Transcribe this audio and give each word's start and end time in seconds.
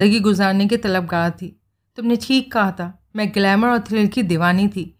ज़िंदगी 0.00 0.18
गुजारने 0.20 0.66
के 0.68 0.76
तलबगार 0.76 1.30
थी। 1.32 1.48
तुमने 1.98 2.16
ठीक 2.16 2.52
कहा 2.52 2.70
था, 2.70 2.92
मैं 3.16 3.28
ग्लैमर 3.34 3.68
और 3.68 3.78
थ्रिल 3.80 4.06
की 4.06 4.22
दीवानी 4.22 4.68
थी। 4.68 4.92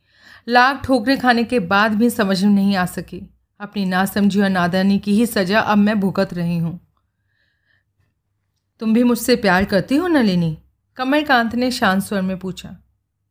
लाख 0.49 0.83
ठोकरे 0.85 1.17
खाने 1.17 1.45
के 1.45 1.59
बाद 1.61 1.95
भी 1.95 2.11
समझ 2.11 2.43
में 2.45 2.53
नहीं 2.53 2.77
आ 2.77 2.85
सकी। 2.87 3.21
अपनी 3.61 3.85
नासमझी 3.85 4.41
और 4.41 4.49
नादानी 4.49 4.99
की 4.99 5.15
ही 5.15 5.27
सज़ा 5.27 5.61
अब 5.61 5.79
मैं 5.79 5.99
भुगत 6.01 6.33
रही 6.35 6.59
हूँ। 6.59 6.79
तुम 8.81 8.95
भी 8.95 9.03
मुझसे 9.05 9.37
प्यार 9.37 9.65
करती 9.65 9.97
हो 9.97 10.07
नलिनी 10.09 10.57
कमलकांत 10.97 11.55
ने 11.55 11.71
शांत 11.71 12.03
स्वर 12.03 12.23
में 12.23 12.39
पूछा। 12.39 12.77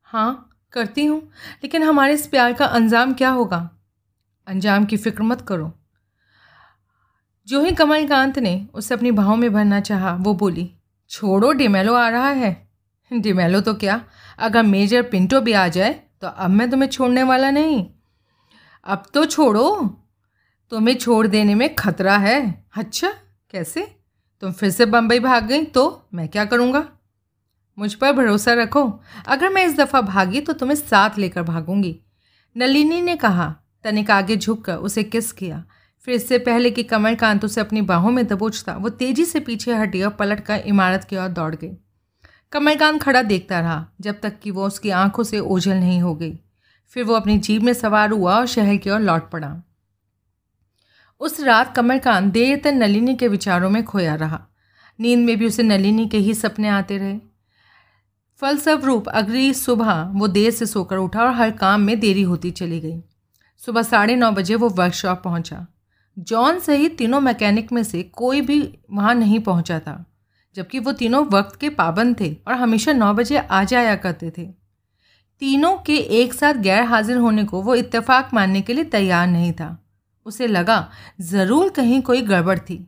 हाँ 0.03 0.49
करती 0.73 1.05
हूँ, 1.05 1.19
लेकिन 1.63 1.83
हमारे 1.83 2.13
इस 2.13 2.27
प्यार 2.27 2.53
का 2.53 2.65
अंजाम 2.65 3.13
क्या 3.13 3.29
होगा? 3.29 3.69
अंजाम 4.47 4.85
की 4.85 4.97
फ़िक्र 4.97 5.23
मत 5.23 5.41
करो। 5.41 5.71
जो 7.47 7.61
ही 7.61 7.71
कमलकांत 7.71 8.39
ने 8.39 8.67
उसे 8.73 8.93
अपनी 8.95 9.11
भाव 9.11 9.35
में 9.35 9.51
भरना 9.53 9.79
चाहा, 9.79 10.15
वो 10.15 10.33
बोली 10.33 10.71
छोड़ो 11.09 11.51
डिमेलो 11.51 11.93
आ 11.93 12.07
रहा 12.09 12.29
है। 12.29 12.69
डिमेलो 13.11 13.61
तो 13.61 13.73
क्या? 13.73 14.01
अगर 14.39 14.63
मेजर 14.63 15.01
पिंटो 15.01 15.41
भी 15.41 15.53
आ 15.53 15.67
जाए 15.67 15.93
तो 16.21 16.27
अब 16.27 16.49
मैं 16.49 16.69
तुम्हें 16.71 16.89
छोड़ने 16.89 17.23
वाला 17.23 17.51
नहीं। 17.51 17.85
अब 18.85 19.03
तो 19.13 19.25
छोड़ो। 19.25 19.99
तुम्हें 20.71 20.95
छोड़ 20.95 21.25
देने 21.27 21.55
में 21.55 21.73
खतरा 21.75 22.17
है। 22.17 22.65
अच्छा 22.77 23.13
कैसे? 23.51 23.81
तुम 24.41 24.51
फिर 24.51 24.69
से 24.69 24.85
बम्बई 24.85 25.19
भाग 25.19 25.45
गई 25.45 25.63
तो 25.65 26.07
मैं 26.13 26.27
क्या 26.27 26.45
करूँगा? 26.45 26.85
मुझ 27.77 27.93
पर 27.93 28.11
भरोसा 28.11 28.53
रखो। 28.53 28.83
अगर 29.27 29.49
मैं 29.49 29.65
इस 29.65 29.75
दफ़ा 29.77 30.01
भागी 30.01 30.41
तो 30.41 30.53
तुम्हें 30.53 30.75
साथ 30.75 31.17
लेकर 31.17 31.43
भागूँगी। 31.43 31.95
नलिनी 32.55 33.01
ने 33.01 33.15
कहा, 33.15 33.55
तनिक 33.83 34.11
आगे 34.11 34.35
झुककर 34.35 34.75
उसे 34.75 35.03
किस 35.03 35.31
किया? 35.31 35.63
फिर 36.05 36.15
इससे 36.15 36.37
पहले 36.37 36.71
कि 36.71 36.83
कमर 36.83 37.09
कमलकांत 37.09 37.45
उसे 37.45 37.61
अपनी 37.61 37.81
बाहों 37.81 38.11
में 38.11 38.27
दबोचता, 38.27 38.73
वो 38.73 38.89
तेज़ी 38.89 39.25
से 39.25 39.39
पीछे 39.39 39.75
हटी 39.75 40.01
और 40.01 40.09
पलट 40.09 40.39
कर 40.39 40.59
इमारत 40.59 41.03
की 41.03 41.17
ओर 41.17 41.27
दौड़ 41.27 41.55
गई। 41.55 41.77
कमलकांत 42.51 43.03
खड़ा 43.03 43.21
देखता 43.21 43.59
रहा, 43.59 43.87
जब 44.01 44.19
तक 44.21 44.39
कि 44.39 44.51
वो 44.51 44.67
उसकी 44.67 44.89
आँखों 44.89 45.23
से 45.23 45.39
ओझल 45.39 45.73
नहीं 45.73 46.01
हो 46.01 46.15
गई। 46.15 46.39
फिर 46.89 47.03
वो 47.03 47.13
अपनी 47.13 47.37
जीप 47.37 47.61
में 47.61 47.73
सवार 47.73 48.09
हुआ 48.09 48.35
और 48.35 48.45
शहर 48.45 48.75
की 48.75 48.89
ओर 48.89 48.99
लौट 48.99 49.31
पड़ा। 49.31 49.61
उस 51.19 51.41
रात 51.41 51.75
कमलकांत 51.75 52.33
देर 52.33 52.57
तक 52.57 52.67
नलिनी 52.67 53.15
के 53.15 53.27
विचारों 53.27 53.69
में 53.69 53.83
खोया 53.83 54.15
रहा। 54.15 54.47
नींद 54.99 55.19
में 55.19 55.37
भी 55.37 55.47
उसे 55.47 55.63
नलिनी 55.63 56.07
के 56.07 56.17
ही 56.17 56.33
सपने 56.33 56.67
आते 56.67 56.97
रहे। 56.97 57.19
फलस्वरूप 58.41 59.09
अगली 59.09 59.53
सुबह 59.53 60.11
वो 60.13 60.27
देर 60.27 60.51
से 60.51 60.65
सोकर 60.65 60.97
उठा 60.97 61.21
और 61.21 61.33
हर 61.33 61.51
काम 61.51 61.81
में 61.81 61.99
देरी 61.99 62.21
होती 62.21 62.51
चली 62.51 62.79
गई। 62.79 63.01
सुबह 63.57 63.83
साढ़े 63.83 64.15
नौ 64.15 64.31
बजे 64.31 64.55
वो 64.55 64.69
वर्कशॉप 64.69 65.21
पहुँचा। 65.23 65.67
जॉन 66.17 66.59
सहित 66.59 66.97
तीनों 66.97 67.19
मैकेनिक 67.21 67.71
में 67.71 67.83
से 67.83 68.03
कोई 68.03 68.41
भी 68.41 68.59
वहाँ 68.91 69.13
नहीं 69.15 69.39
पहुँचा 69.39 69.79
था, 69.79 70.03
जबकि 70.55 70.79
वो 70.79 70.91
तीनों 70.93 71.25
वक्त 71.27 71.59
के 71.59 71.69
पाबंद 71.71 72.19
थे 72.19 72.35
और 72.47 72.53
हमेशा 72.53 72.93
नौ 72.93 73.13
बजे 73.13 73.37
आ 73.37 73.63
जाया 73.63 73.95
करते 73.95 74.31
थे। 74.37 74.45
तीनों 75.41 75.75
के 75.77 75.97
एक 76.21 76.33
साथ 76.33 76.53
गैर 76.53 76.83
हाजिर 76.83 77.17
होने 77.17 77.43
को 77.43 77.61
वो 77.61 77.75
इत्तेफाक 77.75 78.33
मानने 78.33 78.61
के 78.61 78.73
लिए 78.73 78.83
तैयार 78.85 79.27
नहीं 79.27 79.51
था। 79.53 79.77
उसे 80.25 80.47
लगा, 80.47 80.89
ज़रूर 81.21 81.69
कहीं 81.69 82.01
कोई 82.01 82.21
गड़बड़ 82.21 82.57
थी। 82.59 82.85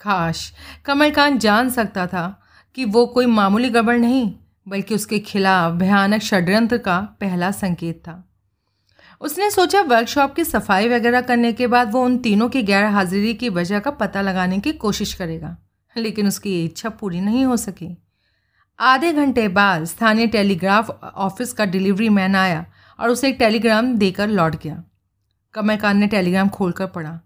खाश 0.00 0.52
कमलकांत 0.84 1.40
जान 1.40 1.70
सकता 1.70 2.06
था 2.06 2.40
कि 2.76 2.84
वो 2.84 3.06
कोई 3.06 3.26
मामूली 3.26 3.70
गड़बड़ 3.70 3.96
नहीं, 3.96 4.32
बल्कि 4.66 4.94
उसके 4.94 5.18
खिलाफ 5.18 5.72
भयानक 5.72 6.22
षड्यंत्र 6.22 6.78
का 6.78 7.00
पहला 7.20 7.50
संकेत 7.52 7.98
था। 7.98 8.24
उसने 9.20 9.50
सोचा 9.50 9.80
वर्कशॉप 9.82 10.34
की 10.34 10.44
सफ़ाई 10.44 10.88
वगैरह 10.88 11.20
करने 11.20 11.52
के 11.52 11.66
बाद 11.66 11.92
वो 11.92 12.04
उन 12.04 12.16
तीनों 12.18 12.48
की 12.48 12.62
गैर 12.62 12.84
हाजिरी 12.84 13.32
की 13.34 13.48
वजह 13.48 13.78
का 13.78 13.90
पता 13.90 14.20
लगाने 14.22 14.58
की 14.58 14.72
कोशिश 14.74 15.12
करेगा, 15.14 15.56
लेकिन 15.96 16.26
उसकी 16.26 16.50
ये 16.50 16.64
इच्छा 16.64 16.88
पूरी 16.90 17.20
नहीं 17.20 17.44
हो 17.44 17.56
सकी। 17.56 17.96
आधे 18.78 19.12
घंटे 19.12 19.46
बाद 19.48 19.84
स्थानीय 19.84 20.26
टेलीग्राफ 20.26 20.90
ऑफ़िस 21.04 21.52
का 21.52 21.64
डिलीवरी 21.64 22.08
मैन 22.08 22.36
आया 22.36 22.64
और 22.98 23.10
उसे 23.10 23.28
एक 23.28 23.36
टेलीग्राम 23.38 23.94
देकर 23.96 24.28
लौट 24.28 24.56
गया। 24.62 24.82
कमलकांत 25.54 25.96
ने 25.96 26.06
टेलीग्राम 26.06 26.48
खोलकर 26.48 26.86
पढ़ा। 26.86 27.18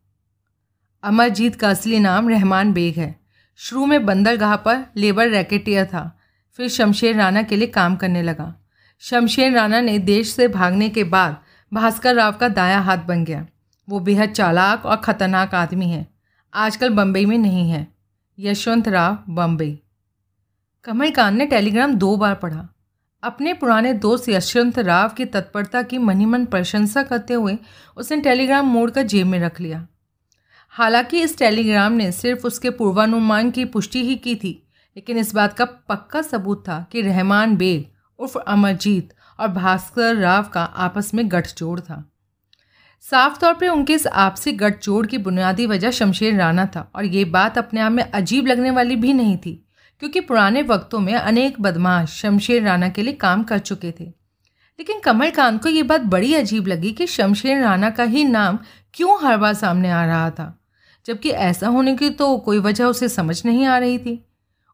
अमरजीत 1.02 1.56
का 1.56 1.70
असली 1.70 1.98
नाम 1.98 2.28
रहमान 2.28 2.72
बेग 2.72 2.98
है। 2.98 3.14
शुरू 3.60 3.86
में 3.86 4.04
बंदरगाह 4.06 4.56
पर 4.56 4.84
लेबर 4.96 5.28
रैकेटियर 5.28 5.86
था, 5.86 6.18
फिर 6.58 6.68
शमशेर 6.68 7.16
राणा 7.16 7.42
के 7.42 7.56
लिए 7.56 7.68
काम 7.70 7.96
करने 7.96 8.22
लगा। 8.22 8.54
शमशेर 9.02 9.52
राणा 9.52 9.80
ने 9.80 9.98
देश 10.00 10.30
से 10.30 10.48
भागने 10.50 10.88
के 10.88 11.04
बाद 11.06 11.36
भास्कर 11.74 12.14
राव 12.14 12.32
का 12.32 12.48
दाया 12.48 12.78
हाथ 12.80 12.98
बन 12.98 13.24
गया। 13.24 13.46
वो 13.88 14.00
बेहद 14.00 14.30
चालाक 14.30 14.84
और 14.86 14.96
ख़तरनाक 14.96 15.54
आदमी 15.54 15.88
है। 15.88 16.06
आजकल 16.54 16.90
बम्बई 16.90 17.24
में 17.26 17.38
नहीं 17.38 17.70
है। 17.70 17.86
यशवंत 18.38 18.88
राव 18.88 19.18
बम्बई 19.28 19.78
कमलकांत 20.84 21.38
ने 21.38 21.46
टेलीग्राम 21.46 21.94
दो 21.94 22.16
बार 22.16 22.34
पढ़ा। 22.34 22.68
अपने 23.22 23.52
पुराने 23.54 23.92
दोस्त 23.94 24.28
यशवंत 24.28 24.78
राव 24.78 25.08
की 25.08 25.24
तत्परता 25.24 25.82
की 25.82 25.98
मनी 25.98 26.26
मन 26.26 26.44
प्रशंसा 26.44 27.02
करते 27.02 27.34
हुए 27.34 27.56
उसने 27.96 28.20
टेलीग्राम 28.20 28.66
मोड़कर 28.66 29.02
जेब 29.02 29.26
में 29.26 29.38
रख 29.40 29.60
लिया। 29.60 29.86
हालाँकि 30.68 31.20
इस 31.20 31.38
टेलीग्राम 31.38 31.92
ने 31.92 32.10
सिर्फ़ 32.12 32.46
उसके 32.46 32.70
पूर्वानुमान 32.70 33.50
की 33.50 33.64
पुष्टि 33.64 34.04
ही 34.04 34.16
की 34.16 34.34
थी, 34.34 34.52
लेकिन 34.96 35.18
इस 35.18 35.34
बात 35.34 35.52
का 35.52 35.64
पक्का 35.64 36.22
सबूत 36.22 36.64
था 36.68 36.86
कि 36.92 37.02
रहमान 37.02 37.56
बेग 37.56 37.84
उर्फ़ 38.18 38.38
अमरजीत 38.38 39.12
और 39.38 39.48
भास्कर 39.48 40.16
राव 40.16 40.42
का 40.44 40.64
आपस 40.64 41.12
में 41.14 41.30
गठजोड़ 41.30 41.78
था। 41.80 42.04
साफ़ 43.04 43.38
तौर 43.40 43.54
पर 43.54 43.68
उनके 43.68 43.94
इस 43.94 44.06
आपसी 44.06 44.52
गठजोड़ 44.52 45.06
की 45.06 45.18
बुनियादी 45.18 45.66
वजह 45.66 45.90
शमशेर 45.90 46.34
राणा 46.34 46.66
था 46.66 46.90
और 46.96 47.04
ये 47.04 47.24
बात 47.24 47.58
अपने 47.58 47.80
आप 47.80 47.92
में 47.92 48.02
अजीब 48.04 48.46
लगने 48.46 48.70
वाली 48.70 48.96
भी 48.96 49.12
नहीं 49.12 49.36
थी, 49.36 49.54
क्योंकि 50.02 50.20
पुराने 50.20 50.62
वक्तों 50.62 50.98
में 50.98 51.14
अनेक 51.14 51.60
बदमाश 51.60 52.20
शमशेर 52.20 52.62
राणा 52.62 52.88
के 52.88 53.02
लिए 53.02 53.14
काम 53.14 53.42
कर 53.44 53.58
चुके 53.58 53.90
थे। 53.90 54.04
लेकिन 54.78 55.00
कमलकांत 55.00 55.62
को 55.62 55.68
ये 55.68 55.82
बात 55.82 56.00
बड़ी 56.00 56.34
अजीब 56.34 56.66
लगी 56.66 56.92
कि 56.92 57.06
शमशेर 57.06 57.62
राणा 57.62 57.90
का 57.90 58.04
ही 58.04 58.24
नाम 58.24 58.58
क्यों 58.94 59.18
हर 59.22 59.36
बार 59.36 59.54
सामने 59.54 59.90
आ 59.90 60.04
रहा 60.06 60.30
था, 60.30 60.58
जबकि 61.06 61.30
ऐसा 61.30 61.68
होने 61.68 61.96
की 61.96 62.10
तो 62.10 62.36
कोई 62.38 62.58
वजह 62.58 62.84
उसे 62.84 63.08
समझ 63.08 63.44
नहीं 63.46 63.66
आ 63.66 63.78
रही 63.78 63.98
थी। 63.98 64.24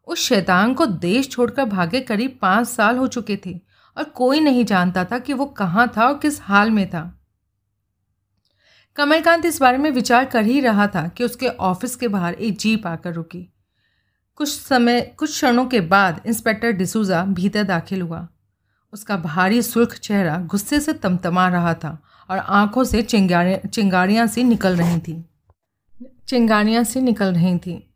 उस 0.09 0.19
शैतान 0.19 0.75
को 0.75 0.87
देश 0.87 1.28
छोड़कर 1.31 1.65
भागे 1.65 2.00
करीब 2.00 2.38
पाँच 2.43 2.69
साल 2.69 2.97
हो 2.97 3.06
चुके 3.06 3.38
थे 3.47 3.59
और 4.00 4.06
कोई 4.06 4.41
नहीं 4.41 4.65
जानता 4.65 5.05
था 5.05 5.19
कि 5.19 5.33
वो 5.33 5.47
कहाँ 5.47 5.93
था 5.97 6.06
और 6.06 6.19
किस 6.19 6.43
हाल 6.43 6.71
में 6.71 6.91
था। 6.91 7.21
कमलकांत 8.97 9.44
इस 9.47 9.61
बारे 9.61 9.78
में 9.78 9.91
विचार 9.91 10.25
कर 10.25 10.44
ही 10.44 10.61
रहा 10.61 10.87
था 10.87 11.09
कि 11.09 11.25
उसके 11.25 11.49
ऑफ़िस 11.49 11.97
के 11.97 12.09
बाहर 12.09 12.34
एक 12.34 12.59
जीप 12.59 12.87
आकर 12.87 13.12
रुकी। 13.12 13.53
कुछ 14.37 14.61
समय, 14.61 15.00
कुछ 15.00 15.31
क्षणों 15.31 15.66
के 15.66 15.81
बाद 15.81 16.21
इंस्पेक्टर 16.27 16.71
डिसूजा 16.71 17.25
भीतर 17.25 17.65
दाखिल 17.65 18.03
हुआ। 18.03 18.28
उसका 18.93 19.16
भारी 19.16 19.62
सुर्ख 19.62 19.99
चेहरा 19.99 20.38
गुस्से 20.38 20.81
से 20.81 20.93
तमतमा 20.93 21.49
रहा 21.49 21.75
था 21.75 22.03
और 22.31 22.38
आँखों 22.38 22.84
से 22.84 23.03
चिंगारियाँ 23.03 23.69
चिंगारियाँ 23.69 24.27
सी 24.27 24.44
निकल 24.44 24.77
रही 24.77 24.99
थी। 25.00 25.25
चिंगारियाँ 26.28 26.84
सी 26.84 27.00
निकल 27.00 27.34
रही 27.34 27.59
थी। 27.59 27.93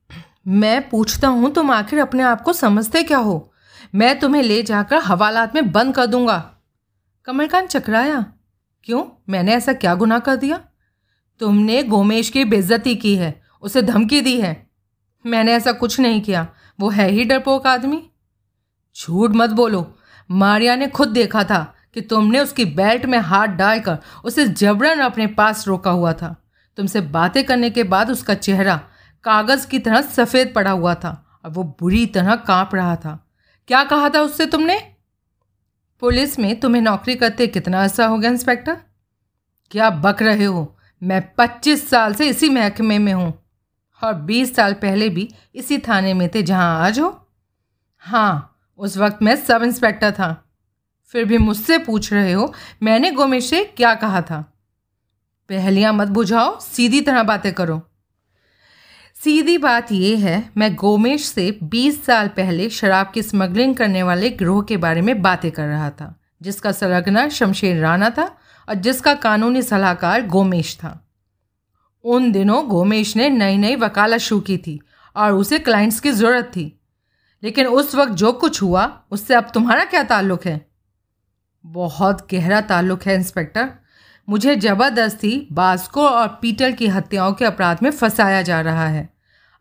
मैं 0.49 0.89
पूछता 0.89 1.29
हूँ, 1.29 1.53
तुम 1.53 1.71
आखिर 1.71 1.99
अपने 1.99 2.23
आप 2.23 2.41
को 2.41 2.53
समझते 2.53 3.03
क्या 3.03 3.19
हो? 3.19 3.54
मैं 3.95 4.19
तुम्हें 4.19 4.43
ले 4.43 4.63
जाकर 4.63 4.97
हवालात 4.97 5.55
में 5.55 5.73
बंद 5.73 5.95
कर 5.95 6.07
दूँगा। 6.07 6.55
कमलकांत 7.25 7.69
चकराया, 7.69 8.27
क्यों? 8.85 9.05
मैंने 9.29 9.55
ऐसा 9.55 9.73
क्या 9.73 9.95
गुनाह 9.95 10.19
कर 10.19 10.37
दिया? 10.37 10.61
तुमने 11.41 11.83
गोमेश 11.83 12.31
की 12.31 12.45
बेइज्जती 12.45 12.97
की 12.97 13.17
है, 13.17 13.43
उसे 13.63 13.83
धमकी 13.83 14.21
दी 14.21 14.41
है। 14.41 14.71
मैंने 15.27 15.53
ऐसा 15.53 15.73
कुछ 15.73 16.01
नहीं 16.01 16.21
किया, 16.21 16.49
वो 16.81 16.91
है 16.91 17.11
ही 17.11 17.25
डरपोक 17.25 17.67
आदमी। 17.67 18.11
झूठ 19.01 19.31
मत 19.31 19.51
बोलो, 19.51 19.99
मारिया 20.31 20.77
ने 20.77 20.87
खुद 20.87 21.09
देखा 21.09 21.45
था 21.45 21.75
कि 21.95 22.01
तुमने 22.01 22.41
उसकी 22.41 22.65
बेल्ट 22.65 23.07
में 23.07 23.19
हाथ 23.19 23.47
डालकर 23.47 23.99
उसे 24.25 24.49
जबरन 24.49 24.99
अपने 24.99 25.27
पास 25.27 25.69
रोका 25.69 25.91
हुआ 25.91 26.13
था। 26.13 26.45
तुमसे 26.77 27.01
बातें 27.01 27.45
करने 27.45 27.71
के 27.71 27.83
बाद 27.83 28.11
उसका 28.11 28.35
चेहरा 28.35 28.81
कागज़ 29.25 29.67
की 29.67 29.79
तरह 29.79 30.01
सफ़ेद 30.01 30.53
पड़ा 30.55 30.71
हुआ 30.71 30.95
था 30.95 31.41
और 31.45 31.51
वो 31.51 31.77
बुरी 31.81 32.07
तरह 32.07 32.37
काँप 32.37 32.75
रहा 32.75 32.97
था। 32.97 33.24
क्या 33.69 33.85
कहा 33.85 34.09
था 34.09 34.21
उससे 34.21 34.47
तुमने? 34.47 34.79
पुलिस 36.01 36.39
में 36.39 36.61
तुम्हें 36.61 36.83
नौकरी 36.83 37.15
करते 37.15 37.47
कितना 37.47 37.83
अर्सा 37.83 38.07
हो 38.07 38.19
गया 38.19 38.31
इंस्पेक्टर? 38.31 38.77
क्या 39.71 39.91
बक 39.91 40.23
रहे 40.23 40.45
हो? 40.45 40.79
मैं 41.03 41.35
पच्चीस 41.35 41.91
साल 41.91 42.15
से 42.15 42.29
इसी 42.29 42.49
महकमे 42.49 42.99
में 42.99 43.13
हूँ। 43.13 43.45
और 44.05 44.15
बीस 44.15 44.57
साल 44.57 44.73
पहले 44.75 45.09
भी 45.09 45.35
इसी 45.55 45.79
थाने 45.79 46.15
में 46.15 46.29
थे 46.35 46.43
जहाँ 46.43 46.85
आज 46.85 47.01
हो? 47.01 47.29
हाँ 47.99 48.59
उस 48.79 48.97
वक्त 48.97 49.23
मैं 49.23 49.37
सब 49.37 49.63
इंस्पेक्टर 49.63 50.11
था। 50.11 50.45
फिर 51.07 51.25
भी 51.25 51.39
मुझसे 51.39 51.79
पूछ 51.79 52.13
रहे 52.13 52.33
हो, 52.33 52.55
मैंने 52.83 53.11
गोमेश 53.11 53.51
से 53.51 53.65
क्या 53.65 53.95
कहा 53.95 54.21
था? 54.23 54.53
पहलियाँ 55.49 55.93
मत 55.93 56.09
बुझाओ, 56.09 56.61
सीधी 56.61 57.01
तरह 57.01 57.23
बातें 57.23 57.53
करो। 57.53 57.83
सीधी 59.25 59.59
बात 59.59 59.93
यह 59.93 60.27
है, 60.27 60.51
मैं 60.57 60.75
गोमेश 60.75 61.25
से 61.25 61.59
20 61.63 62.05
साल 62.05 62.29
पहले 62.29 62.71
शराब 62.71 63.11
की 63.15 63.23
स्मगलिंग 63.23 63.77
करने 63.77 64.03
वाले 64.03 64.31
गिरोह 64.31 64.63
के 64.63 64.77
बारे 64.77 65.01
में 65.01 65.23
बातें 65.23 65.51
कर 65.51 65.67
रहा 65.67 65.91
था, 65.91 66.21
जिसका 66.43 66.73
सरगना 66.73 67.29
शमशेर 67.29 67.81
राणा 67.81 68.11
था 68.11 68.37
और 68.69 68.75
जिसका 68.75 69.15
कानूनी 69.15 69.63
सलाहकार 69.63 70.27
गोमेश 70.27 70.77
था। 70.77 71.09
उन 72.05 72.33
दिनों 72.33 72.69
गोमेश 72.69 73.17
ने 73.17 73.29
नई 73.29 73.57
नई 73.57 73.77
वकालत 73.77 74.21
शुरू 74.21 74.41
की 74.41 74.59
थी 74.59 74.81
और 75.17 75.33
उसे 75.33 75.59
क्लाइंट्स 75.59 76.01
की 76.01 76.11
ज़रूरत 76.11 76.45
थी। 76.45 76.81
लेकिन 77.43 77.67
उस 77.67 77.95
वक्त 77.95 78.13
जो 78.13 78.33
कुछ 78.33 78.63
हुआ, 78.63 79.01
उससे 79.11 79.35
अब 79.35 79.51
तुम्हारा 79.55 79.85
क्या 79.85 80.03
ताल्लुक 80.03 80.47
है? 80.47 80.67
बहुत 81.67 82.29
गहरा 82.33 82.61
ताल्लुक 82.61 83.03
है, 83.03 83.15
इंस्पेक्टर। 83.15 83.71
मुझे 84.29 84.57
ज़बरदस्ती 84.57 85.49
बास्को 85.53 86.09
और 86.09 86.39
पीटर 86.43 86.73
की 86.73 86.87
हत्याओं 86.87 87.33
के 87.33 87.45
अपराध 87.45 87.79
में 87.83 87.91
फंसाया 87.91 88.43
जा 88.43 88.61
रहा 88.61 88.89
है। 88.89 89.14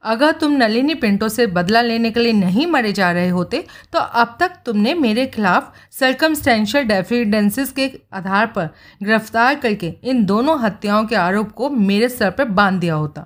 अगर 0.03 0.31
तुम 0.31 0.51
नलिनी 0.51 0.95
पिंटो 0.95 1.29
से 1.29 1.45
बदला 1.47 1.81
लेने 1.81 2.11
के 2.11 2.19
लिए 2.19 2.33
नहीं 2.33 2.65
मरे 2.67 2.91
जा 2.93 3.11
रहे 3.11 3.29
होते 3.29 3.63
तो 3.93 3.99
अब 3.99 4.35
तक 4.39 4.57
तुमने 4.65 4.93
मेरे 4.93 5.25
खिलाफ 5.25 5.73
सर्कमस्टेंशियल 5.91 6.83
डेफिडेंसेस 6.83 7.71
के 7.71 7.91
आधार 8.13 8.47
पर 8.47 8.69
गिरफ़्तार 9.03 9.55
करके 9.55 9.93
इन 10.03 10.25
दोनों 10.25 10.59
हत्याओं 10.61 11.05
के 11.05 11.15
आरोप 11.15 11.51
को 11.51 11.69
मेरे 11.69 12.09
सर 12.09 12.31
पर 12.31 12.45
बाँध 12.45 12.79
दिया 12.79 12.95
होता। 12.95 13.25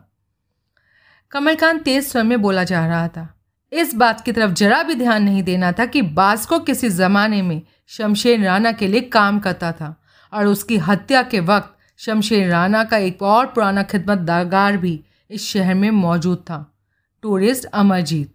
कमलकांत 1.31 1.81
तेज 1.81 2.07
स्वर 2.07 2.23
में 2.23 2.41
बोला 2.41 2.63
जा 2.63 2.85
रहा 2.87 3.07
था। 3.07 3.27
इस 3.71 3.95
बात 3.95 4.21
की 4.21 4.31
तरफ़ 4.31 4.51
जरा 4.51 4.83
भी 4.83 4.95
ध्यान 4.95 5.23
नहीं 5.23 5.43
देना 5.43 5.71
था 5.71 5.85
कि 5.85 6.01
बास्को 6.01 6.59
किसी 6.59 6.89
ज़माने 6.89 7.41
में 7.41 7.61
शमशेर 7.87 8.43
राणा 8.43 8.71
के 8.71 8.87
लिए 8.87 9.01
काम 9.01 9.39
करता 9.39 9.71
था, 9.71 9.95
और 10.33 10.45
उसकी 10.45 10.77
हत्या 10.77 11.21
के 11.23 11.39
वक्त 11.39 11.75
शमशेर 11.97 12.49
राणा 12.49 12.83
का 12.83 12.97
एक 12.97 13.21
और 13.21 13.45
पुराना 13.45 13.83
खिदमतदार 13.83 14.77
भी 14.77 14.99
इस 15.29 15.45
शहर 15.45 15.73
में 15.73 15.89
मौजूद 15.91 16.37
था। 16.37 16.77
टूरिस्ट 17.23 17.65
अमरजीत, 17.65 18.33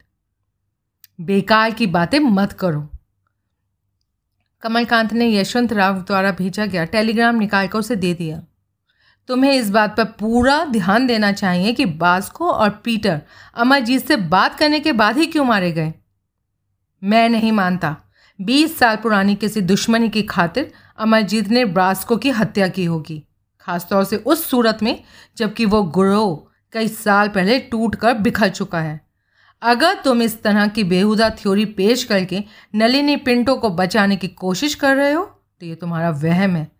बेकार 1.21 1.71
की 1.71 1.87
बातें 1.87 2.19
मत 2.21 2.53
करो। 2.53 2.89
कमलकांत 4.63 5.13
ने 5.13 5.35
यशवंत 5.35 5.73
राव 5.73 6.01
द्वारा 6.03 6.31
भेजा 6.31 6.67
गया 6.67 6.85
टेलीग्राम 6.85 7.37
निकाल 7.37 7.69
कर 7.69 7.79
उसे 7.79 7.97
दे 7.97 8.13
दिया। 8.15 8.43
तुम्हें 9.29 9.53
इस 9.53 9.71
बात 9.71 9.97
पर 9.97 10.05
पूरा 10.05 10.65
ध्यान 10.65 11.07
देना 11.07 11.33
चाहिए 11.33 11.73
कि 11.73 11.85
बास्को 11.87 12.51
और 12.51 12.71
पीटर 12.85 13.21
अमरजीत 13.55 14.07
से 14.07 14.17
बात 14.17 14.59
करने 14.59 14.81
के 14.81 14.93
बाद 14.93 15.19
ही 15.19 15.27
क्यों 15.27 15.45
मारे 15.45 15.73
गए। 15.73 15.93
मैं 17.03 17.29
नहीं 17.29 17.53
मानता। 17.53 17.97
बीस 18.39 18.79
साल 18.79 18.97
पुरानी 18.97 19.35
किसी 19.35 19.61
दुश्मनी 19.61 20.09
की 20.09 20.23
खातिर 20.23 20.73
अमरजीत 20.99 21.49
ने 21.49 21.65
बास्को 21.65 22.17
की 22.17 22.31
हत्या 22.31 22.69
की 22.69 22.85
होगी, 22.85 23.23
खासतौर 23.61 24.05
से 24.05 24.17
उस 24.17 24.47
सूरत 24.47 24.79
में 24.83 25.03
जबकि 25.37 25.65
वो 25.65 25.83
गुरो 25.83 26.49
कई 26.73 26.89
साल 26.89 27.29
पहले 27.29 27.59
टूट 27.61 27.95
कर 27.95 28.15
बिखर 28.17 28.49
चुका 28.51 28.81
है। 28.81 29.01
अगर 29.63 29.95
तुम 29.95 30.23
इस 30.23 30.43
तरह 30.43 30.67
की 30.69 30.85
बेहुदा 30.85 31.29
थ्योरी 31.33 31.65
पेश 31.75 32.05
करके 32.05 32.43
नलिनी 32.75 33.17
पिंटो 33.19 33.57
को 33.57 33.71
बचाने 33.73 34.17
की 34.17 34.29
कोशिश 34.29 34.75
कर 34.75 34.97
रहे 34.97 35.13
हो 35.13 35.25
तो 35.25 35.67
ये 35.67 35.75
तुम्हारा 35.75 36.11
वहम 36.13 36.57
है। 36.57 36.71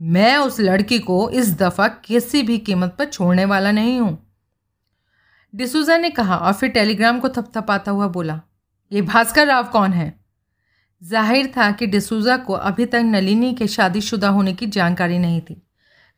मैं 0.00 0.36
उस 0.36 0.60
लड़की 0.60 0.98
को 1.00 1.28
इस 1.30 1.52
दफ़ा 1.58 1.88
किसी 2.04 2.42
भी 2.42 2.58
कीमत 2.60 2.94
पर 2.98 3.04
छोड़ने 3.06 3.44
वाला 3.44 3.72
नहीं 3.72 3.98
हूँ। 4.00 4.18
डिसूजा 5.54 5.96
ने 5.98 6.10
कहा 6.10 6.36
और 6.36 6.52
फिर 6.52 6.70
टेलीग्राम 6.70 7.18
को 7.20 7.28
थपथपाता 7.28 7.90
हुआ 7.90 8.06
बोला, 8.08 8.40
ये 8.92 9.02
भास्कर 9.02 9.46
राव 9.46 9.64
कौन 9.64 9.92
है? 9.92 10.12
ज़ाहिर 11.02 11.52
था 11.56 11.70
कि 11.72 11.86
डिसूजा 11.86 12.36
को 12.38 12.52
अभी 12.54 12.86
तक 12.86 13.02
नलिनी 13.04 13.52
के 13.54 13.66
शादीशुदा 13.68 14.28
होने 14.28 14.52
की 14.52 14.66
जानकारी 14.68 15.18
नहीं 15.18 15.40
थी। 15.40 15.62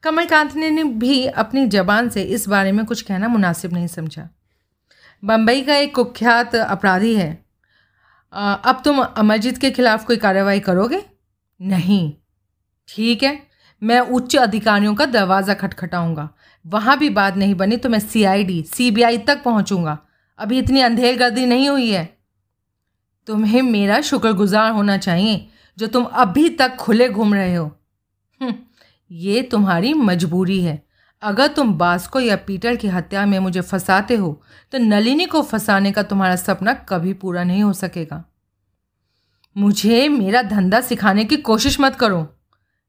कमलकांत 0.05 0.55
ने 0.57 0.85
भी 0.85 1.25
अपनी 1.27 1.67
जबान 1.69 2.09
से 2.09 2.23
इस 2.23 2.49
बारे 2.49 2.73
में 2.73 2.85
कुछ 2.87 3.03
कहना 3.03 3.29
मुनासिब 3.29 3.73
नहीं 3.73 3.87
समझा। 3.87 4.29
बम्बई 5.23 5.63
का 5.63 5.77
एक 5.77 5.95
कुख्यात 5.95 6.55
अपराधी 6.57 7.15
है। 7.15 7.31
अब 8.33 8.81
तुम 8.85 9.01
अमरजीत 9.01 9.59
के 9.59 9.71
खिलाफ 9.71 10.05
कोई 10.05 10.17
कार्रवाई 10.17 10.61
करोगे? 10.61 11.03
नहीं। 11.61 12.13
ठीक 12.89 13.23
है 13.23 13.39
मैं 13.83 14.01
उच्च 14.01 14.37
अधिकारियों 14.37 14.95
का 14.95 15.07
दरवाज़ा 15.07 15.55
खटखटाऊँगा। 15.55 16.29
वहाँ 16.65 16.97
भी 16.99 17.09
बात 17.11 17.37
नहीं 17.37 17.55
बनी 17.55 17.77
तो 17.77 17.89
मैं 17.89 17.99
सीआईडी 18.01 18.63
सीबीआई 18.65 19.19
तक 19.21 19.43
पहुँचूँगा। 19.45 19.99
अभी 20.39 20.59
इतनी 20.59 20.81
अंधेर 20.81 21.17
गर्दी 21.19 21.47
नहीं 21.47 21.69
हुई 21.69 21.91
है। 21.91 22.05
तुम्हें 23.29 23.63
मेरा 23.63 24.01
शुक्रगुजार 24.01 24.71
होना 24.73 24.97
चाहिए 24.99 25.49
जो 25.79 25.87
तुम 25.87 26.05
अभी 26.05 26.49
तक 26.51 26.77
खुले 26.77 27.09
घूम 27.09 27.35
रहे 27.35 27.55
हो। 27.55 27.65
हम्म, 28.41 28.55
ये 29.13 29.43
तुम्हारी 29.43 29.93
मजबूरी 29.95 30.61
है। 30.63 30.83
अगर 31.23 31.47
तुम 31.47 31.73
बास्को 31.75 32.21
या 32.21 32.37
पीटर 32.37 32.77
की 32.77 32.89
हत्या 32.89 33.25
में 33.27 33.39
मुझे 33.39 33.61
फंसाते 33.61 34.15
हो 34.17 34.31
तो 34.73 34.79
नलिनी 34.79 35.27
को 35.27 35.43
फंसाने 35.43 35.93
का 35.93 36.03
तुम्हारा 36.03 36.37
सपना 36.37 36.73
कभी 36.89 37.13
पूरा 37.13 37.45
नहीं 37.45 37.63
हो 37.63 37.73
सकेगा। 37.73 38.25
मुझे 39.57 40.09
मेरा 40.09 40.43
धंधा 40.43 40.81
सिखाने 40.81 41.25
की 41.25 41.37
कोशिश 41.37 41.81
मत 41.81 41.97
करो, 41.97 42.23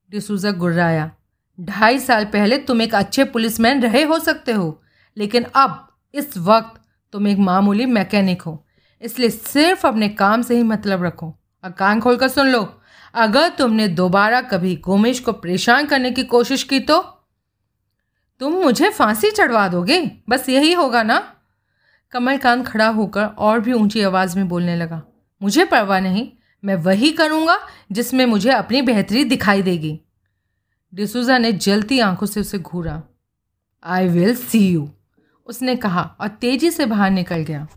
डिसूजा 0.10 0.52
गुर्राया। 0.52 1.12
ढाई 1.60 2.00
साल 2.00 2.26
पहले 2.26 2.58
तुम 2.58 2.82
एक 2.82 2.96
अच्छे 2.96 3.24
पुलिसमैन 3.24 3.82
रहे 3.82 4.04
हो 4.04 4.20
सकते 4.20 4.52
हो, 4.52 4.82
लेकिन 5.18 5.44
अब, 5.56 5.88
इस 6.14 6.38
वक्त, 6.38 6.82
तुम 7.14 7.28
एक 7.28 7.38
मामूली 7.38 7.86
मैकेनिक 7.86 8.42
हो। 8.42 8.66
इसलिए 9.02 9.30
सिर्फ़ 9.30 9.88
अपने 9.88 10.10
काम 10.10 10.42
से 10.42 10.56
ही 10.56 10.64
मतलब 10.64 11.04
रखो। 11.04 11.36
और 11.64 11.72
कान 11.72 12.00
खोलकर 12.00 12.28
सुन 12.28 12.48
लो। 12.48 12.64
अगर 13.16 13.50
तुमने 13.50 13.88
दोबारा 13.88 14.42
कभी 14.42 14.76
गोमेश 14.76 15.20
को 15.20 15.32
परेशान 15.32 15.86
करने 15.86 16.12
की 16.12 16.24
कोशिश 16.24 16.64
की 16.64 16.80
तो? 16.80 17.00
तुम 18.42 18.54
मुझे 18.54 18.90
फांसी 18.90 19.32
चढ़वा 19.32 19.68
दोगे? 19.68 20.00
बस 20.30 20.50
यही 20.50 20.74
होगा 20.74 21.04
ना? 21.04 21.20
कमलकांत 22.12 22.66
खड़ा 22.68 22.88
होकर 22.88 23.26
और 23.26 23.60
भी 23.60 23.74
ऊँची 23.74 24.02
आवाज़ 24.02 24.38
में 24.38 24.48
बोलने 24.48 24.76
लगा, 24.76 25.02
मुझे 25.42 25.66
परवाह 25.66 26.00
नहीं, 26.00 26.28
मैं 26.64 26.76
वही 26.76 27.12
करूँगा 27.12 27.60
जिसमें 27.92 28.26
मुझे 28.26 28.50
अपनी 28.50 28.82
बेहतरी 28.82 29.24
दिखाई 29.24 29.62
देगी। 29.62 30.00
डिसूजा 30.94 31.38
ने 31.38 31.52
जलती 31.52 32.00
आँखों 32.00 32.28
से 32.28 32.40
उसे 32.40 32.60
घूरा। 32.60 33.02
आई 33.84 34.08
विल 34.08 34.36
सी 34.36 34.68
यू 34.70 34.90
उसने 35.48 35.76
कहा 35.76 36.02
और 36.22 36.28
तेज़ी 36.28 36.72
से 36.72 36.86
बाहर 36.86 37.10
निकल 37.10 37.38
गया। 37.38 37.68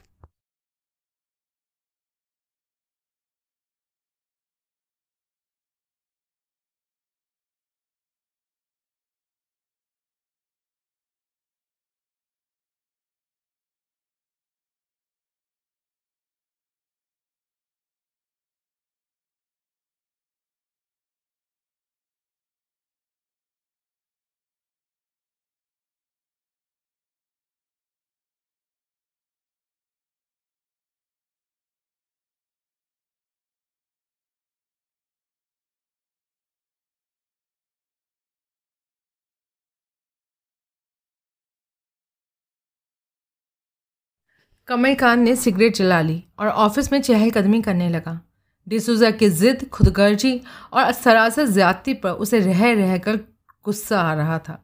कमलकांत 44.68 45.20
ने 45.20 45.34
सिगरेट 45.36 45.76
जला 45.76 46.00
ली 46.00 46.22
और 46.38 46.48
ऑफ़िस 46.48 46.92
में 46.92 47.00
चहलकदमी 47.00 47.60
करने 47.62 47.88
लगा। 47.88 48.20
डिसूजा 48.66 49.10
की 49.12 49.28
ज़िद, 49.30 49.68
खुदगर्जी 49.72 50.40
और 50.72 50.90
सरासर 50.92 51.46
ज़्यादती 51.46 51.94
पर 51.94 52.10
उसे 52.10 52.40
रह 52.40 52.72
रह 52.72 52.96
कर 52.98 53.16
गुस्सा 53.64 54.00
आ 54.00 54.14
रहा 54.14 54.38
था। 54.38 54.62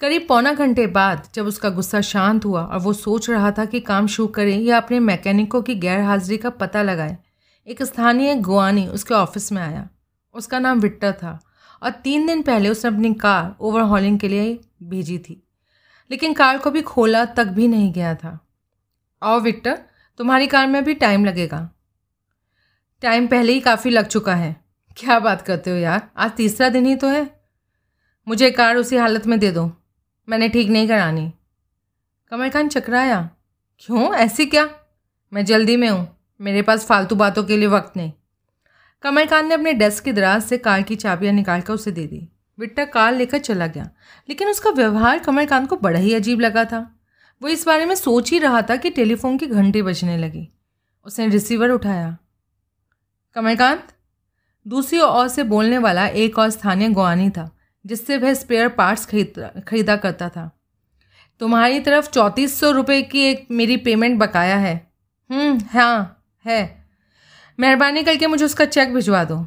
करीब 0.00 0.24
पौना 0.28 0.52
घंटे 0.54 0.86
बाद 0.88 1.28
जब 1.34 1.46
उसका 1.46 1.70
गुस्सा 1.70 2.00
शांत 2.02 2.44
हुआ 2.44 2.62
और 2.62 2.78
वो 2.78 2.92
सोच 2.94 3.30
रहा 3.30 3.50
था 3.52 3.64
कि 3.64 3.80
काम 3.82 4.06
शुरू 4.06 4.28
करे 4.30 4.56
या 4.56 4.76
अपने 4.76 5.00
मैकेनिकों 5.02 5.62
की 5.62 5.74
गैर 5.76 6.00
हाजिरी 6.02 6.38
का 6.38 6.50
पता 6.56 6.82
लगाए, 6.82 7.16
एक 7.66 7.82
स्थानीय 7.82 8.34
गुआनी 8.36 8.86
उसके 8.88 9.14
ऑफ़िस 9.14 9.52
में 9.52 9.62
आया। 9.62 9.88
उसका 10.34 10.58
नाम 10.58 10.80
विट्टा 10.80 11.12
था 11.14 11.38
और 11.82 11.90
तीन 12.04 12.26
दिन 12.26 12.42
पहले 12.42 12.68
उसने 12.68 12.90
अपनी 12.90 13.14
कार 13.16 13.54
ओवरहॉलिंग 13.60 14.18
के 14.18 14.28
लिए 14.28 14.58
भेजी 14.84 15.18
थी, 15.18 15.42
लेकिन 16.10 16.32
कार 16.34 16.58
को 16.58 16.70
भी 16.70 16.82
खोला 16.82 17.24
तक 17.26 17.46
भी 17.48 17.68
नहीं 17.68 17.92
गया 17.92 18.14
था। 18.14 18.38
आओ 19.22 19.40
विक्टर, 19.40 19.78
तुम्हारी 20.18 20.46
कार 20.46 20.66
में 20.66 20.84
भी 20.84 20.94
टाइम 20.94 21.24
लगेगा। 21.24 21.70
टाइम 23.02 23.26
पहले 23.26 23.52
ही 23.52 23.60
काफ़ी 23.60 23.90
लग 23.90 24.06
चुका 24.06 24.34
है। 24.34 24.64
क्या 24.96 25.18
बात 25.18 25.42
करते 25.42 25.70
हो 25.70 25.76
यार? 25.76 26.10
आज 26.16 26.30
तीसरा 26.30 26.68
दिन 26.68 26.86
ही 26.86 26.96
तो 26.96 27.08
है। 27.08 27.40
मुझे 28.28 28.50
कार 28.50 28.76
उसी 28.76 28.96
हालत 28.96 29.26
में 29.26 29.38
दे 29.38 29.50
दो। 29.50 29.72
मैंने 30.28 30.48
ठीक 30.48 30.68
नहीं 30.68 30.88
करानी। 30.88 31.32
कमर 32.30 32.48
खान 32.48 32.68
चकराया। 32.68 33.30
क्यों? 33.78 34.14
ऐसी 34.14 34.46
क्या? 34.46 34.70
मैं 35.32 35.44
जल्दी 35.44 35.76
में 35.76 35.88
हूँ। 35.88 36.16
मेरे 36.40 36.62
पास 36.62 36.86
फालतू 36.86 37.14
बातों 37.14 37.44
के 37.44 37.56
लिए 37.56 37.66
वक्त 37.66 37.96
नहीं। 37.96 38.12
कमर 39.02 39.26
खान 39.26 39.48
ने 39.48 39.54
अपने 39.54 39.72
डेस्क 39.72 40.04
की 40.04 40.12
दराज 40.12 40.42
से 40.42 40.58
कार 40.58 40.82
की 40.82 40.96
चाबियाँ 40.96 41.34
निकाल 41.34 41.60
कर 41.60 41.72
उसे 41.72 41.90
दे 41.90 42.06
दी। 42.06 42.28
विट्टा 42.58 42.84
कार 42.84 43.12
लेकर 43.12 43.38
चला 43.38 43.66
गया। 43.66 43.90
लेकिन 44.28 44.48
उसका 44.48 44.70
व्यवहार 44.70 45.18
कमर 45.18 45.46
खान 45.46 45.66
को 45.66 45.76
बड़ा 45.76 45.98
ही 45.98 46.14
अजीब 46.14 46.40
लगा 46.40 46.64
था। 46.64 46.99
वो 47.42 47.48
इस 47.48 47.66
बारे 47.66 47.86
में 47.86 47.94
सोच 47.94 48.30
ही 48.30 48.38
रहा 48.38 48.62
था 48.62 48.76
कि 48.76 48.90
टेलीफोन 48.90 49.38
की 49.38 49.46
घंटी 49.46 49.82
बजने 49.82 50.18
लगी। 50.18 50.48
उसने 51.04 51.28
रिसीवर 51.28 51.70
उठाया। 51.70 52.18
कमलकांत 53.34 53.88
दूसरी 54.68 55.00
ओर 55.00 55.28
से 55.28 55.42
बोलने 55.42 55.78
वाला 55.78 56.06
एक 56.06 56.38
और 56.38 56.50
स्थानीय 56.50 56.88
गुआनी 56.88 57.30
था 57.30 57.56
जिससे 57.86 58.16
वह 58.16 58.34
स्पेयर 58.34 58.68
पार्ट्स 58.68 59.06
खरीद 59.06 59.62
खरीदा 59.68 59.96
करता 59.96 60.28
था। 60.28 60.60
तुम्हारी 61.40 61.80
तरफ़ 61.80 62.10
चौंतीस 62.10 62.60
सौ 62.60 62.70
रुपये 62.70 63.02
की 63.02 63.22
एक 63.22 63.48
मेरी 63.50 63.76
पेमेंट 63.76 64.18
बकाया 64.18 64.56
है। 64.56 64.92
हम्म, 65.30 65.60
हाँ 65.72 66.24
है। 66.44 66.88
मेहरबानी 67.60 68.02
करके 68.02 68.26
मुझे 68.26 68.44
उसका 68.44 68.64
चेक 68.64 68.94
भिजवा 68.94 69.24
दो। 69.24 69.46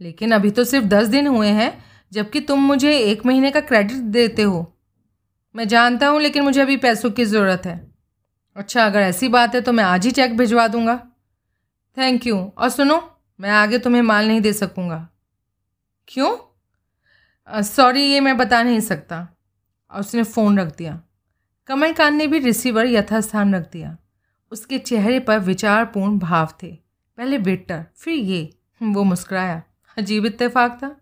लेकिन 0.00 0.32
अभी 0.32 0.50
तो 0.50 0.64
सिर्फ़ 0.64 0.86
दस 0.86 1.06
दिन 1.06 1.26
हुए 1.26 1.48
हैं 1.48 1.84
जबकि 2.12 2.40
तुम 2.40 2.60
मुझे 2.60 2.98
एक 2.98 3.26
महीने 3.26 3.50
का 3.50 3.60
क्रेडिट 3.60 3.96
देते 3.96 4.42
हो। 4.42 4.75
मैं 5.56 5.68
जानता 5.68 6.08
हूँ, 6.08 6.20
लेकिन 6.20 6.42
मुझे 6.42 6.60
अभी 6.60 6.76
पैसों 6.76 7.10
की 7.10 7.24
ज़रूरत 7.24 7.62
है। 7.66 7.94
अच्छा 8.56 8.86
अगर 8.86 9.00
ऐसी 9.00 9.28
बात 9.28 9.54
है 9.54 9.60
तो 9.60 9.72
मैं 9.72 9.84
आज 9.84 10.04
ही 10.04 10.10
चेक 10.10 10.36
भिजवा 10.36 10.68
दूँगा। 10.68 10.96
थैंक 11.96 12.26
यू 12.26 12.52
और 12.58 12.68
सुनो, 12.68 13.18
मैं 13.40 13.50
आगे 13.50 13.78
तुम्हें 13.78 14.02
माल 14.02 14.28
नहीं 14.28 14.40
दे 14.40 14.52
सकूँगा। 14.52 15.08
क्यों? 16.08 17.62
सॉरी 17.62 18.02
ये 18.02 18.20
मैं 18.20 18.36
बता 18.36 18.62
नहीं 18.62 18.80
सकता। 18.80 19.28
और 19.90 20.00
उसने 20.00 20.22
फ़ोन 20.22 20.58
रख 20.58 20.76
दिया। 20.76 21.00
कमलकांत 21.66 22.14
ने 22.14 22.26
भी 22.26 22.38
रिसीवर 22.38 22.86
यथास्थान 22.86 23.54
रख 23.54 23.70
दिया। 23.72 23.96
उसके 24.52 24.78
चेहरे 24.78 25.20
पर 25.20 25.38
विचारपूर्ण 25.38 26.18
भाव 26.18 26.48
थे। 26.62 26.68
पहले 27.18 27.38
बिटर 27.38 27.84
फिर 27.96 28.14
ये। 28.14 28.58
वो 28.82 29.04
मुस्कुराया। 29.04 29.62
अजीब 29.98 30.26
इत्तेफाक 30.26 30.78
था। 30.82 30.96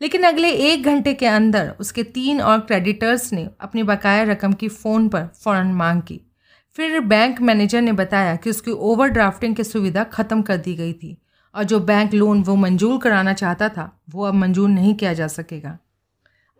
लेकिन 0.00 0.22
अगले 0.22 0.50
एक 0.50 0.84
घंटे 0.84 1.14
के 1.14 1.26
अंदर 1.26 1.74
उसके 1.80 2.02
तीन 2.02 2.40
और 2.40 2.60
क्रेडिटर्स 2.60 3.32
ने 3.32 3.48
अपनी 3.60 3.82
बकाया 3.82 4.22
रकम 4.22 4.52
की 4.52 4.68
फ़ोन 4.68 5.08
पर 5.08 5.26
फ़ौरन 5.44 5.66
मांग 5.66 6.02
की। 6.02 6.20
फिर 6.78 7.00
बैंक 7.00 7.40
मैनेजर 7.40 7.80
ने 7.80 7.92
बताया 7.92 8.36
कि 8.36 8.50
उसकी 8.50 8.70
ओवरड्राफ्टिंग 8.70 9.56
की 9.56 9.64
सुविधा 9.64 10.04
ख़त्म 10.04 10.42
कर 10.42 10.56
दी 10.56 10.74
गई 10.74 10.92
थी 10.92 11.16
और 11.54 11.64
जो 11.64 11.80
बैंक 11.80 12.14
लोन 12.14 12.42
वो 12.42 12.54
मंजूर 12.54 12.98
कराना 12.98 13.32
चाहता 13.32 13.68
था, 13.68 14.00
वो 14.10 14.24
अब 14.24 14.34
मंजूर 14.34 14.68
नहीं 14.68 14.94
किया 14.94 15.12
जा 15.12 15.26
सकेगा। 15.26 15.78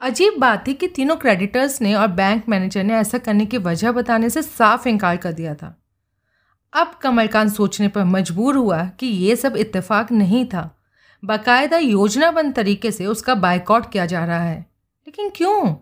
अजीब 0.00 0.35
बात 0.38 0.66
थी 0.66 0.75
कि 0.75 0.87
तीनों 0.88 1.16
क्रेडिटर्स 1.16 1.80
ने 1.82 1.94
और 1.94 2.09
बैंक 2.09 2.49
मैनेजर 2.49 2.85
ने 2.85 2.94
ऐसा 2.94 3.18
करने 3.18 3.47
की 3.47 3.59
वजह 3.59 3.92
बताने 3.92 4.30
से 4.30 4.42
साफ़ 4.42 4.88
इनकार 4.88 5.16
कर 5.16 5.32
दिया 5.32 5.54
था। 5.54 5.82
अब 6.73 6.99
कमलकांत 7.02 7.52
सोचने 7.52 7.88
पर 7.88 8.04
मजबूर 8.04 8.56
हुआ 8.56 8.85
कि 8.85 9.06
ये 9.06 9.37
सब 9.37 9.56
इत्तेफाक 9.56 10.12
नहीं 10.12 10.44
था। 10.47 10.79
बाकायदा 11.24 11.78
योजनाबंद 11.78 12.54
तरीके 12.54 12.92
से 12.92 13.06
उसका 13.06 13.34
बाइकआउट 13.34 13.92
किया 13.92 14.06
जा 14.06 14.24
रहा 14.24 14.42
है। 14.42 14.60
लेकिन 15.06 15.30
क्यों? 15.36 15.76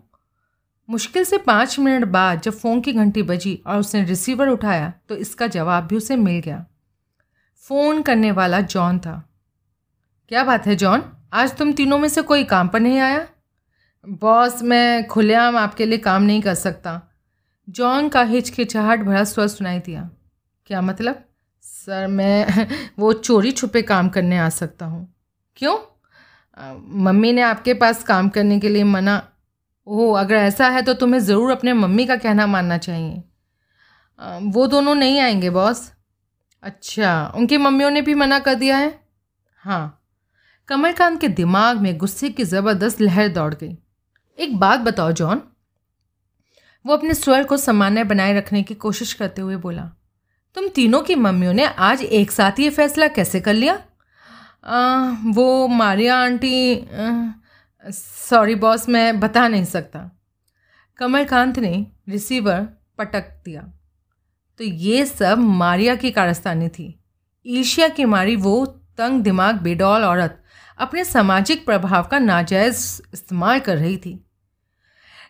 मुश्किल 0.89 1.23
से 1.23 1.37
पाँच 1.37 1.79
मिनट 1.79 2.05
बाद 2.05 2.41
जब 2.41 2.51
फ़ोन 2.51 2.81
की 2.81 2.93
घंटी 2.93 3.23
बजी 3.23 3.63
और 3.67 3.79
उसने 3.79 4.03
रिसीवर 4.03 4.47
उठाया 4.47 4.93
तो 5.09 5.15
इसका 5.15 5.47
जवाब 5.47 5.83
भी 5.83 5.95
उसे 5.95 6.15
मिल 6.15 6.39
गया। 6.39 6.65
फ़ोन 7.55 8.01
करने 8.01 8.31
वाला 8.31 8.61
जॉन 8.61 8.99
था। 8.99 9.29
क्या 10.29 10.43
बात 10.43 10.67
है 10.67 10.75
जॉन? 10.75 11.03
आज 11.33 11.57
तुम 11.57 11.73
तीनों 11.73 11.97
में 11.97 12.09
से 12.09 12.21
कोई 12.21 12.43
काम 12.43 12.67
पर 12.67 12.79
नहीं 12.79 12.99
आया? 12.99 13.27
बॉस, 14.09 14.63
मैं 14.63 15.07
खुलेआम 15.07 15.57
आपके 15.57 15.85
लिए 15.85 15.97
काम 15.97 16.23
नहीं 16.23 16.41
कर 16.41 16.53
सकता। 16.53 17.01
जॉन 17.69 18.09
का 18.09 18.21
हिचकिचाहट 18.21 18.99
भरा 18.99 19.23
स्वर 19.23 19.47
सुनाई 19.47 19.79
दिया। 19.79 20.09
क्या 20.65 20.81
मतलब? 20.81 21.23
सर, 21.61 22.07
मैं 22.07 22.67
वो 22.99 23.13
चोरी 23.13 23.51
छुपे 23.51 23.81
काम 23.81 24.09
करने 24.09 24.37
आ 24.37 24.49
सकता 24.49 24.85
हूँ। 24.85 25.15
क्यों? 25.59 25.77
मम्मी 27.03 27.31
ने 27.33 27.41
आपके 27.41 27.73
पास 27.73 28.03
काम 28.03 28.29
करने 28.29 28.59
के 28.59 28.69
लिए 28.69 28.83
मना। 28.85 29.21
ओह, 29.87 30.19
अगर 30.19 30.35
ऐसा 30.35 30.69
है 30.69 30.81
तो 30.81 30.93
तुम्हें 30.93 31.19
ज़रूर 31.21 31.51
अपने 31.51 31.73
मम्मी 31.73 32.05
का 32.05 32.15
कहना 32.15 32.47
मानना 32.47 32.77
चाहिए। 32.77 33.23
वो 34.49 34.67
दोनों 34.67 34.95
नहीं 34.95 35.19
आएँगे, 35.19 35.49
बॉस। 35.49 35.91
अच्छा 36.63 37.31
उनकी 37.35 37.57
मम्मियों 37.57 37.89
ने 37.89 38.01
भी 38.01 38.13
मना 38.13 38.39
कर 38.39 38.55
दिया 38.55 38.77
है? 38.77 38.99
हाँ। 39.61 39.95
कमलकांत 40.69 41.19
के 41.21 41.27
दिमाग 41.27 41.77
में 41.77 41.97
गुस्से 41.97 42.29
की 42.29 42.43
ज़बरदस्त 42.43 43.01
लहर 43.01 43.27
दौड़ 43.27 43.53
गई। 43.53 43.77
एक 44.37 44.57
बात 44.57 44.79
बताओ, 44.79 45.11
जॉन। 45.11 45.41
वो 46.85 46.93
अपने 46.93 47.13
स्वर 47.13 47.43
को 47.43 47.57
सामान्य 47.57 48.03
बनाए 48.03 48.33
रखने 48.33 48.63
की 48.63 48.73
कोशिश 48.75 49.13
करते 49.13 49.41
हुए 49.41 49.55
बोला, 49.57 49.89
तुम 50.55 50.67
तीनों 50.67 51.01
की 51.01 51.15
मम्मियों 51.15 51.53
ने 51.53 51.65
आज 51.65 52.01
एक 52.01 52.31
साथ 52.31 52.59
ये 52.59 52.69
फैसला 52.69 53.07
कैसे 53.09 53.39
कर 53.39 53.53
लिया? 53.53 53.81
आ, 54.63 55.09
वो 55.25 55.67
मारिया 55.67 56.17
आंटी 56.17 56.87
सॉरी 57.91 58.55
बॉस 58.55 58.89
मैं 58.89 59.19
बता 59.19 59.47
नहीं 59.47 59.65
सकता। 59.65 60.19
कमलकांत 60.97 61.59
ने 61.59 61.87
रिसीवर 62.09 62.67
पटक 62.97 63.41
दिया। 63.45 63.61
तो 64.57 64.63
ये 64.63 65.05
सब 65.05 65.37
मारिया 65.37 65.95
की 65.95 66.11
कारस्तानी 66.11 66.69
थी। 66.69 67.03
ईर्ष्या 67.45 67.87
की 67.87 68.05
मारी 68.05 68.35
वो 68.35 68.65
तंग 68.97 69.21
दिमाग 69.21 69.55
बेडौल 69.55 70.03
औरत 70.03 70.43
अपने 70.77 71.03
सामाजिक 71.03 71.65
प्रभाव 71.65 72.03
का 72.03 72.19
नाजायज़ 72.19 73.01
इस्तेमाल 73.13 73.59
कर 73.59 73.77
रही 73.77 73.97
थी। 73.97 74.25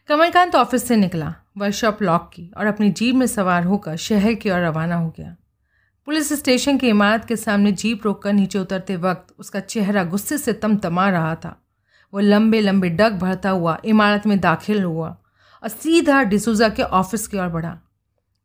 कमलकांत 0.08 0.56
ऑफ़िस 0.56 0.88
से 0.88 0.96
निकला 0.96 1.36
वर्कशॉप 1.58 2.02
लॉक 2.02 2.32
की 2.34 2.52
और 2.58 2.66
अपनी 2.66 2.92
जीप 2.92 3.16
में 3.16 3.28
सवार 3.28 3.64
होकर 3.64 3.96
शहर 3.96 4.34
की 4.34 4.50
ओर 4.50 4.60
रवाना 4.60 4.96
हो 4.96 5.10
गया। 5.18 5.36
पुलिस 6.10 6.32
स्टेशन 6.34 6.78
की 6.78 6.88
इमारत 6.90 7.26
के 7.26 7.36
सामने 7.36 7.72
जीप 7.72 8.06
रोककर 8.06 8.34
नीचे 8.34 8.60
उतरते 8.60 8.96
वक्त 8.96 9.34
उसका 9.40 9.60
चेहरा 9.60 10.04
गुस्से 10.04 10.38
से 10.38 10.54
तमतमा 10.54 11.10
रहा 11.10 11.36
था। 11.36 11.64
वो 12.14 12.20
लंबे 12.20 12.62
लंबे 12.62 12.90
डग 12.90 13.12
भरता 13.12 13.50
हुआ 13.50 13.78
इमारत 13.86 14.26
में 14.28 14.40
दाखिल 14.40 14.84
हुआ 14.84 15.10
और 15.64 15.70
सीधा 15.70 16.24
डिसूजा 16.24 16.70
के 16.70 16.84
ऑफ़िस 16.84 17.28
की 17.28 17.38
ओर 17.38 17.48
बढ़ा। 17.48 17.78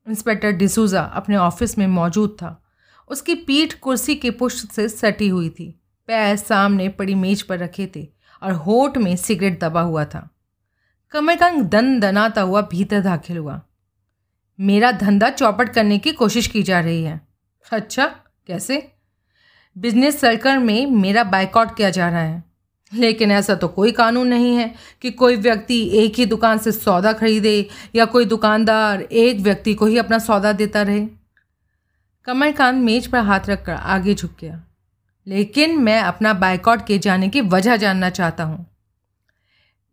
इंस्पेक्टर 0.08 0.50
डिसूजा 0.50 1.02
अपने 1.02 1.36
ऑफ़िस 1.36 1.78
में 1.78 1.86
मौजूद 1.86 2.36
था। 2.42 2.62
उसकी 3.08 3.34
पीठ 3.34 3.74
कुर्सी 3.74 4.14
के 4.14 4.30
पुष्ट 4.30 4.70
से 4.70 4.88
सटी 4.88 5.28
हुई 5.28 5.48
थी। 5.48 5.80
पैर 6.06 6.36
सामने 6.36 6.88
पड़ी 6.88 7.14
मेज 7.14 7.42
पर 7.42 7.58
रखे 7.58 7.90
थे 7.96 8.08
और 8.42 8.52
होठ 8.52 8.98
में 8.98 9.16
सिगरेट 9.16 9.60
दबा 9.60 9.80
हुआ 9.80 10.04
था। 10.04 10.28
कमरकांत 11.12 11.62
दन 11.64 12.00
दनाता 12.00 12.40
हुआ 12.40 12.62
भीतर 12.62 13.00
दाखिल 13.00 13.38
हुआ। 13.38 13.62
मेरा 14.60 14.92
धंधा 14.92 15.30
चौपट 15.30 15.68
करने 15.68 15.98
की 15.98 16.12
कोशिश 16.12 16.46
की 16.46 16.62
जा 16.62 16.80
रही 16.80 17.02
है। 17.02 17.33
अच्छा 17.72 18.06
कैसे? 18.46 18.92
बिज़नेस 19.78 20.20
सर्कल 20.20 20.58
में 20.58 20.86
मेरा 20.86 21.24
बाइकआउट 21.24 21.76
किया 21.76 21.90
जा 21.90 22.08
रहा 22.08 22.20
है। 22.20 22.44
लेकिन 22.94 23.30
ऐसा 23.32 23.54
तो 23.54 23.68
कोई 23.68 23.92
कानून 23.92 24.28
नहीं 24.28 24.56
है 24.56 24.74
कि 25.02 25.10
कोई 25.10 25.36
व्यक्ति 25.36 25.90
एक 25.92 26.14
ही 26.14 26.26
दुकान 26.26 26.58
से 26.58 26.72
सौदा 26.72 27.12
खरीदे 27.12 27.68
या 27.94 28.04
कोई 28.04 28.24
दुकानदार 28.24 29.02
एक 29.02 29.40
व्यक्ति 29.40 29.74
को 29.74 29.86
ही 29.86 29.98
अपना 29.98 30.18
सौदा 30.18 30.52
देता 30.52 30.82
रहे। 30.82 31.06
कमलकांत 32.24 32.84
मेज 32.84 33.06
पर 33.06 33.18
हाथ 33.18 33.40
रखकर 33.48 33.72
आगे 33.72 34.14
झुक 34.14 34.30
गया। 34.40 34.64
लेकिन 35.26 35.78
मैं 35.78 36.00
अपना 36.00 36.32
बाइकआउट 36.32 36.86
किए 36.86 36.98
जाने 36.98 37.28
की 37.28 37.40
वजह 37.40 37.76
जानना 37.76 38.10
चाहता 38.10 38.44
हूँ। 38.44 38.66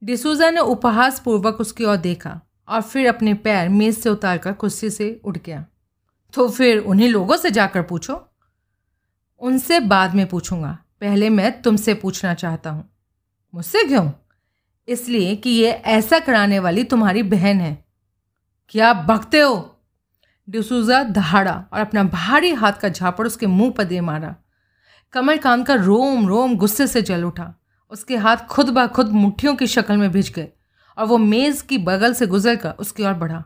डिसूजा 0.04 0.50
ने 0.50 0.60
उपहास 0.60 1.20
पूर्वक 1.20 1.62
उसकी 1.62 1.84
ओर 1.84 1.98
देखा 1.98 2.42
और 2.70 2.82
फिर 2.82 3.08
अपने 3.08 3.34
पैर 3.34 3.70
मेज 3.70 3.98
से 3.98 4.10
उतारकर 4.10 4.54
कुर्सी 4.54 4.90
से 4.90 5.22
उठ 5.24 5.38
गया। 5.38 5.66
तो 6.34 6.50
फिर 6.50 6.78
उन्हीं 6.78 7.10
लोगों 7.10 7.38
से 7.38 7.52
जाकर 7.52 7.82
पूछो। 7.82 8.30
उनसे 9.40 9.80
बाद 9.80 10.16
में 10.16 10.28
पूछूँगा। 10.28 10.78
पहले 11.02 11.30
मैं 11.30 11.62
तुमसे 11.62 11.94
पूछना 11.94 12.34
चाहता 12.34 12.70
हूँ। 12.70 12.90
मुझसे 13.56 13.84
क्यों? 13.84 14.12
इसलिए 14.88 15.36
कि 15.36 15.50
ये 15.50 15.72
ऐसा 15.72 16.20
कराने 16.20 16.60
वाली 16.60 16.84
तुम्हारी 16.84 17.24
बहन 17.24 17.62
है। 17.62 17.86
क्या 18.70 18.94
भगते 18.94 19.40
हो? 19.40 19.80
डिसूजा 20.50 21.04
दहाड़ा 21.04 21.66
और 21.74 21.80
अपना 21.80 22.04
भारी 22.04 22.54
हाथ 22.54 22.74
का 22.74 22.90
झापड़ 22.90 23.28
उसके 23.28 23.48
मुँह 23.48 23.72
पर 23.72 23.84
दे 23.84 24.02
मारा। 24.02 24.36
कमलकांत 25.14 25.68
का 25.68 25.74
रोम 25.74 26.28
रोम 26.28 26.56
गुस्से 26.56 26.88
से 26.88 27.02
जल 27.02 27.24
उठा। 27.24 27.62
उसके 27.90 28.18
हाथ 28.18 28.38
खुद 28.38 28.70
ब 28.70 28.88
खुद 28.88 29.10
मुट्ठियों 29.10 29.56
की 29.56 29.68
शक्ल 29.68 29.98
में 29.98 30.12
भिज 30.12 30.34
गए 30.34 30.50
और 30.98 31.06
वो 31.06 31.18
मेज़ 31.18 31.64
की 31.64 31.78
बगल 31.78 32.14
से 32.14 32.28
गुजर 32.28 32.56
कर 32.56 32.70
उसकी 32.70 33.04
ओर 33.04 33.14
बढ़ा। 33.14 33.44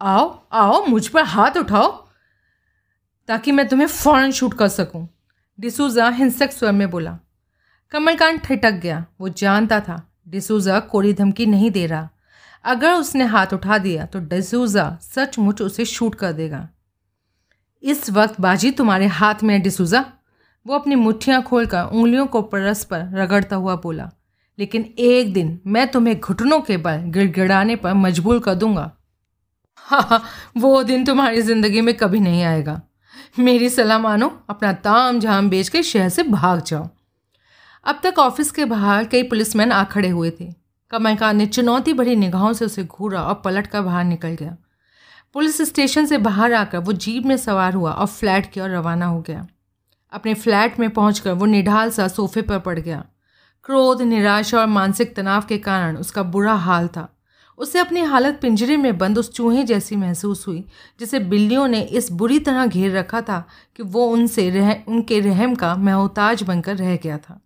आओ 0.00 0.26
आओ, 0.52 0.84
मुझ 0.86 1.06
पर 1.08 1.22
हाथ 1.24 1.56
उठाओ, 1.56 1.90
ताकि 3.28 3.52
मैं 3.52 3.66
तुम्हें 3.68 3.86
फ़ौरन 3.86 4.30
शूट 4.30 4.54
कर 4.54 4.68
सकूँ। 4.68 5.08
डिसूजा 5.58 6.08
हिंसक 6.10 6.52
स्वर 6.52 6.72
में 6.72 6.90
बोला। 6.90 7.18
कमलकांत 7.92 8.40
ठिटक 8.40 8.72
गया, 8.72 9.04
वो 9.20 9.28
जानता 9.28 9.80
था, 9.80 10.02
डिसूजा 10.28 10.78
कोरी 10.82 11.12
धमकी 11.12 11.46
नहीं 11.46 11.70
दे 11.70 11.86
रहा। 11.86 12.08
अगर 12.64 12.92
उसने 12.92 13.24
हाथ 13.24 13.52
उठा 13.54 13.78
दिया 13.78 14.04
तो 14.06 14.20
डिसूजा 14.20 14.86
सचमुच 15.02 15.62
उसे 15.62 15.84
शूट 15.84 16.14
कर 16.14 16.32
देगा। 16.32 16.68
इस 17.82 18.10
वक्त 18.10 18.40
बाजी 18.40 18.70
तुम्हारे 18.70 19.06
हाथ 19.06 19.42
में 19.42 19.54
है, 19.54 19.60
डिसूजा। 19.60 20.04
वो 20.66 20.74
अपनी 20.74 20.94
मुठ्ठियाँ 20.94 21.42
खोलकर 21.42 21.82
उंगलियों 21.84 22.26
को 22.26 22.42
परस 22.44 22.84
पर 22.84 23.08
रगड़ता 23.14 23.56
हुआ 23.56 23.74
बोला, 23.76 24.10
लेकिन 24.58 24.94
एक 24.98 25.32
दिन 25.32 25.58
मैं 25.66 25.86
तुम्हें 25.90 26.18
घुटनों 26.20 26.60
के 26.60 26.76
बल 26.76 27.02
गिड़गिड़ाने 27.08 27.76
पर 27.76 27.94
मजबूर 27.94 28.38
कर 28.38 28.54
दूँगा। 28.54 28.90
हाँ 29.84 30.24
वो 30.56 30.82
दिन 30.82 31.04
तुम्हारी 31.04 31.42
ज़िंदगी 31.42 31.80
में 31.80 31.96
कभी 31.96 32.20
नहीं 32.20 32.42
आएगा। 32.42 32.80
मेरी 33.38 33.68
सलाह 33.68 33.98
मानो, 33.98 34.42
अपना 34.50 34.72
ताम 34.72 35.20
झाम 35.20 35.50
बेच 35.50 35.68
के 35.68 35.82
शहर 35.82 36.08
से 36.08 36.22
भाग 36.22 36.62
जाओ। 36.62 36.88
अब 37.84 38.00
तक 38.02 38.18
ऑफ़िस 38.18 38.50
के 38.50 38.64
बाहर 38.64 39.04
कई 39.04 39.22
पुलिसमैन 39.22 39.72
आ 39.72 39.84
खड़े 39.84 40.08
हुए 40.08 40.32
थे। 40.40 40.54
कमलकांत 40.90 41.36
ने 41.36 41.46
चुनौती 41.46 41.92
भरी 41.92 42.16
निगाहों 42.16 42.52
से 42.52 42.64
उसे 42.64 42.84
घूरा 42.84 43.22
और 43.22 43.34
पलट 43.34 43.66
कर 43.66 43.80
बाहर 43.80 44.04
निकल 44.04 44.28
गया। 44.28 44.56
पुलिस 45.32 45.62
स्टेशन 45.62 46.06
से 46.06 46.18
बाहर 46.18 46.52
आकर 46.52 46.78
वो 46.78 46.92
जीप 46.92 47.26
में 47.26 47.36
सवार 47.36 47.74
हुआ 47.74 47.92
और 47.92 48.06
फ्लैट 48.06 48.52
की 48.52 48.60
ओर 48.60 48.70
रवाना 48.70 49.06
हो 49.06 49.20
गया। 49.20 49.46
अपने 50.12 50.34
फ्लैट 50.34 50.80
में 50.80 50.90
पहुंचकर 50.90 51.32
वो 51.32 51.46
निढाल 51.46 51.90
सा 51.90 52.08
सोफे 52.08 52.42
पर 52.42 52.58
पड़ 52.58 52.78
गया। 52.78 53.04
क्रोध, 53.64 54.02
निराशा 54.02 54.60
और 54.60 54.66
मानसिक 54.66 55.16
तनाव 55.16 55.42
के 55.48 55.58
कारण 55.58 55.96
उसका 55.96 56.22
बुरा 56.22 56.54
हाल 56.54 56.88
था। 56.88 57.17
उसे 57.58 57.78
अपनी 57.78 58.00
हालत 58.00 58.38
पिंजरे 58.42 58.76
में 58.76 58.96
बंद 58.98 59.18
उस 59.18 59.32
चूहे 59.32 59.62
जैसी 59.62 59.96
महसूस 59.96 60.46
हुई, 60.48 60.64
जिसे 61.00 61.18
बिल्लियों 61.20 61.66
ने 61.68 61.80
इस 61.80 62.10
बुरी 62.12 62.38
तरह 62.38 62.66
घेर 62.66 62.96
रखा 62.96 63.20
था 63.20 63.44
कि 63.76 63.82
वो 63.82 64.06
उनसे 64.06 64.48
रह, 64.50 64.74
उनके 64.88 65.20
रहम 65.20 65.54
का 65.54 65.74
महताज 65.76 66.42
बनकर 66.42 66.76
रह 66.76 66.96
गया 66.96 67.18
था। 67.18 67.40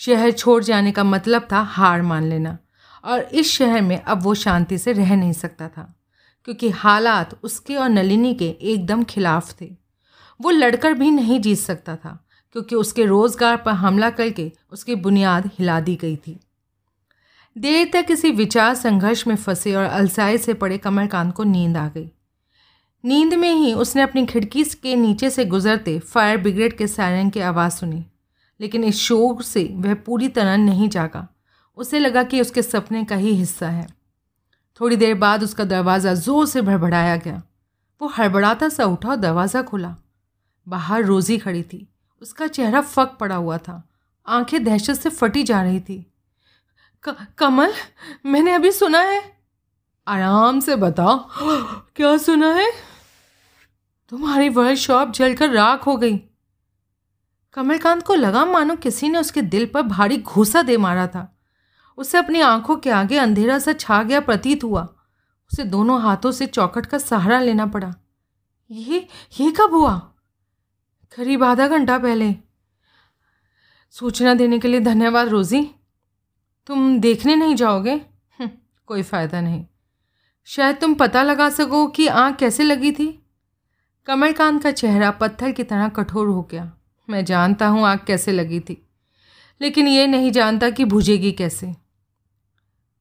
शहर 0.00 0.30
छोड़ 0.30 0.62
जाने 0.64 0.92
का 0.92 1.04
मतलब 1.04 1.46
था 1.52 1.60
हार 1.60 2.02
मान 2.02 2.24
लेना, 2.24 2.56
और 3.04 3.20
इस 3.20 3.52
शहर 3.52 3.82
में 3.82 3.96
अब 3.98 4.22
वो 4.22 4.34
शांति 4.34 4.78
से 4.78 4.92
रह 4.92 5.14
नहीं 5.16 5.32
सकता 5.32 5.68
था, 5.68 5.94
क्योंकि 6.44 6.68
हालात 6.70 7.38
उसके 7.42 7.76
और 7.76 7.88
नलिनी 7.88 8.34
के 8.34 8.48
एकदम 8.62 9.04
खिलाफ 9.04 9.54
थे। 9.60 9.70
वो 10.40 10.50
लड़कर 10.50 10.94
भी 10.94 11.10
नहीं 11.10 11.40
जीत 11.40 11.58
सकता 11.58 11.96
था, 11.96 12.18
क्योंकि 12.52 12.74
उसके 12.74 13.04
रोज़गार 13.04 13.56
पर 13.56 13.72
हमला 13.74 14.10
करके 14.10 14.50
उसकी 14.72 14.94
बुनियाद 14.96 15.50
हिला 15.58 15.80
दी 15.80 15.96
गई 15.96 16.16
थी। 16.16 16.38
देर 17.58 17.90
तक 17.92 18.06
किसी 18.06 18.30
विचार 18.30 18.74
संघर्ष 18.74 19.26
में 19.26 19.34
फंसे 19.36 19.74
और 19.74 19.84
अलसाए 19.84 20.36
से 20.38 20.54
पड़े 20.54 20.78
कमलकांत 20.78 21.34
को 21.34 21.44
नींद 21.44 21.76
आ 21.76 21.86
गई। 21.88 22.08
नींद 23.04 23.34
में 23.34 23.52
ही 23.52 23.72
उसने 23.74 24.02
अपनी 24.02 24.24
खिड़की 24.26 24.64
के 24.64 24.94
नीचे 24.96 25.30
से 25.30 25.44
गुजरते 25.44 25.98
फायर 25.98 26.36
ब्रिगेड 26.36 26.76
के 26.78 26.86
सायरन 26.86 27.30
की 27.30 27.40
आवाज़ 27.40 27.72
सुनी, 27.72 28.04
लेकिन 28.60 28.84
इस 28.84 28.96
शोर 28.96 29.42
से 29.42 29.64
वह 29.72 29.94
पूरी 29.96 30.28
तरह 30.28 30.56
नहीं 30.56 30.88
जागा। 30.88 31.26
उसे 31.78 31.98
लगा 31.98 32.22
कि 32.22 32.40
उसके 32.40 32.62
सपने 32.62 33.04
का 33.04 33.16
ही 33.16 33.34
हिस्सा 33.34 33.68
है। 33.68 33.86
थोड़ी 34.80 34.96
देर 34.96 35.14
बाद 35.14 35.42
उसका 35.42 35.64
दरवाज़ा 35.64 36.14
ज़ोर 36.14 36.46
से 36.46 36.62
भड़बड़ाया 36.62 37.16
गया। 37.16 37.42
वो 38.00 38.08
हड़बड़ाता 38.08 38.68
सा 38.68 38.84
उठा 38.84 39.08
और 39.08 39.16
दरवाज़ा 39.16 39.62
खुला। 39.62 39.94
बाहर 40.66 41.04
रोज़ी 41.04 41.38
खड़ी 41.38 41.62
थी। 41.62 41.86
उसका 42.22 42.46
चेहरा 42.46 42.80
फक 42.80 43.16
पड़ा 43.20 43.34
हुआ 43.34 43.58
था। 43.58 43.82
आँखें 44.26 44.62
दहशत 44.64 44.94
से 44.94 45.08
फटी 45.08 45.42
जा 45.42 45.62
रही 45.62 45.80
थी। 45.80 46.04
कमल, 47.38 47.72
मैंने 48.26 48.52
अभी 48.52 48.72
सुना 48.72 49.00
है। 49.00 49.38
आराम 50.08 50.60
से 50.60 50.76
बताओ, 50.76 51.28
क्या 51.96 52.16
सुना 52.16 52.52
है? 52.52 52.72
तुम्हारी 54.08 54.48
वर्कशॉप 54.48 55.10
जलकर 55.10 55.50
राख 55.50 55.86
हो 55.86 55.96
गई। 55.96 56.18
कमलकांत 57.54 58.02
को 58.02 58.14
लगा 58.14 58.44
मानो 58.44 58.76
किसी 58.76 59.08
ने 59.08 59.18
उसके 59.18 59.42
दिल 59.42 59.66
पर 59.66 59.82
भारी 59.82 60.18
घूसा 60.18 60.62
दे 60.62 60.76
मारा 60.76 61.06
था। 61.06 61.38
उसे 61.96 62.18
अपनी 62.18 62.40
आँखों 62.40 62.76
के 62.76 62.90
आगे 62.90 63.18
अंधेरा 63.18 63.58
सा 63.58 63.72
छा 63.72 64.02
गया 64.02 64.20
प्रतीत 64.20 64.64
हुआ। 64.64 64.82
उसे 65.52 65.64
दोनों 65.64 66.02
हाथों 66.02 66.32
से 66.32 66.46
चौकट 66.46 66.86
का 66.86 66.98
सहारा 66.98 67.40
लेना 67.40 67.66
पड़ा। 67.66 67.94
ये 68.70 69.08
ये 69.40 69.50
कब 69.50 69.70
हुआ? 69.70 69.98
करीब 71.16 71.44
आधा 71.44 71.68
घंटा 71.68 71.98
पहले। 71.98 72.36
सूचना 73.90 74.34
देने 74.34 74.58
के 74.58 74.68
लिए 74.68 74.80
धन्यवाद, 74.80 75.28
रोज़ी। 75.28 75.74
तुम 76.68 77.00
देखने 77.00 77.36
नहीं 77.36 77.54
जाओगे? 77.54 77.92
हम्म, 78.38 78.50
कोई 78.86 79.02
फ़ायदा 79.02 79.40
नहीं। 79.40 79.64
शायद 80.44 80.76
तुम 80.76 80.94
पता 80.94 81.22
लगा 81.22 81.50
सको 81.50 81.86
कि 81.86 82.06
आँख 82.06 82.36
कैसे 82.36 82.62
लगी 82.62 82.92
थी। 82.92 83.06
कमलकांत 84.06 84.62
का 84.62 84.70
चेहरा 84.70 85.10
पत्थर 85.10 85.52
की 85.52 85.64
तरह 85.64 85.88
कठोर 85.88 86.26
हो 86.26 86.42
गया। 86.42 86.72
मैं 87.08 87.24
जानता 87.24 87.66
हूँ 87.66 87.84
आँख 87.86 88.04
कैसे 88.04 88.32
लगी 88.32 88.60
थी 88.60 88.84
लेकिन 89.60 89.88
ये 89.88 90.06
नहीं 90.06 90.30
जानता 90.32 90.70
कि 90.70 90.84
भुजेगी 90.84 91.32
कैसे। 91.32 91.74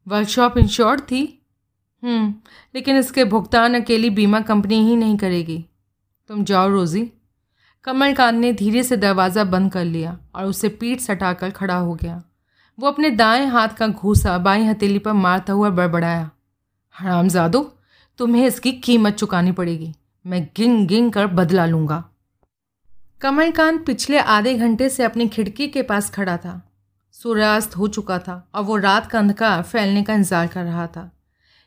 वर्कशॉप 0.08 0.58
इंश्योर्ड 0.58 1.02
थी? 1.02 1.46
हम्म, 2.04 2.34
लेकिन 2.76 2.98
इसके 2.98 3.24
भुगतान 3.24 3.82
अकेली 3.82 4.10
बीमा 4.10 4.40
कंपनी 4.42 4.76
ही 4.76 4.96
नहीं 4.96 5.18
करेगी। 5.18 5.66
तुम 6.28 6.44
जाओ 6.44 6.70
रोज़ी। 6.70 7.12
कमलकांत 7.84 8.36
ने 8.36 8.54
धीरे 8.54 8.84
से 8.84 8.98
दरवाज़ा 8.98 9.44
बंद 9.44 9.72
कर 9.72 9.86
लिया 9.86 10.18
और 10.36 10.46
उसे 10.46 10.70
पीठ 10.70 11.00
सटाकर 11.00 11.50
खड़ा 11.50 11.76
हो 11.76 11.96
गया। 11.96 12.24
वो 12.80 12.88
अपने 12.88 13.10
दाएँ 13.10 13.46
हाथ 13.46 13.70
का 13.70 13.88
घूसा 13.88 14.38
बाई 14.38 14.64
हथेली 14.64 15.00
पर 15.00 15.14
मारता 15.14 15.54
हुआ 15.54 15.70
बड़बड़ाया। 15.70 16.30
हरामजादो, 16.96 17.62
तुम्हें 18.20 18.46
इसकी 18.48 18.72
कीमत 18.72 19.14
चुकानी 19.14 19.52
पड़ेगी। 19.52 19.94
मैं 20.26 20.44
गिंग 20.58 20.88
गिंग 20.88 21.12
कर 21.12 21.28
बदला 21.28 21.66
लूँगा। 21.66 22.04
कमलकांत 23.22 23.86
पिछले 23.86 24.20
आधे 24.20 24.54
घंटे 24.54 24.90
से 24.90 25.04
अपनी 25.04 25.28
खिड़की 25.28 25.68
के 25.68 25.82
पास 25.82 26.10
खड़ा 26.10 26.38
था। 26.38 26.62
सूर्यास्त 27.12 27.78
हो 27.78 27.88
चुका 27.88 28.20
था 28.20 28.50
और 28.56 28.64
वो 28.64 28.76
रात 28.78 29.08
का 29.08 29.20
अंधकार 29.20 29.62
फैलने 29.64 30.04
का 30.04 30.14
इंतज़ार 30.14 30.48
कर 30.48 30.64
रहा 30.64 30.88
था। 30.88 31.12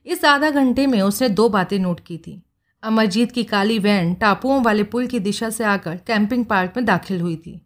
इस 0.07 0.25
आधा 0.25 0.51
घंटे 0.51 0.87
में 0.87 1.01
उसने 1.03 1.29
दो 1.29 1.49
बातें 1.49 1.79
नोट 1.79 2.01
की 2.01 2.19
थी। 2.19 2.43
अमरजीत 2.83 3.33
की 3.33 3.45
काली 3.45 3.79
वैन 3.79 4.15
टापुओं 4.15 4.63
वाले 4.63 4.85
पुल 4.85 5.07
की 5.07 5.19
दिशा 5.19 5.51
से 5.51 5.65
आकर 5.65 5.97
कैंपिंग 5.97 6.45
पार्क 6.45 6.73
में 6.77 6.85
दाखिल 6.85 7.21
हुई 7.21 7.37
थी। 7.37 7.61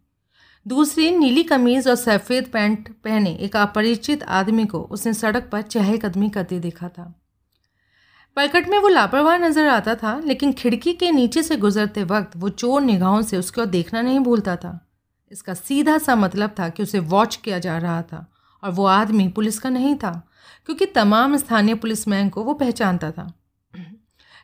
दूसरी 0.65 1.09
नीली 1.11 1.43
कमीज 1.43 1.87
और 1.87 1.95
सफ़ेद 1.95 2.47
पैंट 2.47 2.89
पहने 3.03 3.33
एक 3.35 3.55
अपरिचित 3.57 4.23
आदमी 4.23 4.65
को 4.65 4.79
उसने 4.81 5.13
सड़क 5.13 5.49
पर 5.51 5.61
चहलकदमी 5.61 6.29
करते 6.29 6.59
देखा 6.59 6.87
था। 6.89 7.13
पलकट 8.37 8.67
में 8.69 8.77
वो 8.79 8.87
लापरवाह 8.87 9.37
नज़र 9.37 9.67
आता 9.67 9.95
था, 9.95 10.19
लेकिन 10.19 10.53
खिड़की 10.53 10.93
के 10.93 11.11
नीचे 11.11 11.43
से 11.43 11.57
गुजरते 11.57 12.03
वक्त 12.03 12.35
वो 12.35 12.49
चोर 12.49 12.81
निगाहों 12.81 13.21
से 13.21 13.37
उसकी 13.37 13.61
ओर 13.61 13.67
देखना 13.67 14.01
नहीं 14.01 14.19
भूलता 14.19 14.55
था। 14.55 14.79
इसका 15.31 15.53
सीधा 15.53 15.97
सा 15.97 16.15
मतलब 16.15 16.55
था 16.59 16.69
कि 16.69 16.83
उसे 16.83 16.99
वॉच 17.01 17.35
किया 17.35 17.59
जा 17.59 17.77
रहा 17.77 18.01
था, 18.01 18.25
और 18.63 18.71
वो 18.71 18.85
आदमी 18.85 19.27
पुलिस 19.27 19.59
का 19.59 19.69
नहीं 19.69 19.95
था, 19.95 20.11
क्योंकि 20.65 20.85
तमाम 20.85 21.37
स्थानीय 21.37 21.75
पुलिसमैन 21.75 22.29
को 22.29 22.43
वो 22.43 22.53
पहचानता 22.53 23.11
था। 23.11 23.31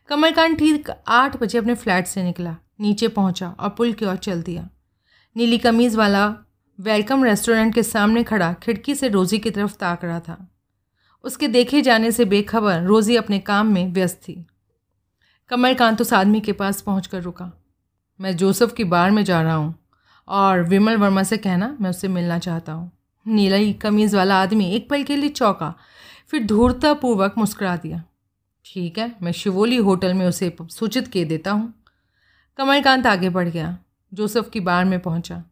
कमलकांत 0.10 0.58
ठीक 0.60 0.90
आठ 1.08 1.40
बजे 1.42 1.58
अपने 1.58 1.76
फ्लैट 1.76 2.08
से 2.08 2.24
निकला, 2.24 2.56
नीचे 2.80 3.08
पहुँचा 3.08 3.50
और 3.50 3.70
पुल 3.70 3.94
की 3.94 4.06
ओर 4.06 4.16
चल 4.18 4.42
दिया। 4.42 4.70
नीली 5.36 5.58
कमीज़ 5.58 5.96
वाला 5.98 6.26
वेलकम 6.80 7.24
रेस्टोरेंट 7.24 7.74
के 7.74 7.84
सामने 7.84 8.24
खड़ा 8.24 8.52
खिड़की 8.54 8.96
से 8.96 9.08
रोज़ी 9.10 9.38
की 9.40 9.50
तरफ़ 9.52 9.74
ताक 9.74 10.04
रहा 10.06 10.20
था। 10.20 10.36
उसके 11.24 11.48
देखे 11.48 11.82
जाने 11.82 12.12
से 12.12 12.26
बेखबर 12.26 12.82
रोज़ी 12.82 13.16
अपने 13.16 13.40
काम 13.40 13.68
में 13.68 13.94
व्यस्त 13.94 14.20
थी। 14.28 14.34
कमलकांत 15.50 16.02
उस 16.02 16.12
आदमी 16.14 16.40
के 16.40 16.52
पास 16.52 16.82
पहुँच 16.82 17.08
कर 17.08 17.22
रुका। 17.22 17.52
मैं 18.20 18.36
जोसेफ 18.38 18.74
की 18.74 18.84
बार 18.84 19.12
में 19.12 19.24
जा 19.24 19.42
रहा 19.42 19.54
हूँ 19.54 19.74
और 20.28 20.64
विमल 20.64 20.98
वर्मा 20.98 21.24
से 21.24 21.38
कहना 21.38 21.76
मैं 21.82 21.90
उससे 21.90 22.08
मिलना 22.08 22.40
चाहता 22.40 22.74
हूँ। 22.74 22.92
नीली 23.26 23.72
कमीज़ 23.74 24.16
वाला 24.16 24.42
आदमी 24.42 24.70
एक 24.72 24.90
पल 24.90 25.04
के 25.04 25.16
लिए 25.16 25.30
चौंका, 25.30 25.74
फिर 26.28 26.44
धूर्तापूर्वक 26.46 27.38
मुस्कुरा 27.38 27.76
दिया। 27.76 28.04
ठीक 28.66 28.98
है, 28.98 29.16
मैं 29.22 29.32
शिवोली 29.32 29.78
होटल 29.78 30.14
में 30.14 30.26
उसे 30.26 30.56
सूचित 30.62 31.08
किए 31.08 31.26
देता 31.26 31.52
हूँ। 31.52 31.74
कमलकांत 32.60 33.08
आगे 33.08 33.30
बढ़ 33.30 33.50
गया। 33.50 33.78
जोसेफ 34.14 34.50
की 34.50 34.60
बार 34.60 34.86
में 34.86 35.00
पहुँचा। 35.00 35.44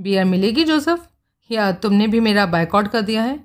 बियर 0.00 0.24
मिलेगी 0.24 0.64
जोसेफ? 0.64 1.06
या 1.50 1.72
तुमने 1.72 2.06
भी 2.06 2.20
मेरा 2.20 2.46
बाइकआउट 2.46 2.88
कर 2.88 3.00
दिया 3.00 3.22
है? 3.22 3.44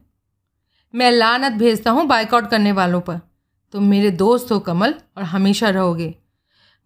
मैं 0.95 1.11
लानत 1.11 1.51
भेजता 1.51 1.91
हूँ 1.91 2.05
बाइकआउट 2.05 2.49
करने 2.49 2.71
वालों 2.71 3.01
पर। 3.01 3.19
तुम 3.71 3.83
मेरे 3.83 4.11
दोस्त 4.11 4.51
हो 4.51 4.59
कमल 4.59 4.95
और 5.17 5.23
हमेशा 5.23 5.69
रहोगे। 5.69 6.15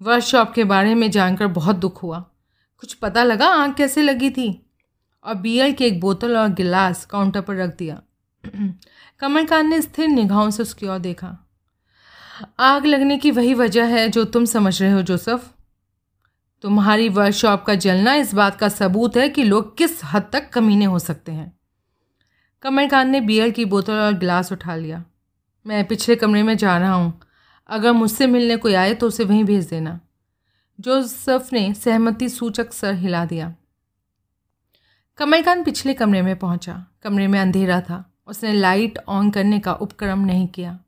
वर्कशॉप 0.01 0.51
के 0.51 0.63
बारे 0.63 0.95
में 0.95 1.11
जानकर 1.11 1.47
बहुत 1.47 1.75
दुख 1.75 2.03
हुआ। 2.03 2.19
कुछ 2.77 2.93
पता 2.93 3.23
लगा 3.23 3.47
आँख 3.47 3.75
कैसे 3.75 4.01
लगी 4.01 4.29
थी? 4.29 4.69
और 5.23 5.35
बियर 5.35 5.71
की 5.71 5.85
एक 5.85 5.99
बोतल 5.99 6.37
और 6.37 6.49
गिलास 6.49 7.05
काउंटर 7.05 7.41
पर 7.41 7.55
रख 7.55 7.77
दिया। 7.77 8.01
कमलकांत 9.19 9.69
ने 9.69 9.81
स्थिर 9.81 10.07
निगाहों 10.07 10.49
से 10.49 10.63
उसकी 10.63 10.87
ओर 10.87 10.99
देखा। 10.99 11.37
आग 12.59 12.85
लगने 12.85 13.17
की 13.17 13.31
वही 13.31 13.53
वजह 13.53 13.85
है 13.85 14.09
जो 14.09 14.25
तुम 14.25 14.45
समझ 14.45 14.81
रहे 14.81 14.91
हो 14.91 15.01
जोसफ? 15.01 15.52
तुम्हारी 16.63 17.09
वर्कशॉप 17.09 17.63
का 17.63 17.75
जलना 17.75 18.15
इस 18.15 18.33
बात 18.33 18.55
का 18.55 18.69
सबूत 18.69 19.17
है 19.17 19.29
कि 19.29 19.43
लोग 19.43 19.77
किस 19.77 20.03
हद 20.03 20.29
तक 20.33 20.49
कमीने 20.49 20.85
हो 20.85 20.99
सकते 20.99 21.31
हैं। 21.31 21.59
कमर 22.61 22.87
खान 22.87 23.09
ने 23.09 23.21
बियर 23.21 23.49
की 23.49 23.65
बोतल 23.65 23.93
और 23.93 24.13
गिलास 24.13 24.51
उठा 24.51 24.75
लिया। 24.75 25.03
मैं 25.67 25.85
पिछले 25.85 26.15
कमरे 26.15 26.43
में 26.43 26.57
जा 26.57 26.77
रहा 26.77 26.93
हूँ। 26.93 27.21
अगर 27.67 27.91
मुझसे 27.91 28.27
मिलने 28.27 28.57
कोई 28.57 28.73
आए 28.73 28.93
तो 28.93 29.07
उसे 29.07 29.23
वहीं 29.23 29.43
भेज 29.43 29.69
देना। 29.69 29.99
जोसफ 30.79 31.49
ने 31.53 31.73
सहमति 31.73 32.29
सूचक 32.29 32.73
सर 32.73 32.93
हिला 32.93 33.25
दिया। 33.25 33.55
कमर 35.17 35.41
खान 35.41 35.63
पिछले 35.63 35.93
कमरे 35.93 36.21
में 36.21 36.35
पहुँचा। 36.35 36.85
कमरे 37.03 37.27
में 37.27 37.39
अंधेरा 37.39 37.81
था। 37.81 38.13
उसने 38.27 38.53
लाइट 38.53 38.99
ऑन 39.07 39.29
करने 39.29 39.59
का 39.59 39.73
उपक्रम 39.73 40.19
नहीं 40.19 40.47
किया। 40.47 40.79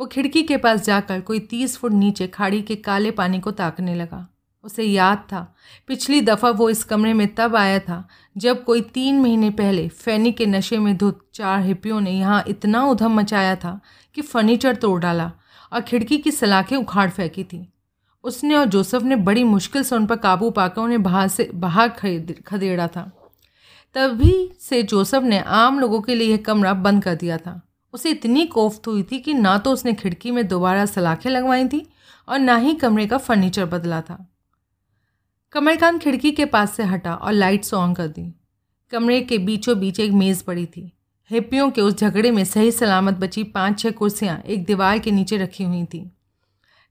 वो 0.00 0.06
खिड़की 0.06 0.42
के 0.42 0.56
पास 0.56 0.84
जाकर 0.84 1.20
कोई 1.20 1.40
तीस 1.40 1.76
फुट 1.76 1.92
नीचे 1.92 2.26
खाड़ी 2.26 2.62
के 2.62 2.76
काले 2.76 3.10
पानी 3.10 3.40
को 3.40 3.50
ताकने 3.50 3.94
लगा। 3.94 4.28
उसे 4.64 4.84
याद 4.84 5.18
था। 5.32 5.54
पिछली 5.86 6.20
दफ़ा 6.20 6.50
वो 6.50 6.68
इस 6.70 6.84
कमरे 6.84 7.12
में 7.12 7.34
तब 7.34 7.56
आया 7.56 7.78
था, 7.78 8.06
जब 8.36 8.64
कोई 8.64 8.80
तीन 8.80 9.20
महीने 9.20 9.50
पहले 9.50 9.88
फैनी 9.88 10.32
के 10.32 10.46
नशे 10.46 10.78
में 10.78 10.96
धुत 10.96 11.28
चार 11.34 11.60
हिप्पियों 11.62 12.00
ने 12.00 12.10
यहाँ 12.10 12.44
इतना 12.48 12.84
उधम 12.84 13.14
मचाया 13.14 13.54
था 13.56 13.80
कि 14.14 14.22
फर्नीचर 14.22 14.74
तोड़ 14.74 15.00
डाला 15.00 15.30
और 15.72 15.80
खिड़की 15.80 16.18
की 16.18 16.30
सलाखें 16.30 16.76
उखाड़ 16.76 17.08
फेंकी 17.10 17.44
थी। 17.44 17.66
उसने 18.24 18.54
और 18.54 18.64
जोसेफ 18.64 19.02
ने 19.02 19.16
बड़ी 19.16 19.44
मुश्किल 19.44 19.82
से 19.82 19.96
उन 19.96 20.06
पर 20.06 20.16
काबू 20.16 20.50
पाकर 20.50 20.82
उन्हें 20.82 21.02
बाहर 21.02 21.28
से, 21.28 21.50
बाहर 21.54 21.88
खरीद, 21.88 22.42
खदेड़ा 22.46 22.86
था। 22.86 23.10
तभी 23.94 24.50
से 24.60 24.82
जोसेफ 24.82 25.22
ने 25.22 25.38
आम 25.38 25.80
लोगों 25.80 26.00
के 26.00 26.14
लिए 26.14 26.30
यह 26.30 26.36
कमरा 26.36 26.74
बंद 26.74 27.02
कर 27.04 27.14
दिया 27.14 27.36
था। 27.36 27.60
उसे 27.94 28.10
इतनी 28.10 28.46
कोफ्त 28.46 28.86
हुई 28.86 29.02
थी 29.02 29.18
कि 29.18 29.34
ना 29.34 29.56
तो 29.58 29.70
उसने 29.72 29.92
खिड़की 29.92 30.30
में 30.30 30.46
दोबारा 30.48 30.84
सलाखें 30.86 31.30
लगवाई 31.30 31.68
थी 31.68 31.86
और 32.28 32.38
ना 32.38 32.56
ही 32.56 32.74
कमरे 32.74 33.06
का 33.06 33.18
फर्नीचर 33.18 33.64
बदला 33.64 34.00
था। 34.00 34.26
कमलकांत 35.52 36.00
खिड़की 36.02 36.30
के 36.30 36.44
पास 36.44 36.72
से 36.72 36.82
हटा 36.82 37.14
और 37.14 37.32
लाइट्स 37.32 37.72
ऑन 37.74 37.94
कर 37.94 38.08
दी। 38.08 38.22
कमरे 38.92 39.20
के 39.20 39.38
बीचों 39.38 39.78
बीच 39.78 39.98
एक 40.00 40.10
मेज़ 40.12 40.42
पड़ी 40.44 40.66
थी। 40.66 40.82
हिप्पियों 41.30 41.70
के 41.70 41.80
उस 41.80 41.94
झगड़े 41.94 42.30
में 42.30 42.44
सही 42.44 42.70
सलामत 42.70 43.14
बची 43.14 43.42
पाँच 43.44 43.78
छह 43.78 43.90
कुर्सियाँ 43.90 44.38
एक 44.38 44.64
दीवार 44.64 44.98
के 44.98 45.10
नीचे 45.10 45.36
रखी 45.36 45.64
हुई 45.64 45.84
थीं। 45.84 46.04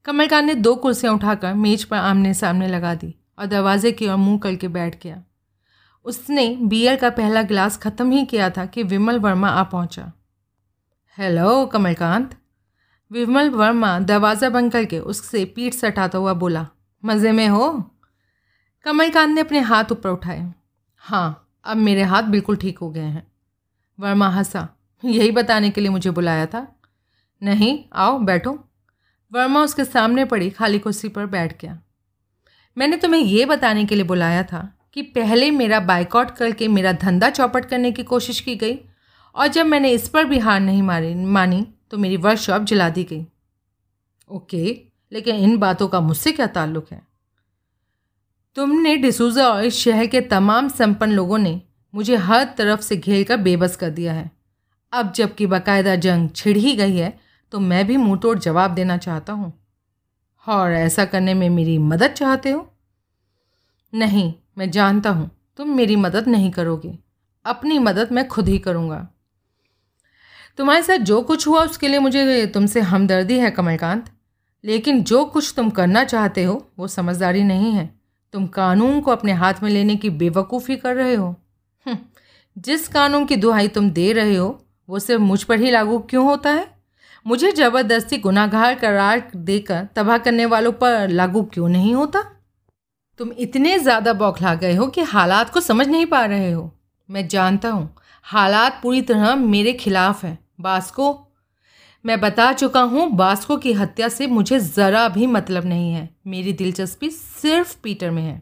कमलकांत 0.06 0.46
ने 0.46 0.56
दो 0.56 0.74
कुर्सियाँ 0.76 1.14
उठाकर 1.14 1.54
मेज 1.54 1.84
पर 1.84 1.98
आमने 1.98 2.34
सामने 2.34 2.68
लगा 2.68 2.94
दी 2.96 3.14
और 3.40 3.46
दरवाजे 3.46 3.92
की 3.92 4.08
ओर 4.08 4.16
मुँह 4.16 4.38
करके 4.38 4.68
बैठ 4.68 5.02
गया। 5.04 5.22
उसने 6.06 6.48
बियर 6.64 6.96
का 6.96 7.10
पहला 7.12 7.42
गिलास 7.44 7.78
ख़त्म 7.78 8.12
ही 8.12 8.26
किया 8.26 8.50
था 8.50 8.66
कि 8.66 8.84
विमल 8.86 9.20
वर्मा 9.20 9.50
आ 9.50 9.64
पहुँचा। 9.66 10.12
हेलो 11.18 11.66
कमलकांत 11.66 12.36
विमल 13.12 13.50
वर्मा 13.52 13.98
दरवाज़ा 14.02 14.50
बंद 14.50 14.72
करके 14.72 15.00
उससे 15.00 15.46
पीठ 15.46 15.74
सटाता 15.74 16.18
हुआ 16.18 16.34
बोला, 16.36 16.68
मज़े 17.04 17.32
में 17.32 17.48
हो? 17.48 17.70
कमलकांत 18.84 19.36
ने 19.36 19.42
अपने 19.42 19.60
हाथ 19.60 19.84
ऊपर 19.92 20.10
उठाए। 20.10 20.54
हाँ 20.98 21.50
अब 21.64 21.78
मेरे 21.78 22.04
हाथ 22.04 22.24
बिल्कुल 22.24 22.56
ठीक 22.56 22.80
हो 22.80 22.90
गए 22.90 23.02
हैं। 23.02 23.32
वर्मा 24.00 24.30
हंसा। 24.30 24.70
यही 25.06 25.32
बताने 25.32 25.70
के 25.70 25.82
लिए 25.82 25.90
मुझे 25.90 26.12
बुलाया 26.12 26.46
था। 26.46 26.80
नहीं, 27.44 27.86
आओ, 27.94 28.20
बैठो। 28.20 28.60
वर्मा 29.32 29.62
उसके 29.62 29.86
सामने 29.86 30.26
पड़ी, 30.26 30.50
खाली 30.50 30.80
कुर्सी 30.80 31.10
पर 31.10 31.26
बैठ 31.26 31.62
गया। 31.62 31.80
मैंने 32.78 32.98
तुम्हें 32.98 33.22
यह 33.22 33.46
बताने 33.46 33.86
के 33.86 33.96
लिए 33.96 34.04
बुलाया 34.04 34.44
था 34.44 34.78
कि 34.94 35.02
पहले 35.02 35.52
मेरा 35.52 35.80
बाइकआउट 35.80 36.32
करके 36.32 36.68
मेरा 36.68 36.92
धंधा 36.92 37.30
चौपट 37.30 37.66
करने 37.66 37.92
की 37.92 38.04
कोशिश 38.04 38.40
की 38.40 38.56
गई 38.56 38.80
और 39.36 39.48
जब 39.48 39.66
मैंने 39.66 39.90
इस 39.90 40.10
पर 40.10 40.26
भी 40.26 40.40
हार 40.40 40.60
नहीं 40.60 40.84
मारी, 40.84 41.16
मानी 41.16 41.68
तो 41.92 41.98
मेरी 41.98 42.18
वर्कशॉप 42.18 42.62
जला 42.62 42.90
दी 42.90 43.04
गई। 43.04 43.26
ओके, 44.30 44.82
लेकिन 45.12 45.36
इन 45.36 45.58
बातों 45.58 45.88
का 45.88 46.00
मुझसे 46.00 46.32
क्या 46.32 46.48
ताल्लुक 46.48 46.88
है? 46.92 47.09
तुमने 48.56 48.96
डिसूज़ा 48.98 49.48
और 49.50 49.64
इस 49.64 49.76
शहर 49.76 50.06
के 50.08 50.22
तमाम 50.22 50.68
संपन्न 50.70 51.12
लोगों 51.12 51.38
ने 51.38 51.62
मुझे 51.94 52.16
हर 52.18 52.44
तरफ़ 52.58 52.82
से 52.82 52.96
घेर 52.98 53.24
कर 53.24 53.38
बेबस 53.38 53.76
कर 53.76 53.90
दिया 53.90 54.14
है। 54.14 54.30
अब 54.94 55.12
जबकि 55.12 55.46
बाकायदा 55.46 55.96
जंग 55.96 56.30
छिड़ 56.30 56.58
ही 56.58 56.76
गई 56.76 56.96
है 56.96 57.18
तो 57.52 57.60
मैं 57.60 57.86
भी 57.88 57.98
मुँह 57.98 58.20
तोड़ 58.20 58.38
जवाब 58.40 58.72
देना 58.72 58.98
चाहता 58.98 59.34
हूँ। 59.34 59.54
और 60.48 60.72
ऐसा 60.72 61.06
करने 61.06 61.34
में 61.34 61.50
मेरी 61.50 61.78
मदद 61.78 62.12
चाहते 62.12 62.50
हो? 62.50 62.68
नहीं, 63.94 64.34
मैं 64.58 64.70
जानता 64.72 65.10
हूँ, 65.10 65.30
तुम 65.58 65.70
मेरी 65.70 65.96
मदद 65.96 66.28
नहीं 66.28 66.52
करोगे। 66.52 66.98
अपनी 67.46 67.80
मदद 67.80 68.12
मैं 68.12 68.28
खुद 68.28 68.48
ही 68.48 68.58
करूँगा। 68.58 69.08
तुम्हारे 70.58 70.84
साथ 70.84 70.98
जो 70.98 71.22
कुछ 71.22 71.48
हुआ 71.48 71.64
उसके 71.64 71.88
लिए 71.88 72.00
मुझे 72.00 72.46
तुमसे 72.46 72.82
हमदर्दी 72.82 73.38
है 73.40 73.52
कमलकांत, 73.52 74.06
लेकिन 74.64 75.04
जो 75.04 75.24
कुछ 75.26 75.54
तुम 75.58 75.70
करना 75.70 76.04
चाहते 76.04 76.44
हो, 76.44 76.72
वो 76.80 76.88
समझदारी 76.88 77.44
नहीं 77.44 77.72
है। 77.72 77.99
तुम 78.34 78.48
कानून 78.48 79.00
को 79.02 79.12
अपने 79.12 79.32
हाथ 79.34 79.54
में 79.64 79.70
लेने 79.70 79.96
की 79.96 80.10
बेवकूफ़ी 80.10 80.76
कर 80.76 80.96
रहे 80.96 81.16
हो। 81.16 81.28
हम्म, 81.86 81.98
जिस 82.58 82.88
कानून 82.88 83.26
की 83.26 83.36
दुहाई 83.36 83.68
तुम 83.68 83.90
दे 83.92 84.12
रहे 84.14 84.36
हो 84.36 84.60
वो 84.90 85.00
सिर्फ़ 85.00 85.22
मुझ 85.22 85.44
पर 85.44 85.60
ही 85.60 85.72
लागू 85.72 86.00
क्यों 86.00 86.26
होता 86.26 86.52
है? 86.52 86.68
मुझे 87.26 87.52
ज़बरदस्ती 87.52 88.18
गुनाहगार 88.18 88.76
करार 88.76 89.32
देकर 89.36 89.88
तबाह 89.96 90.18
करने 90.18 90.46
वालों 90.46 90.72
पर 90.72 91.10
लागू 91.10 91.44
क्यों 91.44 91.68
नहीं 91.70 91.94
होता? 91.96 92.24
तुम 93.20 93.32
इतने 93.38 93.78
ज़्यादा 93.80 94.14
बौखला 94.14 94.54
गए 94.56 94.76
हो 94.76 94.88
कि 94.88 95.02
हालात 95.04 95.50
को 95.50 95.62
समझ 95.62 95.88
नहीं 95.88 96.06
पा 96.06 96.24
रहे 96.26 96.52
हो। 96.52 96.72
मैं 97.10 97.28
जानता 97.28 97.70
हूँ 97.70 97.90
हालात 98.26 98.80
पूरी 98.84 99.02
तरह 99.02 99.36
मेरे 99.36 99.74
खिलाफ 99.74 100.24
हैं। 100.26 100.38
बास्को 100.62 101.14
मैं 102.06 102.20
बता 102.22 102.52
चुका 102.54 102.82
हूँ, 102.82 103.10
बास्को 103.12 103.58
की 103.58 103.74
हत्या 103.74 104.08
से 104.10 104.28
मुझे 104.28 104.60
ज़रा 104.60 105.08
भी 105.10 105.28
मतलब 105.28 105.66
नहीं 105.66 105.92
है। 105.94 106.10
मेरी 106.28 106.54
दिलचस्पी 106.54 107.10
सिर्फ़ 107.10 107.76
पीटर 107.84 108.12
में 108.12 108.22
है। 108.24 108.42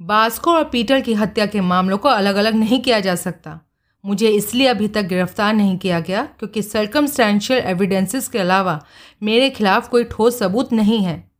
बास्को 0.00 0.52
और 0.52 0.64
पीटर 0.64 1.00
की 1.00 1.14
हत्या 1.14 1.46
के 1.46 1.60
मामलों 1.60 1.98
को 1.98 2.08
अलग 2.08 2.36
अलग 2.36 2.54
नहीं 2.54 2.80
किया 2.80 3.00
जा 3.00 3.14
सकता। 3.14 3.60
मुझे 4.04 4.28
इसलिए 4.28 4.66
अभी 4.66 4.88
तक 4.88 5.02
गिरफ़्तार 5.02 5.54
नहीं 5.54 5.76
किया 5.78 6.00
गया 6.00 6.22
क्योंकि 6.38 6.62
सर्कमस्टेंशियल 6.62 7.58
एविडेंसेस 7.60 8.28
के 8.28 8.38
अलावा 8.38 8.80
मेरे 9.22 9.50
खिलाफ 9.50 9.88
कोई 9.88 10.04
ठोस 10.04 10.38
सबूत 10.38 10.72
नहीं 10.72 11.02
है। 11.04 11.32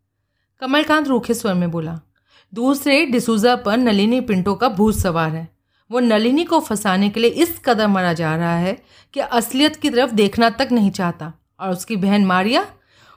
कमलकांत 0.62 1.09
रूखे 1.09 1.35
स्वर 1.35 1.55
में 1.55 1.71
बोला, 1.71 2.01
दूसरे 2.53 3.05
डिसूजा 3.07 3.57
पर 3.57 3.77
नलिनी 3.77 4.21
पिंटो 4.21 4.55
का 4.55 4.68
भूत 4.68 4.94
सवार 4.94 5.31
है। 5.31 5.49
वो 5.90 6.01
नलिनी 6.01 6.44
को 6.44 6.61
फंसाने 6.61 7.09
के 7.11 7.20
लिए 7.20 7.31
इस 7.42 7.59
कदर 7.64 7.87
मरा 7.87 8.12
जा 8.12 8.35
रहा 8.37 8.57
है 8.57 8.72
कि 9.14 9.20
असलियत 9.20 9.77
की 9.77 9.90
तरफ़ 9.90 10.12
देखना 10.12 10.51
तक 10.51 10.68
नहीं 10.72 10.90
चाहता। 10.90 11.33
और 11.61 11.70
उसकी 11.70 11.96
बहन 11.96 12.24
मारिया, 12.27 12.66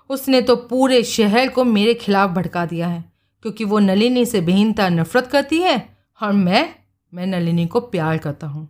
उसने 0.09 0.41
तो 0.41 0.55
पूरे 0.55 1.03
शहर 1.03 1.49
को 1.49 1.63
मेरे 1.63 1.93
खिलाफ 1.93 2.29
भड़का 2.29 2.65
दिया 2.65 2.87
है, 2.87 3.03
क्योंकि 3.45 3.65
वो 3.65 3.79
नलिनी 3.79 4.25
से 4.25 4.41
बेहनता 4.41 4.89
नफरत 4.89 5.27
करती 5.27 5.59
है 5.59 5.77
और 6.21 6.31
मैं 6.33 6.69
मैं 7.13 7.25
नलिनी 7.27 7.65
को 7.67 7.79
प्यार 7.81 8.17
करता 8.17 8.47
हूँ। 8.47 8.67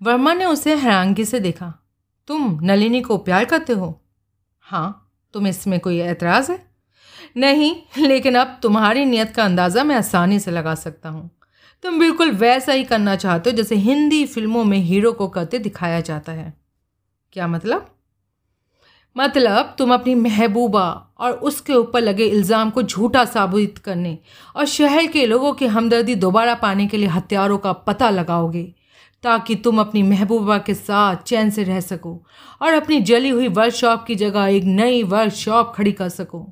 वर्मा 0.00 0.34
ने 0.34 0.44
उसे 0.44 0.74
हैरानगी 0.74 1.24
से 1.24 1.40
देखा। 1.40 1.72
तुम 2.28 2.58
नलिनी 2.62 3.00
को 3.00 3.16
प्यार 3.18 3.44
करते 3.44 3.72
हो? 3.72 4.00
हाँ 4.64 5.10
तुम 5.34 5.46
इसमें 5.46 5.78
कोई 5.80 6.00
एतराज़ 6.00 6.50
है? 6.52 6.58
नहीं, 7.36 7.74
लेकिन 7.98 8.34
अब 8.34 8.58
तुम्हारी 8.62 9.04
नीयत 9.04 9.34
का 9.36 9.44
अंदाज़ा 9.44 9.84
मैं 9.84 9.96
आसानी 9.96 10.38
से 10.40 10.50
लगा 10.50 10.74
सकता 10.74 11.08
हूँ। 11.08 11.30
तुम 11.84 11.98
बिल्कुल 11.98 12.30
वैसा 12.30 12.72
ही 12.72 12.84
करना 12.84 13.14
चाहते 13.16 13.50
हो 13.50 13.56
जैसे 13.56 13.74
हिंदी 13.76 14.24
फ़िल्मों 14.26 14.64
में 14.64 14.78
हीरो 14.78 15.12
को 15.12 15.28
करते 15.28 15.58
दिखाया 15.58 16.00
जाता 16.00 16.32
है। 16.32 16.52
क्या 17.32 17.46
मतलब? 17.48 17.86
मतलब 19.16 19.74
तुम 19.78 19.94
अपनी 19.94 20.14
महबूबा 20.14 20.88
और 21.18 21.32
उसके 21.32 21.74
ऊपर 21.74 22.00
लगे 22.00 22.24
इल्ज़ाम 22.24 22.70
को 22.70 22.82
झूठा 22.82 23.24
साबित 23.24 23.78
करने 23.78 24.18
और 24.56 24.64
शहर 24.66 25.06
के 25.06 25.24
लोगों 25.26 25.52
की 25.52 25.66
हमदर्दी 25.66 26.14
दोबारा 26.16 26.54
पाने 26.54 26.86
के 26.86 26.96
लिए 26.96 27.08
हथियारों 27.08 27.58
का 27.58 27.72
पता 27.72 28.10
लगाओगे, 28.10 28.62
ताकि 29.24 29.54
तुम 29.54 29.80
अपनी 29.80 30.02
महबूबा 30.02 30.58
के 30.58 30.74
साथ 30.74 31.22
चैन 31.22 31.50
से 31.50 31.64
रह 31.64 31.80
सको 31.80 32.20
और 32.62 32.72
अपनी 32.72 33.00
जली 33.00 33.28
हुई 33.28 33.48
वर्कशॉप 33.48 34.04
की 34.04 34.14
जगह 34.14 34.46
एक 34.46 34.64
नई 34.64 35.02
वर्कशॉप 35.04 35.72
खड़ी 35.76 35.92
कर 35.92 36.08
सको। 36.10 36.46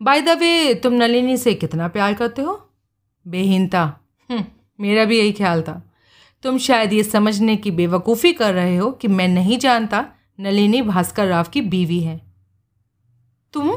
बाय 0.00 0.20
द 0.20 0.38
वे 0.38 0.74
तुम 0.74 0.92
नलिनी 0.94 1.36
से 1.36 1.54
कितना 1.54 1.88
प्यार 1.88 2.14
करते 2.14 2.42
हो? 2.42 2.60
बेहिनता 3.26 3.92
मेरा 4.30 5.04
भी 5.04 5.18
यही 5.18 5.32
ख्याल 5.32 5.62
था। 5.62 5.82
तुम 6.44 6.58
शायद 6.58 6.92
ये 6.92 7.02
समझने 7.02 7.56
की 7.56 7.70
बेवकूफ़ी 7.70 8.32
कर 8.32 8.54
रहे 8.54 8.76
हो 8.76 8.90
कि 8.92 9.08
मैं 9.08 9.28
नहीं 9.28 9.58
जानता 9.58 10.04
नलिनी 10.40 10.82
भास्कर 10.82 11.26
राव 11.26 11.44
की 11.44 11.60
बीवी 11.62 12.00
है। 12.00 12.20
तुम, 13.54 13.70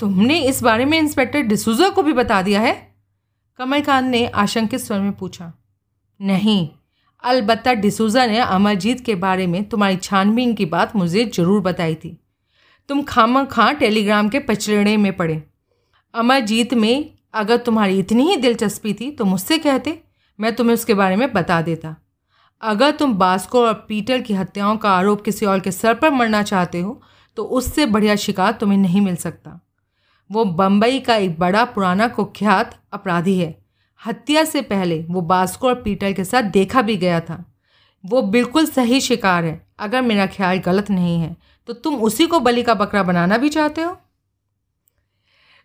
तुमने 0.00 0.38
इस 0.40 0.62
बारे 0.62 0.84
में 0.84 0.98
इंस्पेक्टर 0.98 1.40
डिसूजा 1.40 1.88
को 1.88 2.02
भी 2.02 2.12
बता 2.12 2.40
दिया 2.42 2.60
है? 2.60 2.74
कमलकांत 3.58 4.06
ने 4.06 4.26
आशंकित 4.26 4.80
स्वर 4.80 5.00
में 5.00 5.12
पूछा, 5.12 5.52
नहीं, 6.20 6.68
अलबत्ता 7.24 7.72
डिसूजा 7.74 8.26
ने 8.26 8.38
अमरजीत 8.38 9.00
के 9.00 9.14
बारे 9.14 9.46
में 9.46 9.62
तुम्हारी 9.64 9.96
छानबीन 9.96 10.54
की 10.54 10.64
बात 10.66 10.96
मुझे 10.96 11.24
ज़रूर 11.24 11.60
बताई 11.60 11.94
थी। 11.94 12.16
तुम 12.88 13.02
खामा 13.02 13.44
खां 13.44 13.74
टेलीग्राम 13.74 14.28
के 14.28 14.38
पचड़े 14.38 14.96
में 14.96 15.12
पड़े। 15.16 15.42
अमरजीत 16.14 16.74
में 16.74 17.13
अगर 17.34 17.56
तुम्हारी 17.56 17.98
इतनी 17.98 18.28
ही 18.28 18.36
दिलचस्पी 18.36 18.92
थी 18.94 19.10
तो 19.10 19.24
मुझसे 19.24 19.58
कहते। 19.58 19.98
मैं 20.38 20.54
तुम्हें 20.56 20.74
उसके 20.74 20.94
बारे 20.94 21.16
में 21.16 21.32
बता 21.32 21.60
देता। 21.62 21.94
अगर 22.62 22.90
तुम 22.90 23.14
बास्को 23.14 23.60
और 23.60 23.72
पीटर 23.88 24.20
की 24.20 24.34
हत्याओं 24.34 24.76
का 24.76 24.90
आरोप 24.90 25.22
किसी 25.22 25.46
और 25.46 25.60
के 25.60 25.72
सर 25.72 25.94
पर 25.94 26.10
मरना 26.10 26.42
चाहते 26.42 26.80
हो 26.80 27.00
तो 27.36 27.44
उससे 27.52 27.86
बढ़िया 27.86 28.16
शिकार 28.16 28.52
तुम्हें 28.52 28.78
नहीं 28.78 29.00
मिल 29.00 29.16
सकता। 29.16 29.60
वो 30.30 30.44
बम्बई 30.44 30.98
का 31.00 31.16
एक 31.16 31.38
बड़ा 31.38 31.64
पुराना 31.64 32.08
कुख्यात 32.08 32.78
अपराधी 32.92 33.38
है। 33.38 33.54
हत्या 34.00 34.44
से 34.44 34.62
पहले 34.62 35.02
वो 35.02 35.20
बास्को 35.22 35.68
और 35.68 35.74
पीटर 35.74 36.12
के 36.12 36.24
साथ 36.24 36.42
देखा 36.52 36.82
भी 36.82 36.96
गया 36.96 37.20
था। 37.20 37.44
वो 38.04 38.22
बिल्कुल 38.22 38.66
सही 38.66 39.00
शिकार 39.00 39.44
है। 39.44 39.60
अगर 39.78 40.02
मेरा 40.02 40.26
ख्याल 40.26 40.58
गलत 40.58 40.90
नहीं 40.90 41.20
है 41.20 41.36
तो 41.68 41.72
तुम 41.74 41.94
उसी 42.00 42.26
को 42.26 42.40
बलि 42.40 42.62
का 42.62 42.74
बकरा 42.74 43.02
बनाना 43.02 43.36
भी 43.38 43.48
चाहते 43.48 43.82
हो? 43.82 43.96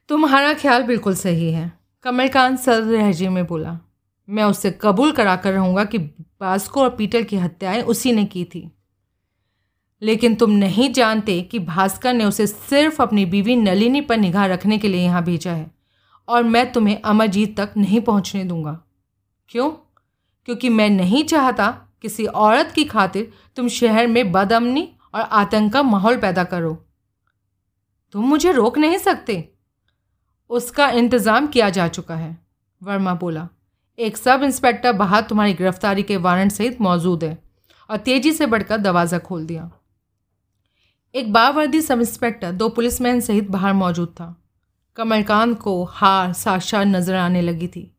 तुम्हारा 0.10 0.54
ख्याल 0.54 0.84
बिल्कुल 0.84 1.16
सही 1.16 1.52
है 1.52 1.72
कमलकांत 2.06 2.58
सर 2.60 2.84
लहजे 2.84 3.28
में 3.30 3.46
बोला। 3.48 3.78
मैं 4.30 4.44
उससे 4.44 4.72
कबूल 4.82 5.12
करा 5.12 5.36
कर 5.36 5.54
रहूँगा 5.54 5.84
कि 5.84 5.98
बास्को 6.42 6.82
और 6.82 6.90
पीटर 6.90 7.24
की 7.24 7.38
हत्याएँ 7.38 7.82
उसी 7.82 8.12
ने 8.12 8.24
की 8.26 8.44
थी। 8.46 8.72
लेकिन 10.02 10.36
तुम 10.36 10.52
नहीं 10.52 10.92
जानते 10.94 11.42
कि 11.42 11.60
भास्कर 11.60 12.14
ने 12.14 12.26
उसे 12.26 12.48
सिर्फ़ 12.48 13.02
अपनी 13.02 13.26
बीवी 13.26 13.56
नलिनी 13.56 14.02
पर 14.02 14.18
निगाह 14.18 14.46
रखने 14.46 14.78
के 14.78 14.88
लिए 14.88 15.02
यहाँ 15.02 15.24
भेजा 15.24 15.52
है, 15.52 15.72
और 16.28 16.44
मैं 16.44 16.72
तुम्हें 16.72 17.02
अमरजीत 17.02 17.56
तक 17.60 17.74
नहीं 17.78 18.02
पहुँचने 18.02 18.44
दूँगा। 18.44 18.80
क्यों? 19.50 19.70
क्योंकि 20.48 20.70
मैं 20.70 20.90
नहीं 20.90 21.24
चाहता 21.24 21.70
किसी 22.02 22.26
औरत 22.26 22.72
की 22.72 22.84
खातिर 22.86 23.32
तुम 23.56 23.68
शहर 23.68 24.08
में 24.08 24.32
बदअमनी 24.32 24.88
और 25.14 25.22
आतंक 25.22 25.74
का 25.74 25.84
माहौल 25.84 26.18
पैदा 26.18 26.44
करो। 26.44 26.74
तुम 28.14 28.26
मुझे 28.26 28.52
रोक 28.52 28.78
नहीं 28.78 28.98
सकते। 28.98 29.56
उसका 30.50 30.90
इंतज़ाम 30.90 31.48
किया 31.48 31.70
जा 31.70 31.88
चुका 31.90 32.16
है। 32.16 32.38
वर्मा 32.82 33.14
बोला, 33.16 33.48
एक 34.00 34.18
सब 34.18 34.44
इंस्पेक्टर 34.44 34.94
बाहर 34.94 35.22
तुम्हारी 35.22 35.54
गिरफ्तारी 35.54 36.04
के 36.04 36.18
वारंट 36.18 36.52
सहित 36.52 36.82
मौजूद 36.82 37.24
है। 37.24 37.38
और 37.90 37.98
तेज़ी 37.98 38.32
से 38.34 38.46
बढ़कर 38.46 38.78
दरवाज़ा 38.78 39.18
खोल 39.20 39.46
दिया। 39.46 39.70
एक 41.16 41.32
बावर्दी 41.34 41.82
सब 41.82 42.00
इंस्पेक्टर 42.00 42.52
दो 42.54 42.68
पुलिसमैन 42.70 43.20
सहित 43.22 43.50
बाहर 43.50 43.74
मौजूद 43.76 44.10
था। 44.10 44.36
कमलकांत 44.98 45.58
को 45.60 45.84
हार, 45.86 46.34
साक्षात 46.34 46.88
नज़र 46.88 47.16
आने 47.16 47.42
लगी 47.42 47.68
थी, 47.68 47.92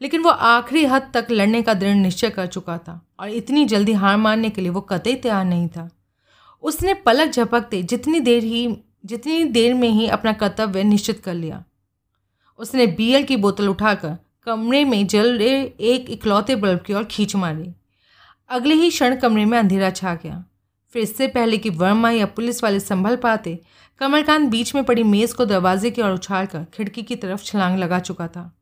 लेकिन 0.00 0.22
वो 0.22 0.30
आखिरी 0.30 0.84
हद 0.84 1.10
तक 1.14 1.26
लड़ने 1.30 1.62
का 1.62 1.74
दृढ़ 1.74 1.94
निश्चय 1.96 2.30
कर 2.30 2.46
चुका 2.46 2.78
था 2.78 3.00
और 3.20 3.28
इतनी 3.30 3.64
जल्दी 3.66 3.92
हार 3.94 4.16
मानने 4.16 4.50
के 4.50 4.62
लिए 4.62 4.70
वो 4.70 4.80
कतई 4.82 5.14
तैयार 5.16 5.44
नहीं 5.44 5.68
था। 5.68 5.88
उसने 6.62 6.94
पलक 6.96 7.30
झपकते 7.30 7.82
जितनी 7.84 8.20
देर 8.20 8.42
ही, 8.44 8.66
जितनी 9.04 9.44
देर 9.46 9.74
में 9.74 9.88
ही 9.90 10.08
अपना 10.08 10.32
कर्तव्य 10.34 10.82
निश्चित 10.84 11.20
कर 11.20 11.34
लिया। 11.34 11.62
उसने 12.58 12.86
बीएल 12.86 13.24
की 13.24 13.36
बोतल 13.36 13.68
उठाकर 13.68 14.18
कमरे 14.44 14.84
में 14.84 15.06
जल 15.06 15.38
रहे 15.38 15.62
एक 15.62 16.10
इकलौते 16.10 16.56
बल्ब 16.56 16.80
की 16.80 16.94
ओर 16.94 17.04
खींच 17.04 17.36
मारी। 17.36 17.74
अगले 18.48 18.74
ही 18.74 18.90
क्षण 18.90 19.16
कमरे 19.16 19.44
में 19.44 19.58
अंधेरा 19.58 19.90
छा 19.90 20.14
गया। 20.14 20.44
फिर 20.92 21.02
इससे 21.02 21.28
पहले 21.28 21.58
कि 21.58 21.70
वर्मा 21.70 22.10
या 22.10 22.26
पुलिस 22.26 22.64
वाले 22.64 22.80
संभल 22.80 23.16
पाते, 23.16 23.58
कमलकांत 23.98 24.48
बीच 24.48 24.74
में 24.74 24.84
पड़ी 24.84 25.02
मेज़ 25.02 25.34
को 25.34 25.44
दरवाजे 25.44 25.90
की 25.90 26.02
ओर 26.02 26.10
उछाल 26.10 26.46
कर 26.46 26.66
खिड़की 26.74 27.02
की 27.02 27.16
तरफ़ 27.16 27.44
छलांग 27.44 27.78
लगा 27.78 27.98
चुका 27.98 28.28
था। 28.28 28.56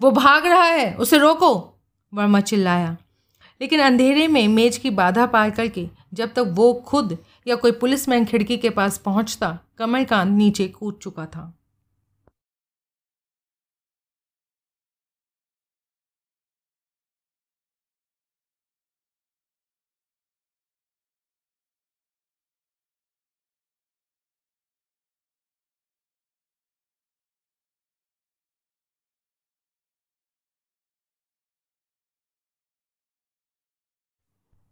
वो 0.00 0.10
भाग 0.10 0.46
रहा 0.46 0.64
है, 0.64 0.94
उसे 0.94 1.18
रोको! 1.18 1.80
वर्मा 2.14 2.40
चिल्लाया। 2.40 2.96
लेकिन 3.60 3.80
अंधेरे 3.80 4.28
में 4.28 4.48
मेज 4.48 4.76
की 4.76 4.90
बाधा 4.90 5.26
पार 5.26 5.50
करके 5.50 5.88
जब 6.14 6.28
तक 6.32 6.44
वो 6.48 6.74
खुद 6.74 7.18
या 7.46 7.54
कोई 7.54 7.72
पुलिसमैन 7.72 8.24
खिड़की 8.24 8.56
के 8.56 8.70
पास 8.70 8.98
पहुँचता, 8.98 9.58
कमलकांत 9.78 10.38
नीचे 10.38 10.68
कूद 10.68 10.98
चुका 11.02 11.26
था। 11.26 11.58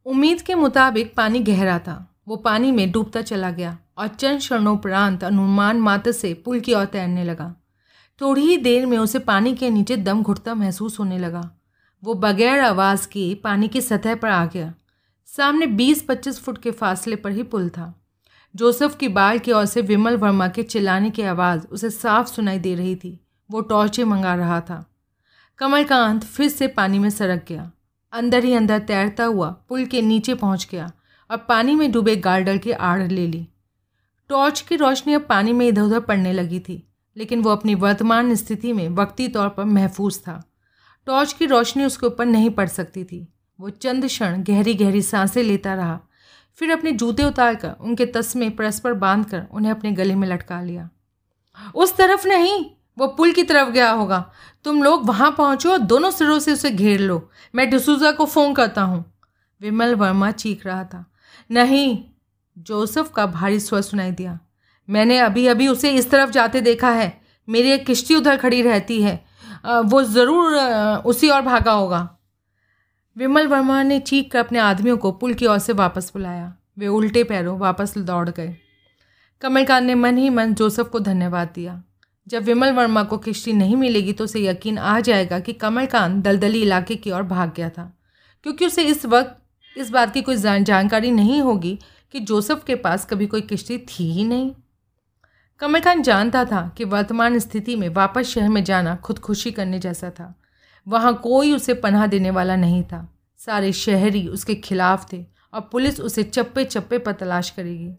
उम्मीद 0.06 0.42
के 0.42 0.54
मुताबिक 0.54 1.14
पानी 1.14 1.38
गहरा 1.38 1.78
था। 1.78 2.14
वो 2.28 2.36
पानी 2.36 2.72
में 2.72 2.92
डूबता 2.92 3.22
चला 3.22 3.50
गया 3.50 3.78
और 3.98 4.08
चंद 4.08 4.38
क्षणोपरांत 4.38 5.24
अनुमान 5.24 5.80
मात्र 5.80 6.12
से 6.12 6.34
पुल 6.34 6.60
की 6.60 6.74
ओर 6.74 6.84
तैरने 6.84 7.24
लगा। 7.24 7.54
थोड़ी 8.20 8.42
ही 8.42 8.56
देर 8.56 8.86
में 8.86 8.98
उसे 8.98 9.18
पानी 9.18 9.54
के 9.54 9.70
नीचे 9.70 9.96
दम 9.96 10.22
घुटता 10.22 10.54
महसूस 10.54 10.98
होने 10.98 11.18
लगा। 11.18 11.50
वो 12.04 12.14
बगैर 12.14 12.60
आवाज़ 12.60 13.08
के 13.08 13.34
पानी 13.34 13.68
की 13.68 13.80
सतह 13.80 14.14
पर 14.14 14.28
आ 14.28 14.46
गया। 14.46 14.74
सामने 15.26 15.66
20-25 15.66 16.40
फुट 16.40 16.58
के 16.58 16.70
फासले 16.70 17.16
पर 17.16 17.32
ही 17.32 17.42
पुल 17.42 17.68
था। 17.68 18.04
जोसेफ 18.56 18.96
की 18.96 19.08
बाल 19.08 19.38
की 19.38 19.52
ओर 19.52 19.64
से 19.64 19.80
विमल 19.80 20.16
वर्मा 20.16 20.48
के 20.48 20.62
चिल्लाने 20.62 21.10
की 21.10 21.22
आवाज़ 21.22 21.66
उसे 21.66 21.90
साफ़ 21.90 22.28
सुनाई 22.28 22.58
दे 22.58 22.74
रही 22.74 22.96
थी। 22.96 23.26
वो 23.50 23.60
टॉर्चें 23.60 24.04
मंगा 24.04 24.34
रहा 24.34 24.60
था। 24.60 24.90
कमलकांत 25.58 26.24
फिर 26.24 26.48
से 26.48 26.68
पानी 26.68 26.98
में 26.98 27.10
सरक 27.10 27.44
गया। 27.48 27.70
अंदर 28.12 28.44
ही 28.44 28.52
अंदर 28.54 28.78
तैरता 28.78 29.24
हुआ 29.24 29.48
पुल 29.68 29.84
के 29.86 30.02
नीचे 30.02 30.34
पहुँच 30.34 30.68
गया 30.70 30.90
और 31.30 31.36
पानी 31.38 31.74
में 31.74 31.90
डूबे 31.92 32.16
गार्डर 32.16 32.58
की 32.58 32.70
आड़ 32.72 33.02
ले 33.02 33.26
ली। 33.26 33.46
टॉर्च 34.30 34.60
की 34.60 34.76
रोशनी 34.76 35.14
अब 35.14 35.26
पानी 35.28 35.52
में 35.52 35.66
इधर 35.68 35.82
उधर 35.82 36.00
पड़ने 36.00 36.32
लगी 36.32 36.60
थी, 36.60 36.82
लेकिन 37.16 37.42
वो 37.42 37.50
अपनी 37.50 37.74
वर्तमान 37.74 38.34
स्थिति 38.34 38.72
में 38.72 38.88
वक्ती 38.88 39.28
तौर 39.28 39.48
पर 39.48 39.64
महफूज 39.64 40.18
था। 40.18 40.42
टॉर्च 41.06 41.32
की 41.32 41.46
रोशनी 41.46 41.84
उसके 41.84 42.06
ऊपर 42.06 42.26
नहीं 42.26 42.50
पड़ 42.50 42.68
सकती 42.68 43.04
थी। 43.04 43.26
वो 43.58 43.70
चंद 43.70 44.06
क्षण 44.06 44.42
गहरी 44.42 44.74
गहरी 44.74 45.02
साँसें 45.02 45.42
लेता 45.42 45.74
रहा, 45.74 45.98
फिर 46.58 46.70
अपने 46.70 46.92
जूते 46.92 47.24
उतार 47.24 47.54
कर 47.54 47.74
उनके 47.80 48.06
तस्मे 48.06 48.48
परस्पर 48.50 48.92
बाँध 48.94 49.24
कर 49.26 49.46
उन्हें 49.52 49.72
अपने 49.72 49.92
गले 49.92 50.14
में 50.14 50.28
लटका 50.28 50.60
लिया। 50.62 50.88
उस 51.74 51.96
तरफ़ 51.96 52.26
नहीं! 52.28 52.64
वो 52.96 53.06
पुल 53.08 53.32
की 53.32 53.42
तरफ़ 53.42 53.68
गया 53.68 53.90
होगा। 53.90 54.24
तुम 54.64 54.82
लोग 54.82 55.06
वहाँ 55.06 55.30
पहुँचो 55.30 55.70
और 55.72 55.78
दोनों 55.78 56.10
सिरों 56.10 56.38
से 56.38 56.52
उसे 56.52 56.70
घेर 56.70 57.00
लो। 57.00 57.30
मैं 57.54 57.68
डिसूजा 57.70 58.10
को 58.12 58.24
फ़ोन 58.26 58.54
करता 58.54 58.82
हूँ। 58.82 59.04
विमल 59.60 59.94
वर्मा 59.94 60.30
चीख 60.30 60.66
रहा 60.66 60.84
था। 60.84 61.04
नहीं, 61.50 61.98
जोसेफ 62.56 63.10
का 63.10 63.26
भारी 63.26 63.60
स्वर 63.60 63.80
सुनाई 63.80 64.10
दिया। 64.10 64.38
मैंने 64.88 65.18
अभी 65.18 65.46
अभी 65.46 65.68
उसे 65.68 65.90
इस 65.90 66.10
तरफ़ 66.10 66.30
जाते 66.30 66.60
देखा 66.60 66.90
है। 66.90 67.20
मेरी 67.48 67.70
एक 67.70 67.86
किश्ती 67.86 68.14
उधर 68.14 68.36
खड़ी 68.36 68.62
रहती 68.62 69.02
है। 69.02 69.14
वो 69.64 70.02
ज़रूर 70.02 70.54
उसी 71.06 71.28
और 71.28 71.42
भागा 71.42 71.72
होगा। 71.72 72.08
विमल 73.16 73.46
वर्मा 73.46 73.82
ने 73.82 73.98
चीख 74.00 74.30
कर 74.32 74.38
अपने 74.38 74.58
आदमियों 74.58 74.96
को 74.96 75.12
पुल 75.12 75.34
की 75.34 75.46
ओर 75.46 75.58
से 75.58 75.72
वापस 75.72 76.10
बुलाया। 76.14 76.52
वे 76.78 76.86
उल्टे 76.86 77.24
पैरों 77.24 77.58
वापस 77.58 77.98
दौड़ 77.98 78.28
गए। 78.30 78.56
कमलकांत 79.42 79.84
ने 79.84 79.94
मन 79.94 80.18
ही 80.18 80.30
मन 80.30 80.54
जोसेफ 80.54 80.88
को 80.88 81.00
धन्यवाद 81.00 81.52
दिया। 81.54 81.82
जब 82.28 82.42
विमल 82.42 82.72
वर्मा 82.72 83.02
को 83.02 83.18
किश्ती 83.18 83.52
नहीं 83.52 83.76
मिलेगी 83.76 84.12
तो 84.12 84.24
उसे 84.24 84.46
यकीन 84.46 84.78
आ 84.78 85.00
जाएगा 85.00 85.40
कि 85.40 85.52
कमलकांत 85.52 86.24
दलदली 86.24 86.62
इलाके 86.62 86.96
की 86.96 87.10
ओर 87.10 87.22
भाग 87.22 87.52
गया 87.56 87.70
था। 87.70 87.98
क्योंकि 88.42 88.66
उसे 88.66 88.82
इस 88.82 89.06
वक्त, 89.06 89.38
इस 89.78 89.90
बात 89.90 90.14
की 90.14 90.22
कोई 90.22 90.36
जानकारी 90.36 91.10
नहीं 91.10 91.42
होगी 91.42 91.78
कि 92.12 92.20
जोसेफ 92.20 92.64
के 92.64 92.74
पास 92.74 93.04
कभी 93.04 93.26
कोई 93.26 93.40
किश्ती 93.40 93.78
थी 93.78 94.12
ही 94.12 94.24
नहीं। 94.24 94.52
कमलकांत 95.58 96.04
जानता 96.04 96.44
था 96.44 96.74
कि 96.78 96.84
वर्तमान 96.84 97.38
स्थिति 97.38 97.76
में 97.76 97.88
वापस 97.88 98.22
शहर 98.22 98.48
में 98.48 98.64
जाना 98.64 98.96
खुदकुशी 98.96 99.50
करने 99.50 99.78
जैसा 99.78 100.10
था। 100.10 100.40
वहाँ 100.88 101.14
कोई 101.14 101.52
उसे 101.52 101.74
पनाह 101.74 102.06
देने 102.06 102.30
वाला 102.30 102.56
नहीं 102.56 102.82
था। 102.82 103.14
सारे 103.38 103.72
शहरी 103.72 104.28
उसके 104.28 104.54
खिलाफ 104.54 105.12
थे 105.12 105.26
और 105.54 105.60
पुलिस 105.60 106.00
उसे 106.00 106.22
चप्पे 106.22 106.64
चप्पे 106.64 106.98
पर 106.98 107.12
तलाश 107.12 107.50
करेगी। 107.50 107.94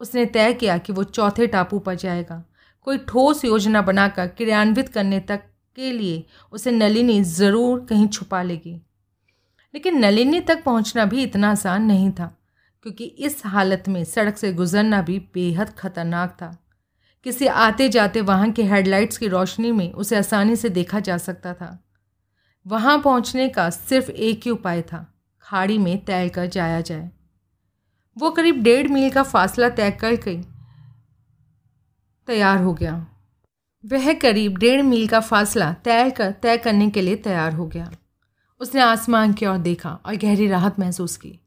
उसने 0.00 0.26
तय 0.26 0.52
किया 0.52 0.78
कि 0.78 0.92
वो 0.92 1.04
चौथे 1.04 1.46
टापू 1.46 1.78
पर 1.78 1.94
जाएगा। 1.94 2.44
कोई 2.86 2.98
ठोस 3.08 3.44
योजना 3.44 3.82
बनाकर 3.82 4.26
क्रियान्वित 4.28 4.88
करने 4.88 5.20
तक 5.20 5.42
के 5.76 5.90
लिए 5.92 6.24
उसे 6.52 6.70
नलिनी 6.70 7.22
ज़रूर 7.24 7.84
कहीं 7.84 8.08
छुपा 8.08 8.42
लेगी। 8.42 8.74
लेकिन 9.74 9.98
नलिनी 9.98 10.40
तक 10.40 10.62
पहुँचना 10.64 11.04
भी 11.04 11.22
इतना 11.22 11.50
आसान 11.50 11.82
नहीं 11.82 12.10
था, 12.10 12.26
क्योंकि 12.82 13.04
इस 13.04 13.42
हालत 13.46 13.88
में 13.88 14.02
सड़क 14.04 14.36
से 14.36 14.52
गुजरना 14.52 15.00
भी 15.02 15.18
बेहद 15.34 15.74
खतरनाक 15.78 16.36
था। 16.42 16.56
किसी 17.26 17.46
आते 17.46 17.88
जाते 17.88 18.20
वाहन 18.20 18.52
के 18.52 18.62
हेडलाइट्स 18.62 19.18
की 19.18 19.28
रोशनी 19.28 19.72
में 19.72 19.92
उसे 19.92 20.16
आसानी 20.16 20.56
से 20.56 20.68
देखा 20.68 21.00
जा 21.00 21.18
सकता 21.18 21.54
था। 21.54 21.78
वहाँ 22.66 22.98
पहुँचने 22.98 23.48
का 23.48 23.68
सिर्फ़ 23.70 24.10
एक 24.10 24.40
ही 24.44 24.50
उपाय 24.50 24.82
था, 24.82 25.06
खाड़ी 25.44 25.78
में 25.78 26.04
तैर 26.04 26.28
कर 26.28 26.46
जाया 26.46 26.80
जाए। 26.80 27.10
वो 28.16 28.30
करीब 28.30 28.62
डेढ़ 28.62 28.88
मील 28.88 29.10
का 29.10 29.22
फासला 29.22 29.68
तय 29.68 29.90
कर 29.90 30.14
गई। 30.16 30.42
तैयार 32.26 32.58
हो 32.58 32.74
गया। 32.74 33.06
वह 33.84 34.12
करीब 34.12 34.58
डेढ़ 34.58 34.82
मील 34.82 35.08
का 35.08 35.20
फासला 35.20 35.72
तय 35.72 36.10
कर, 36.10 36.30
तय 36.30 36.56
करने 36.56 36.90
के 36.90 37.02
लिए 37.02 37.16
तैयार 37.16 37.52
हो 37.52 37.66
गया। 37.66 37.90
उसने 38.60 38.80
आसमान 38.80 39.32
की 39.32 39.46
ओर 39.46 39.58
देखा 39.58 39.90
और 40.06 40.16
गहरी 40.16 40.46
राहत 40.46 40.80
महसूस 40.80 41.16
की। 41.16 41.40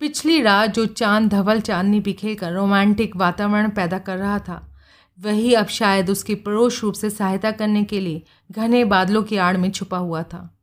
पिछली 0.00 0.42
रात 0.42 0.70
जो 0.70 0.86
चाँद, 0.86 1.28
धवल, 1.28 1.60
चांदनी 1.60 2.00
बिखेर 2.00 2.34
कर 2.34 2.52
रोमांटिक 2.52 3.16
वातावरण 3.16 3.70
पैदा 3.70 3.98
कर 3.98 4.16
रहा 4.16 4.38
था, 4.38 4.74
वही 5.20 5.54
अब 5.54 5.66
शायद 5.66 6.10
उसकी 6.10 6.34
परोक्ष 6.34 6.82
रूप 6.82 6.94
से 6.94 7.10
सहायता 7.10 7.50
करने 7.50 7.84
के 7.84 8.00
लिए 8.00 8.22
घने 8.50 8.84
बादलों 8.84 9.22
की 9.22 9.36
आड़ 9.36 9.56
में 9.56 9.70
छुपा 9.70 9.98
हुआ 9.98 10.22
था। 10.22 10.58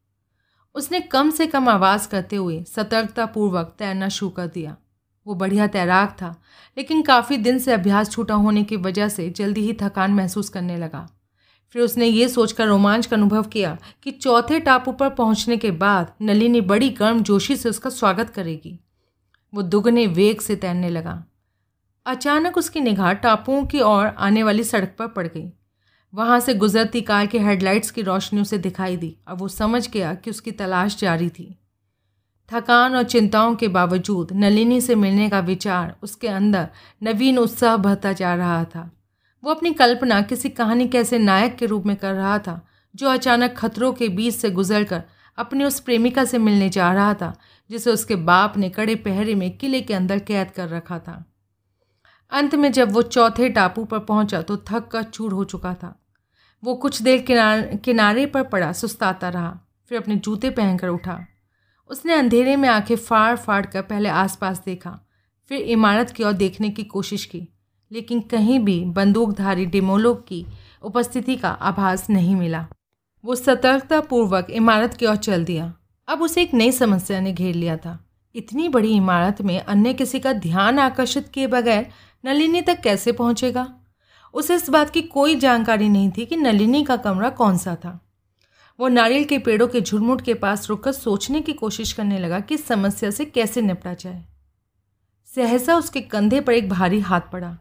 उसने 0.75 0.99
कम 0.99 1.29
से 1.29 1.47
कम 1.47 1.69
आवाज़ 1.69 2.07
करते 2.09 2.35
हुए 2.35 2.63
सतर्कतापूर्वक 2.63 3.75
तैरना 3.79 4.09
शुरू 4.09 4.29
कर 4.29 4.47
दिया। 4.47 4.75
वो 5.27 5.35
बढ़िया 5.35 5.67
तैराक 5.67 6.17
था, 6.21 6.35
लेकिन 6.77 7.01
काफ़ी 7.01 7.37
दिन 7.37 7.59
से 7.59 7.73
अभ्यास 7.73 8.09
छूटा 8.11 8.33
होने 8.33 8.63
की 8.63 8.77
वजह 8.77 9.09
से 9.09 9.29
जल्दी 9.29 9.61
ही 9.61 9.73
थकान 9.73 10.11
महसूस 10.11 10.49
करने 10.49 10.77
लगा। 10.77 11.07
फिर 11.75 11.81
उसने 11.81 12.05
ये 12.05 12.27
सोचकर 12.29 12.67
रोमांच 12.67 13.05
का 13.05 13.15
अनुभव 13.15 13.43
किया 13.43 13.77
कि 14.03 14.11
चौथे 14.11 14.59
टापू 14.59 14.91
पर 14.91 15.09
पहुँचने 15.09 15.57
के 15.57 15.71
बाद 15.71 16.13
नलिनी 16.21 16.61
बड़ी 16.61 16.89
गर्म 16.89 17.23
जोशी 17.23 17.55
से 17.55 17.69
उसका 17.69 17.89
स्वागत 17.89 18.29
करेगी। 18.29 18.79
वो 19.53 19.61
दुगने 19.61 20.07
वेग 20.07 20.41
से 20.41 20.55
तैरने 20.55 20.89
लगा। 20.89 21.23
अचानक 22.05 22.57
उसकी 22.57 22.79
निगाह 22.79 23.13
टापुओं 23.13 23.65
की 23.65 23.81
ओर 23.81 24.05
आने 24.07 24.43
वाली 24.43 24.63
सड़क 24.63 24.95
पर 24.99 25.07
पड़ 25.07 25.27
गई। 25.27 25.51
वहाँ 26.13 26.39
से 26.39 26.53
गुजरती 26.53 27.01
कार 27.01 27.27
के 27.27 27.39
हेडलाइट्स 27.39 27.91
की 27.91 28.01
रोशनी 28.01 28.41
उसे 28.41 28.57
दिखाई 28.57 28.97
दी 28.97 29.15
और 29.27 29.35
वो 29.35 29.47
समझ 29.47 29.89
गया 29.89 30.13
कि 30.13 30.29
उसकी 30.29 30.51
तलाश 30.51 30.97
जारी 30.97 31.29
थी। 31.29 31.55
थकान 32.51 32.95
और 32.95 33.03
चिंताओं 33.03 33.55
के 33.55 33.67
बावजूद 33.67 34.31
नलिनी 34.33 34.81
से 34.81 34.95
मिलने 34.95 35.29
का 35.29 35.39
विचार 35.39 35.95
उसके 36.03 36.27
अंदर 36.27 36.67
नवीन 37.03 37.37
उत्साह 37.37 37.77
बहता 37.77 38.13
जा 38.13 38.35
रहा 38.35 38.63
था। 38.63 38.89
वो 39.43 39.53
अपनी 39.53 39.73
कल्पना 39.73 40.21
किसी 40.21 40.49
कहानी 40.49 40.87
के 40.87 40.97
ऐसे 40.97 41.17
नायक 41.17 41.55
के 41.55 41.65
रूप 41.65 41.85
में 41.85 41.95
कर 41.95 42.13
रहा 42.13 42.37
था, 42.39 42.61
जो 42.95 43.09
अचानक 43.09 43.55
खतरों 43.57 43.93
के 43.93 44.09
बीच 44.09 44.35
से 44.35 44.51
गुजरकर 44.51 45.03
अपने 45.37 45.65
उस 45.65 45.79
प्रेमिका 45.79 46.25
से 46.25 46.37
मिलने 46.37 46.69
जा 46.69 46.93
रहा 46.93 47.13
था, 47.13 47.33
जिसे 47.69 47.91
उसके 47.91 48.15
बाप 48.15 48.57
ने 48.57 48.69
कड़े 48.69 48.95
पहरे 48.95 49.35
में 49.35 49.57
किले 49.57 49.81
के 49.81 49.93
अंदर 49.93 50.19
कैद 50.19 50.51
कर 50.51 50.69
रखा 50.69 50.99
था। 50.99 51.23
अंत 52.31 52.55
में 52.55 52.71
जब 52.71 52.91
वो 52.91 53.01
चौथे 53.01 53.49
टापू 53.49 53.85
पर 53.85 53.99
पहुँचा 53.99 54.41
तो 54.41 54.57
थक 54.57 54.87
कर 54.87 55.03
चूर 55.03 55.33
हो 55.33 55.43
चुका 55.43 55.73
था। 55.73 55.95
वो 56.63 56.75
कुछ 56.75 57.01
देर 57.01 57.21
किनारे 57.21 57.77
किनारे 57.77 58.25
पर 58.25 58.43
पड़ा, 58.43 58.71
सुस्ताता 58.71 59.29
रहा, 59.29 59.59
फिर 59.89 60.01
अपने 60.01 60.15
जूते 60.15 60.49
पहनकर 60.49 60.87
उठा। 60.87 61.25
उसने 61.89 62.13
अंधेरे 62.13 62.55
में 62.55 62.69
आँखें 62.69 62.95
फाड़ 62.95 63.35
फाड़ 63.35 63.65
कर 63.65 63.81
पहले 63.81 64.09
आसपास 64.09 64.61
देखा, 64.65 64.99
फिर 65.49 65.61
इमारत 65.61 66.09
की 66.09 66.23
ओर 66.23 66.33
देखने 66.33 66.69
की 66.69 66.83
कोशिश 66.83 67.25
की, 67.25 67.47
लेकिन 67.91 68.19
कहीं 68.21 68.59
भी 68.59 68.85
बंदूकधारी 68.85 69.65
डिमोलो 69.65 70.13
की 70.13 70.45
उपस्थिति 70.81 71.35
का 71.35 71.49
आभास 71.49 72.09
नहीं 72.09 72.35
मिला। 72.35 72.67
वो 73.25 73.35
सतर्कतापूर्वक 73.35 74.47
इमारत 74.49 74.93
की 74.93 75.05
ओर 75.05 75.15
चल 75.15 75.45
दिया। 75.45 75.73
अब 76.07 76.21
उसे 76.21 76.41
एक 76.41 76.53
नई 76.53 76.71
समस्या 76.71 77.19
ने 77.19 77.33
घेर 77.33 77.55
लिया 77.55 77.77
था। 77.77 77.99
इतनी 78.35 78.69
बड़ी 78.69 78.91
इमारत 78.91 79.41
में 79.41 79.59
अन्य 79.59 79.93
किसी 79.93 80.19
का 80.19 80.33
ध्यान 80.33 80.79
आकर्षित 80.79 81.27
किए 81.27 81.47
बगैर 81.47 81.87
नलिनी 82.25 82.61
तक 82.61 82.81
कैसे 82.81 83.11
पहुंचेगा? 83.11 83.75
उसे 84.33 84.55
इस 84.55 84.69
बात 84.69 84.89
की 84.89 85.01
कोई 85.01 85.35
जानकारी 85.35 85.89
नहीं 85.89 86.11
थी 86.17 86.25
कि 86.25 86.35
नलिनी 86.35 86.83
का 86.83 86.97
कमरा 86.97 87.29
कौन 87.29 87.57
सा 87.57 87.75
था। 87.75 88.04
वो 88.79 88.87
नारियल 88.87 89.23
के 89.23 89.39
पेड़ों 89.39 89.67
के 89.67 89.81
झुरमुट 89.81 90.21
के 90.21 90.33
पास 90.33 90.69
रुककर 90.69 90.91
सोचने 90.91 91.41
की 91.41 91.53
कोशिश 91.53 91.93
करने 91.93 92.19
लगा 92.19 92.39
कि 92.39 92.57
समस्या 92.57 93.11
से 93.11 93.25
कैसे 93.25 93.61
निपटा 93.61 93.93
जाए। 93.93 94.25
सहसा 95.35 95.75
उसके 95.75 96.01
कंधे 96.01 96.41
पर 96.41 96.53
एक 96.53 96.69
भारी 96.69 96.99
हाथ 96.99 97.21
पड़ा। 97.33 97.57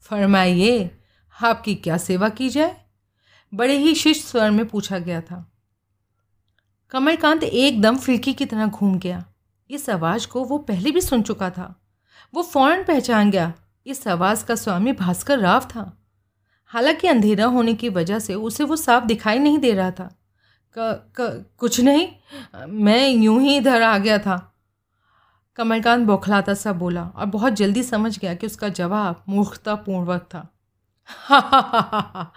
फरमाइए, 0.00 0.90
आपकी 1.42 1.74
क्या 1.74 1.96
सेवा 1.96 2.28
की 2.28 2.48
जाए? 2.48 2.80
बड़े 3.54 3.76
ही 3.76 3.94
शिष्ट 3.94 4.26
स्वर 4.26 4.50
में 4.50 4.68
पूछा 4.68 4.98
गया 4.98 5.20
था। 5.20 5.52
कमलकांत 6.90 7.42
एकदम 7.42 7.96
फिरकी 7.96 8.32
की 8.32 8.46
तरह 8.46 8.66
घूम 8.66 8.98
गया। 8.98 9.24
इस 9.70 9.90
आवाज़ 9.90 10.28
को 10.28 10.44
वो 10.44 10.58
पहले 10.58 10.90
भी 10.90 11.00
सुन 11.00 11.22
चुका 11.22 11.50
था। 11.50 11.80
वो 12.34 12.42
फ़ौरन 12.42 12.84
पहचान 12.84 13.30
गया, 13.30 13.54
इस 13.86 14.08
आवाज़ 14.08 14.44
का 14.44 14.54
स्वामी 14.54 14.92
भास्कर 14.92 15.38
राव 15.38 15.60
था। 15.60 16.02
हालाँकि 16.66 17.08
अंधेरा 17.08 17.44
होने 17.44 17.74
की 17.74 17.88
वजह 17.88 18.18
से 18.18 18.34
उसे 18.34 18.64
वो 18.64 18.76
साफ़ 18.76 19.04
दिखाई 19.04 19.38
नहीं 19.38 19.58
दे 19.58 19.72
रहा 19.72 19.90
था। 19.90 20.19
क, 20.78 21.12
क, 21.20 21.46
कुछ 21.58 21.80
नहीं 21.80 22.08
मैं 22.68 23.08
यूँ 23.08 23.42
ही 23.42 23.56
इधर 23.56 23.82
आ 23.82 23.98
गया 23.98 24.18
था। 24.18 24.54
कमलकांत 25.56 26.06
बौखलाता 26.06 26.54
सा 26.54 26.72
बोला 26.72 27.04
और 27.04 27.26
बहुत 27.26 27.52
जल्दी 27.52 27.82
समझ 27.82 28.18
गया 28.18 28.34
कि 28.34 28.46
उसका 28.46 28.68
जवाब 28.68 29.24
मूर्खतापूर्वक 29.28 30.20
था। 30.20 30.54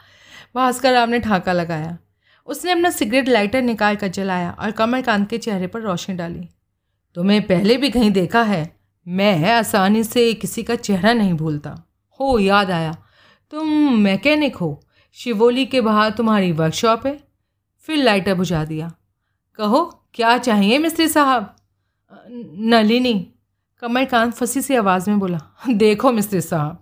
भास्कर 0.56 0.94
राव 0.94 1.10
ने 1.10 1.20
ठाका 1.20 1.54
लगाया। 1.54 1.98
उसने 2.46 2.72
अपना 2.72 2.90
सिगरेट 2.90 3.28
लाइटर 3.28 3.62
निकाल 3.62 3.96
कर 3.96 4.08
जलाया 4.08 4.52
और 4.60 4.72
कमलकांत 4.72 5.30
के 5.30 5.38
चेहरे 5.38 5.68
पर 5.68 5.82
रोशनी 5.82 6.16
डाली। 6.16 6.50
तुम्हें 7.16 7.42
पहले 7.42 7.78
भी 7.78 7.90
कहीं 7.90 8.12
देखा 8.12 8.44
है? 8.44 8.80
मैं 9.08 9.52
आसानी 9.52 10.04
से 10.04 10.34
किसी 10.34 10.64
का 10.64 10.76
चेहरा 10.76 11.14
नहीं 11.14 11.34
भूलता। 11.34 11.82
हो 12.20 12.40
याद 12.40 12.72
आया। 12.72 12.98
तुम 13.52 13.68
मैकेनिक 13.94 14.56
हो। 14.56 14.86
शिवोली 15.14 15.66
के 15.66 15.82
बाहर 15.82 16.12
तुम्हारी 16.12 16.52
वर्कशॉप 16.52 17.08
है। 17.08 17.33
फिर 17.84 17.98
लाइटर 17.98 18.34
बुझा 18.34 18.66
दिया। 18.66 18.92
कहो, 19.56 19.84
क्या 20.14 20.38
चाहिए 20.38 20.78
मिस्त्री 20.78 21.08
साहब? 21.08 21.56
नलिनी 22.58 23.14
कमलकांत 23.82 24.34
फंसी 24.34 24.62
सी 24.62 24.76
आवाज़ 24.76 25.10
में 25.10 25.20
बोला, 25.20 25.40
देखो 25.70 26.12
मिस्त्री 26.12 26.42
साहब, 26.42 26.80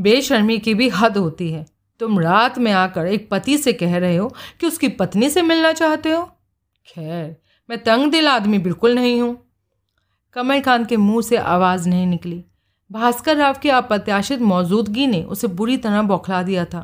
बेशर्मी 0.00 0.58
की 0.58 0.74
भी 0.74 0.88
हद 0.88 1.16
होती 1.16 1.50
है। 1.52 1.66
तुम 2.00 2.20
रात 2.20 2.58
में 2.58 2.72
आकर 2.72 3.06
एक 3.06 3.28
पति 3.30 3.58
से 3.58 3.72
कह 3.72 3.96
रहे 3.98 4.16
हो 4.16 4.28
कि 4.60 4.66
उसकी 4.66 4.88
पत्नी 4.88 5.30
से 5.30 5.42
मिलना 5.42 5.72
चाहते 5.72 6.10
हो? 6.10 6.24
खैर, 6.86 7.36
मैं 7.70 7.82
तंग 7.84 8.10
दिल 8.12 8.28
आदमी 8.28 8.58
बिल्कुल 8.58 8.94
नहीं 8.94 9.20
हूँ। 9.20 9.36
कमलकांत 10.32 10.88
के 10.88 10.96
मुँह 10.96 11.22
से 11.22 11.36
आवाज़ 11.36 11.88
नहीं 11.88 12.06
निकली। 12.06 12.44
भास्कर 12.90 13.36
राव 13.36 13.54
की 13.54 13.68
अप्रत्याशित 13.68 14.40
मौजूदगी 14.40 15.06
ने 15.06 15.22
उसे 15.22 15.46
बुरी 15.46 15.76
तरह 15.76 16.02
बौखला 16.02 16.42
दिया 16.42 16.64
था। 16.64 16.80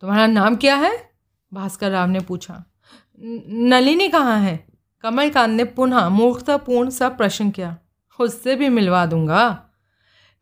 तुम्हारा 0.00 0.26
नाम 0.26 0.56
क्या 0.56 0.76
है? 0.76 1.13
भास्कर 1.54 1.90
राव 1.90 2.08
ने 2.08 2.20
पूछा 2.20 2.62
नलिनी 3.20 4.08
कहाँ 4.08 4.38
है? 4.38 4.66
कमलकांत 5.04 5.50
ने 5.50 5.64
पुनः 5.64 6.08
मूर्खतापूर्ण 6.08 6.90
सा 6.90 7.08
प्रश्न 7.08 7.50
किया, 7.50 7.76
उससे 8.20 8.56
भी 8.56 8.68
मिलवा 8.68 9.04
दूँगा? 9.06 9.48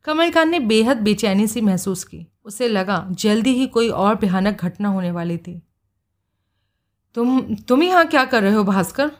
कमलकांत 0.04 0.48
ने 0.48 0.60
बेहद 0.60 0.96
बेचैनी 0.96 1.46
सी 1.46 1.60
महसूस 1.60 2.04
की। 2.04 2.26
उसे 2.44 2.68
लगा, 2.68 3.06
जल्दी 3.10 3.50
ही 3.50 3.66
कोई 3.66 3.88
और 3.88 4.14
भयानक 4.14 4.60
घटना 4.60 4.88
होने 4.88 5.10
वाली 5.10 5.36
थी। 5.38 5.60
तुम 7.14 7.54
तुम 7.54 7.82
यहाँ 7.82 8.06
क्या 8.06 8.24
कर 8.24 8.42
रहे 8.42 8.52
हो 8.52 8.64
भास्कर? 8.64 9.10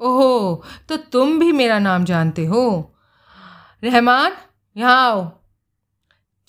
ओहो 0.00 0.64
तो 0.88 0.96
तुम 0.96 1.38
भी 1.38 1.52
मेरा 1.52 1.78
नाम 1.78 2.04
जानते 2.04 2.44
हो? 2.46 2.94
रहमान, 3.84 4.32
यहाँ 4.76 4.96
आओ। 5.02 5.39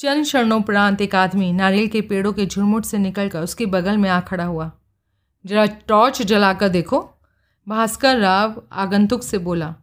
चंद 0.01 0.23
क्षणोपरांत 0.23 1.01
एक 1.01 1.15
आदमी 1.15 1.53
नारियल 1.53 1.87
के 1.87 2.01
पेड़ों 2.01 2.33
के 2.33 2.45
झुरमुट 2.45 2.85
से 2.85 2.97
निकलकर 2.97 3.41
उसके 3.41 3.65
बगल 3.65 3.97
में 3.97 4.09
आ 4.09 4.19
खड़ा 4.19 4.45
हुआ। 4.45 4.71
जरा 5.45 5.65
टॉर्च 5.65 6.21
जलाकर 6.21 6.69
देखो। 6.69 7.09
भास्कर 7.67 8.17
राव 8.17 8.63
आगंतुक 8.71 9.23
से 9.23 9.37
बोला, 9.37 9.75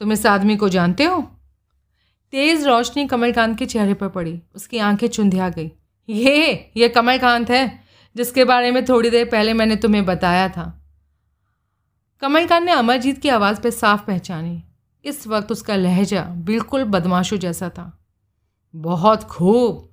तुम 0.00 0.12
इस 0.12 0.26
आदमी 0.26 0.56
को 0.56 0.68
जानते 0.68 1.04
हो? 1.04 1.22
तेज़ 2.30 2.68
रोशनी 2.68 3.06
कमलकांत 3.06 3.58
के 3.58 3.66
चेहरे 3.66 3.94
पर 3.94 4.08
पड़ी। 4.08 4.42
उसकी 4.54 4.78
आँखें 4.78 5.08
चुंधिया 5.08 5.48
गई। 5.48 5.72
ये 6.08 6.70
ये 6.76 6.88
कमलकांत 6.88 7.50
है, 7.50 7.80
जिसके 8.16 8.44
बारे 8.44 8.70
में 8.70 8.84
थोड़ी 8.84 9.10
देर 9.10 9.28
पहले 9.32 9.52
मैंने 9.52 9.76
तुम्हें 9.76 10.04
बताया 10.04 10.48
था। 10.48 10.86
कमलकांत 12.20 12.64
ने 12.64 12.72
अमरजीत 12.72 13.22
की 13.22 13.28
आवाज़ 13.28 13.60
पर 13.60 13.70
साफ़ 13.70 14.06
पहचानी। 14.06 14.64
इस 15.04 15.26
वक्त 15.26 15.52
उसका 15.52 15.76
लहजा 15.76 16.22
बिल्कुल 16.22 16.84
बदमाशों 16.84 17.36
जैसा 17.36 17.68
था। 17.68 18.03
बहुत 18.74 19.22
खूब। 19.22 19.92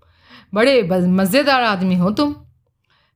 बड़े 0.54 0.82
मज़ेदार 1.10 1.63
आदमी 1.63 1.96
हो 1.96 2.12
तुम। 2.12 2.36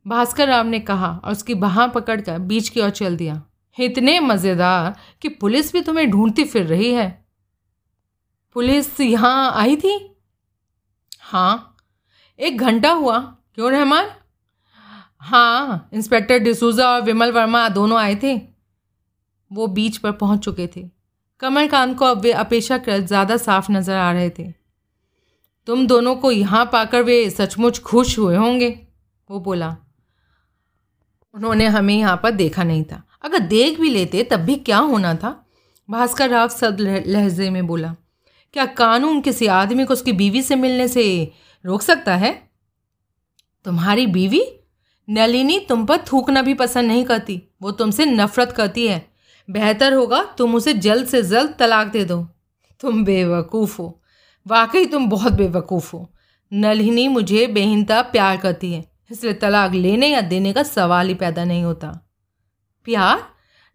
भास्कर 0.05 0.47
राव 0.47 0.65
ने 0.65 0.79
कहा 0.79 1.09
और 1.25 1.31
उसकी 1.31 1.53
बाह 1.55 1.85
पकड़कर 1.87 2.39
बीच 2.39 2.69
की 2.69 2.81
ओर 2.81 2.89
चल 2.89 3.15
दिया। 3.17 3.41
इतने 3.77 4.19
मज़ेदार 4.19 4.95
कि 5.21 5.29
पुलिस 5.29 5.71
भी 5.73 5.81
तुम्हें 5.81 6.09
ढूंढती 6.11 6.43
फिर 6.43 6.65
रही 6.65 6.93
है। 6.93 7.07
पुलिस 8.55 8.99
यहाँ 9.01 9.51
आई 9.53 9.75
थी? 9.75 10.17
हाँ। 11.21 11.77
एक 12.39 12.61
घंटा 12.61 12.91
हुआ। 12.91 13.19
क्यों 13.55 13.71
रहमान? 13.71 14.09
हाँ 15.21 15.89
इंस्पेक्टर 15.93 16.39
डिसूजा 16.39 16.89
और 16.89 17.01
विमल 17.01 17.31
वर्मा 17.31 17.67
दोनों 17.69 17.99
आए 17.99 18.15
थे। 18.15 18.35
वो 19.51 19.67
बीच 19.67 19.97
पर 19.97 20.11
पहुँच 20.11 20.39
चुके 20.39 20.67
थे। 20.67 20.89
कमलकांत 21.41 21.97
को 21.97 22.05
अब 22.05 22.21
वे 22.21 22.31
अपेक्षाकृत 22.31 23.03
ज़्यादा 23.03 23.37
साफ़ 23.37 23.71
नज़र 23.71 23.95
आ 23.95 24.11
रहे 24.11 24.29
थे। 24.29 24.64
तुम 25.67 25.87
दोनों 25.87 26.15
को 26.15 26.31
यहाँ 26.31 26.65
पाकर 26.65 27.01
वे 27.01 27.29
सचमुच 27.29 27.79
खुश 27.79 28.19
हुए 28.19 28.35
होंगे, 28.35 28.87
वो 29.31 29.39
बोला। 29.39 29.77
उन्होंने 31.33 31.65
हमें 31.65 31.97
यहाँ 31.97 32.19
पर 32.23 32.31
देखा 32.31 32.63
नहीं 32.63 32.83
था। 32.83 33.03
अगर 33.21 33.39
देख 33.39 33.79
भी 33.79 33.89
लेते, 33.89 34.23
तब 34.23 34.37
भी 34.37 34.55
क्या 34.55 34.77
होना 34.77 35.15
था? 35.15 35.49
भास्कर 35.89 36.29
राव 36.29 36.47
सद 36.47 37.03
लहजे 37.07 37.49
में 37.49 37.67
बोला। 37.67 37.95
क्या 38.53 38.65
कानून 38.65 39.21
किसी 39.21 39.47
आदमी 39.47 39.85
को 39.85 39.93
उसकी 39.93 40.11
बीवी 40.11 40.41
से 40.41 40.55
मिलने 40.55 40.87
से 40.87 41.31
रोक 41.65 41.81
सकता 41.81 42.15
है? 42.15 42.49
तुम्हारी 43.65 44.07
बीवी? 44.07 44.43
नलिनी 45.09 45.59
तुम 45.59 45.85
पर 45.85 45.97
थूकना 45.97 46.41
भी 46.41 46.53
पसंद 46.53 46.87
नहीं 46.87 47.03
करती। 47.05 47.43
वो 47.61 47.71
तुमसे 47.71 48.05
नफरत 48.05 48.51
करती 48.51 48.87
है। 48.87 49.07
बेहतर 49.49 49.93
होगा 49.93 50.23
तुम 50.23 50.55
उसे 50.55 50.73
जल्द 50.73 51.07
से 51.07 51.23
जल्द 51.23 51.55
तलाक 51.59 51.87
दे 51.87 52.05
दो। 52.05 52.27
तुम 52.79 53.05
बेवकूफ़ 53.05 53.81
हो। 53.81 54.01
वाकई 54.45 54.85
तुम 54.85 55.09
बहुत 55.09 55.33
बेवकूफ़ 55.33 55.91
हो। 55.93 56.09
नलिनी 56.51 57.07
मुझे 57.07 57.45
बेहिनता 57.47 58.01
प्यार 58.01 58.37
करती 58.37 58.71
है, 58.73 58.83
इसलिए 59.11 59.33
तलाक 59.33 59.71
लेने 59.71 60.07
या 60.07 60.21
देने 60.21 60.53
का 60.53 60.63
सवाल 60.63 61.07
ही 61.07 61.13
पैदा 61.13 61.45
नहीं 61.45 61.63
होता। 61.63 61.87
प्यार? 62.85 63.23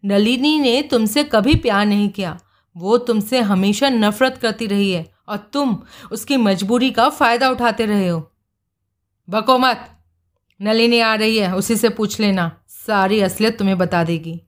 नलिनी 0.04 0.58
ने 0.60 0.82
तुमसे 0.82 1.24
कभी 1.24 1.54
प्यार 1.54 1.86
नहीं 1.86 2.08
किया। 2.08 2.38
वो 2.76 2.98
तुमसे 2.98 3.40
हमेशा 3.40 3.88
नफरत 3.88 4.38
करती 4.38 4.66
रही 4.66 4.90
है 4.92 5.06
और 5.28 5.36
तुम 5.52 5.76
उसकी 6.12 6.36
मजबूरी 6.36 6.90
का 6.90 7.08
फ़ायदा 7.08 7.50
उठाते 7.50 7.86
रहे 7.86 8.08
हो। 8.08 8.20
बको 9.28 9.58
मत। 9.58 9.86
नलिनी 10.60 11.00
आ 11.00 11.14
रही 11.14 11.36
है, 11.38 11.54
उसी 11.56 11.76
से 11.76 11.88
पूछ 11.88 12.20
लेना। 12.20 12.50
सारी 12.68 13.20
असलियत 13.20 13.58
तुम्हें 13.58 13.78
बता 13.78 14.04
देगी। 14.04 14.40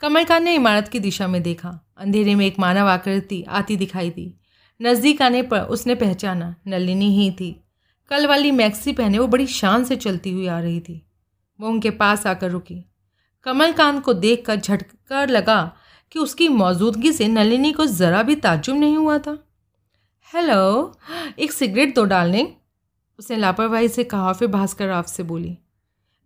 कमलकांत 0.00 0.44
ने 0.44 0.54
इमारत 0.54 0.88
की 0.88 0.98
दिशा 0.98 1.28
में 1.28 1.42
देखा। 1.42 1.92
अंधेरे 1.96 2.34
में 2.34 2.46
एक 2.46 2.58
मानव 2.58 2.88
आकृति 2.88 3.42
आती 3.42 3.76
दिखाई 3.76 4.10
दी। 4.10 4.34
नज़दीक 4.80 5.22
आने 5.22 5.42
पर 5.42 5.60
उसने 5.60 5.94
पहचाना, 5.94 6.54
नलिनी 6.66 7.10
ही 7.16 7.30
थी। 7.30 7.64
कल 8.10 8.26
वाली 8.26 8.50
मैक्सी 8.50 8.92
पहने 8.92 9.18
वो 9.18 9.26
बड़ी 9.26 9.46
शान 9.46 9.84
से 9.84 9.96
चलती 9.96 10.30
हुई 10.30 10.46
आ 10.46 10.60
रही 10.60 10.80
थी। 10.80 11.06
वो 11.60 11.68
उनके 11.68 11.90
पास 11.90 12.26
आकर 12.26 12.50
रुकी। 12.50 12.84
कमलकांत 13.44 14.02
को 14.04 14.12
देख 14.14 14.44
कर 14.46 14.56
झटका 14.56 15.24
लगा 15.24 15.76
कि 16.12 16.18
उसकी 16.18 16.48
मौजूदगी 16.48 17.12
से 17.12 17.28
नलिनी 17.28 17.72
को 17.72 17.86
ज़रा 17.86 18.22
भी 18.22 18.34
ताजुब 18.34 18.76
नहीं 18.76 18.96
हुआ 18.96 19.18
था। 19.18 19.38
हेलो, 20.34 20.94
एक 21.38 21.52
सिगरेट 21.52 21.94
दो 21.94 22.04
डालने 22.04 22.54
उसने 23.18 23.36
लापरवाही 23.36 23.88
से 23.88 24.04
कहा, 24.04 24.32
फिर 24.32 24.48
भास्कर 24.48 24.86
राव 24.86 25.02
से 25.02 25.22
बोली। 25.22 25.58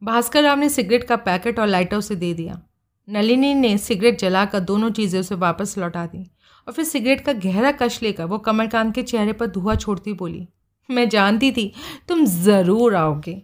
भास्कर 0.02 0.42
राव 0.42 0.58
ने 0.58 0.68
सिगरेट 0.68 1.04
का 1.04 1.16
पैकेट 1.16 1.58
और 1.58 1.66
लाइटर 1.66 1.96
उसे 1.96 2.16
दे 2.16 2.34
दिया। 2.34 2.60
नलिनी 3.08 3.54
ने 3.54 3.78
सिगरेट 3.78 4.18
जलाकर 4.18 4.60
दोनों 4.60 4.90
चीज़ें 4.90 5.20
उसे 5.20 5.34
वापस 5.34 5.78
लौटा 5.78 6.06
दी। 6.06 6.26
और 6.66 6.72
फिर 6.72 6.84
सिगरेट 6.84 7.20
का 7.20 7.32
गहरा 7.34 7.72
कश 7.72 8.02
लेकर 8.02 8.24
वो 8.24 8.38
कमलकांत 8.40 8.94
के 8.94 9.02
चेहरे 9.02 9.32
पर 9.32 9.46
धुआँ 9.48 9.74
छोड़ती 9.76 10.12
बोली, 10.12 10.46
मैं 10.88 11.08
जानती 11.08 11.50
थी 11.52 11.72
तुम 12.08 12.24
ज़रूर 12.26 12.94
आओगे। 12.94 13.40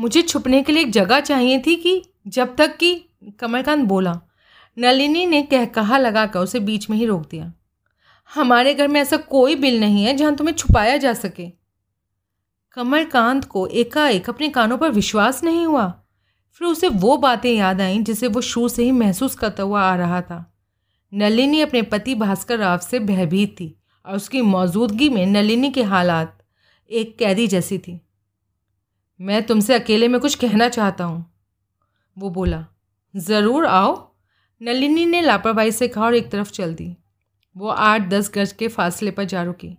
मुझे 0.00 0.22
छुपने 0.22 0.62
के 0.62 0.72
लिए 0.72 0.82
एक 0.82 0.90
जगह 0.92 1.20
चाहिए 1.20 1.58
थी 1.58 1.76
कि 1.76 2.02
जब 2.28 2.54
तक 2.56 2.76
कि 2.76 2.94
कमलकांत 3.40 3.84
बोला। 3.84 4.18
नलिनी 4.76 5.26
ने 5.26 5.42
कह 5.42 5.64
कहा 5.66 5.98
लगाकर 5.98 6.40
उसे 6.40 6.60
बीच 6.60 6.88
में 6.90 6.96
ही 6.96 7.06
रोक 7.06 7.28
दिया। 7.30 7.52
हमारे 8.30 8.74
घर 8.74 8.88
में 8.88 9.00
ऐसा 9.00 9.16
कोई 9.16 9.54
बिल 9.56 9.78
नहीं 9.80 10.04
है 10.04 10.16
जहाँ 10.16 10.34
तुम्हें 10.36 10.54
छुपाया 10.54 10.96
जा 10.96 11.12
सके 11.14 11.48
कमलकांत 12.76 13.44
को 13.44 13.66
एकाएक 13.66 14.28
अपने 14.28 14.48
कानों 14.48 14.76
पर 14.78 14.90
विश्वास 14.90 15.42
नहीं 15.44 15.64
हुआ। 15.66 15.86
फिर 16.60 16.68
उसे 16.68 16.88
वो 16.88 17.16
बातें 17.16 17.52
याद 17.52 17.80
आईं 17.80 18.02
जिसे 18.04 18.28
वो 18.28 18.40
शुरू 18.40 18.68
से 18.68 18.84
ही 18.84 18.92
महसूस 18.92 19.34
करता 19.34 19.62
हुआ 19.62 19.82
आ 19.82 19.94
रहा 19.96 20.20
था। 20.20 20.44
नलिनी 21.12 21.60
अपने 21.60 21.82
पति 21.82 22.14
भास्कर 22.14 22.58
राव 22.58 22.78
से 22.78 22.98
भयभीत 23.00 23.54
थी 23.60 23.74
और 24.04 24.16
उसकी 24.16 24.40
मौजूदगी 24.42 25.08
में 25.08 25.24
नलिनी 25.26 25.70
के 25.70 25.82
हालात 25.82 26.38
एक 26.90 27.16
कैदी 27.18 27.46
जैसी 27.46 27.78
थी। 27.78 28.00
मैं 29.20 29.42
तुमसे 29.42 29.74
अकेले 29.74 30.08
में 30.08 30.20
कुछ 30.20 30.34
कहना 30.34 30.68
चाहता 30.68 31.04
हूँ, 31.04 31.24
वो 32.16 32.30
बोला। 32.30 32.64
ज़रूर 33.14 33.66
आओ। 33.66 33.94
नलिनी 34.60 35.06
ने 35.06 35.20
लापरवाही 35.20 35.72
से 35.72 35.88
कहा 35.88 36.04
और 36.04 36.14
एक 36.14 36.30
तरफ़ 36.30 36.50
चल 36.50 36.74
दी। 36.74 36.96
वो 37.56 37.68
आठ 37.68 38.08
दस 38.08 38.30
गज 38.34 38.52
के 38.52 38.68
फासले 38.68 39.10
पर 39.10 39.24
जा 39.24 39.42
रुकी। 39.42 39.76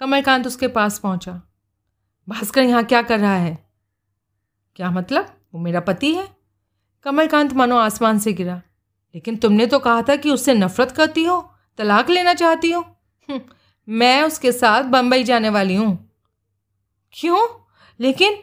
कमलकांत 0.00 0.46
उसके 0.46 0.68
पास 0.68 0.98
पहुँचा। 0.98 1.40
भास्कर 2.28 2.62
यहाँ 2.62 2.84
क्या 2.84 3.02
कर 3.02 3.20
रहा 3.20 3.36
है? 3.36 3.58
क्या 4.76 4.90
मतलब? 4.90 5.34
वो 5.54 5.60
मेरा 5.60 5.80
पति 5.80 6.14
है? 6.14 6.28
कमलकांत 7.06 7.52
मानो 7.52 7.76
आसमान 7.76 8.18
से 8.18 8.32
गिरा। 8.32 8.60
लेकिन 9.18 9.36
तुमने 9.36 9.66
तो 9.66 9.78
कहा 9.78 10.02
था 10.02 10.16
कि 10.16 10.30
उससे 10.30 10.54
नफरत 10.54 10.90
करती 10.90 11.24
हो 11.24 11.52
तलाक 11.78 12.10
लेना 12.10 12.34
चाहती 12.34 12.70
हो। 12.70 12.80
हम्म, 13.30 13.40
मैं 13.88 14.22
उसके 14.22 14.52
साथ 14.52 14.82
बम्बई 14.82 15.24
जाने 15.24 15.48
वाली 15.48 15.74
हूँ। 15.74 16.10
क्यों? 17.12 17.48
लेकिन 18.00 18.36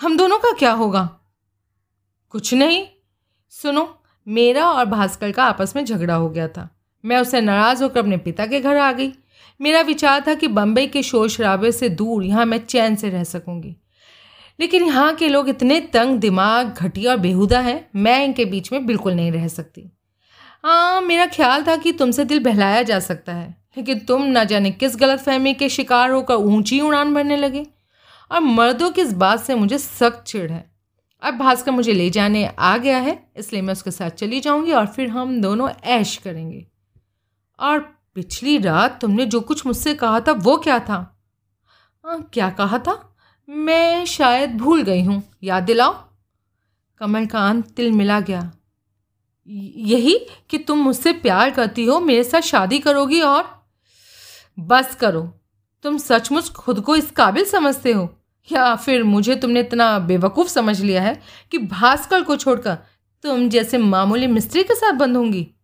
हम 0.00 0.16
दोनों 0.16 0.38
का 0.38 0.52
क्या 0.52 0.72
होगा? 0.72 1.20
कुछ 2.30 2.54
नहीं। 2.54 2.86
सुनो 3.50 4.02
मेरा 4.28 4.70
और 4.70 4.84
भास्कर 4.84 5.32
का 5.32 5.44
आपस 5.44 5.76
में 5.76 5.84
झगड़ा 5.84 6.14
हो 6.14 6.30
गया 6.30 6.48
था। 6.48 6.80
मैं 7.04 7.18
उससे 7.18 7.40
नाराज़ 7.40 7.82
होकर 7.82 8.00
अपने 8.00 8.16
पिता 8.16 8.46
के 8.46 8.60
घर 8.60 8.76
आ 8.76 8.92
गई। 8.92 9.12
मेरा 9.60 9.80
विचार 9.80 10.24
था 10.28 10.34
कि 10.34 10.48
बम्बई 10.48 10.86
के 10.86 11.02
शोर 11.02 11.28
शराबे 11.28 11.72
से 11.72 11.88
दूर 11.88 12.24
यहाँ 12.24 12.46
मैं 12.46 12.66
चैन 12.66 12.96
से 12.96 13.10
रह 13.10 13.24
सकूँगी। 13.24 13.76
लेकिन 14.60 14.84
यहाँ 14.84 15.14
के 15.14 15.28
लोग 15.28 15.48
इतने 15.48 15.80
तंग 15.80 16.18
दिमाग 16.18 16.74
घटिया 16.74 17.12
और 17.12 17.18
बेहुदा 17.18 17.60
हैं 17.60 17.90
मैं 17.96 18.24
इनके 18.24 18.44
बीच 18.44 18.72
में 18.72 18.86
बिल्कुल 18.86 19.12
नहीं 19.12 19.32
रह 19.32 19.48
सकती। 19.48 19.95
हाँ 20.66 21.00
मेरा 21.00 21.26
ख्याल 21.26 21.64
था 21.66 21.76
कि 21.76 21.90
तुमसे 21.92 22.24
दिल 22.24 22.42
बहलाया 22.44 22.82
जा 22.82 22.98
सकता 23.00 23.32
है 23.32 23.48
लेकिन 23.76 23.98
तुम 23.98 24.22
न 24.28 24.44
जाने 24.44 24.70
किस 24.70 24.96
गलत 24.96 25.20
फहमी 25.20 25.52
के 25.54 25.68
शिकार 25.68 26.10
होकर 26.10 26.34
ऊँची 26.34 26.80
उड़ान 26.80 27.14
भरने 27.14 27.36
लगे। 27.36 27.66
और 28.30 28.40
मर्दों 28.40 28.90
की 28.90 29.00
इस 29.00 29.12
बात 29.12 29.40
से 29.40 29.54
मुझे 29.54 29.78
सख्त 29.78 30.24
चिढ़ 30.26 30.50
है। 30.50 30.64
अब 31.22 31.34
भास्कर 31.34 31.70
मुझे 31.70 31.92
ले 31.92 32.08
जाने 32.10 32.44
आ 32.48 32.76
गया 32.76 32.98
है 32.98 33.18
इसलिए 33.36 33.62
मैं 33.62 33.72
उसके 33.72 33.90
साथ 33.90 34.10
चली 34.10 34.40
जाऊँगी 34.40 34.72
और 34.72 34.86
फिर 34.86 35.08
हम 35.08 35.40
दोनों 35.40 35.70
ऐश 35.70 36.16
करेंगे। 36.16 36.66
और 37.58 37.78
पिछली 38.14 38.58
रात 38.58 39.00
तुमने 39.00 39.26
जो 39.26 39.40
कुछ 39.40 39.66
मुझसे 39.66 39.94
कहा 39.94 40.20
था 40.20 40.32
वो 40.32 40.56
क्या 40.56 40.78
था? 40.78 41.22
आ, 42.04 42.16
क्या 42.32 42.50
कहा 42.50 42.78
था? 42.78 43.16
मैं 43.48 44.04
शायद 44.04 44.56
भूल 44.56 44.82
गई 44.82 45.04
हूँ 45.04 45.22
याद 45.42 45.62
दिलाओ। 45.62 45.94
कमलकांत 47.00 47.66
तिल 47.66 47.92
मिला 47.92 48.20
गया। 48.20 48.50
यही 49.48 50.26
कि 50.50 50.58
तुम 50.58 50.78
मुझसे 50.78 51.12
प्यार 51.12 51.50
करती 51.50 51.84
हो, 51.84 52.00
मेरे 52.00 52.24
साथ 52.24 52.40
शादी 52.40 52.78
करोगी 52.78 53.20
और? 53.20 53.66
बस 54.58 54.94
करो। 54.94 55.40
तुम 55.82 55.98
सचमुच 55.98 56.50
खुद 56.50 56.80
को 56.80 56.96
इस 56.96 57.10
काबिल 57.10 57.44
समझते 57.44 57.92
हो? 57.92 58.22
या 58.52 58.76
फिर 58.76 59.04
मुझे 59.04 59.36
तुमने 59.36 59.60
इतना 59.60 59.98
बेवकूफ़ 59.98 60.48
समझ 60.48 60.80
लिया 60.80 61.02
है 61.02 61.22
कि 61.50 61.58
भास्कर 61.58 62.22
को 62.22 62.36
छोड़कर 62.36 62.78
तुम 63.22 63.48
जैसे 63.48 63.78
मामूली 63.78 64.26
मिस्त्री 64.26 64.62
के 64.62 64.74
साथ 64.74 64.92
बंद 64.92 65.16
होंगी? 65.16 65.54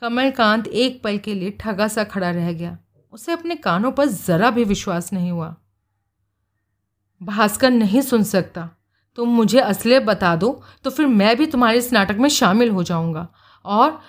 कमलकांत 0.00 0.66
एक 0.66 1.02
पल 1.02 1.18
के 1.18 1.34
लिए 1.34 1.50
ठगा 1.50 1.88
सा 1.88 2.04
खड़ा 2.04 2.30
रह 2.30 2.52
गया। 2.52 2.78
उसे 3.12 3.32
अपने 3.32 3.56
कानों 3.56 3.92
पर 3.92 4.06
ज़रा 4.06 4.50
भी 4.50 4.64
विश्वास 4.64 5.12
नहीं 5.12 5.30
हुआ। 5.30 5.56
भास्कर 7.22 7.70
नहीं 7.70 8.00
सुन 8.00 8.22
सकता। 8.22 8.70
तुम 9.16 9.28
मुझे 9.28 9.60
असलियत 9.60 10.02
बता 10.02 10.36
दो 10.36 10.62
तो 10.84 10.90
फिर 10.90 11.06
मैं 11.06 11.36
भी 11.36 11.46
तुम्हारे 11.46 11.78
इस 11.78 11.92
नाटक 11.92 12.16
में 12.16 12.28
शामिल 12.28 12.70
हो 12.70 12.82
जाऊँगा। 12.82 13.28
और 13.64 14.00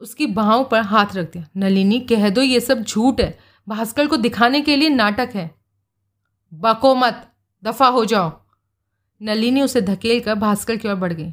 उसकी 0.00 0.26
बाहों 0.26 0.64
पर 0.64 0.80
हाथ 0.80 1.14
रख 1.14 1.32
दिया। 1.32 1.44
नलिनी, 1.56 2.00
कह 2.00 2.28
दो 2.30 2.42
ये 2.42 2.60
सब 2.60 2.82
झूठ 2.82 3.20
है। 3.20 3.38
भास्कर 3.68 4.06
को 4.06 4.16
दिखाने 4.16 4.60
के 4.60 4.76
लिए 4.76 4.88
नाटक 4.88 5.30
है। 5.34 5.54
बको 6.54 6.94
मत। 6.94 7.32
दफ़ा 7.64 7.88
हो 7.88 8.04
जाओ। 8.04 8.40
नलिनी 9.22 9.62
उसे 9.62 9.80
धकेल 9.80 10.20
कर 10.20 10.34
भास्कर 10.34 10.76
की 10.76 10.88
ओर 10.88 10.94
बढ़ 10.94 11.12
गई। 11.12 11.30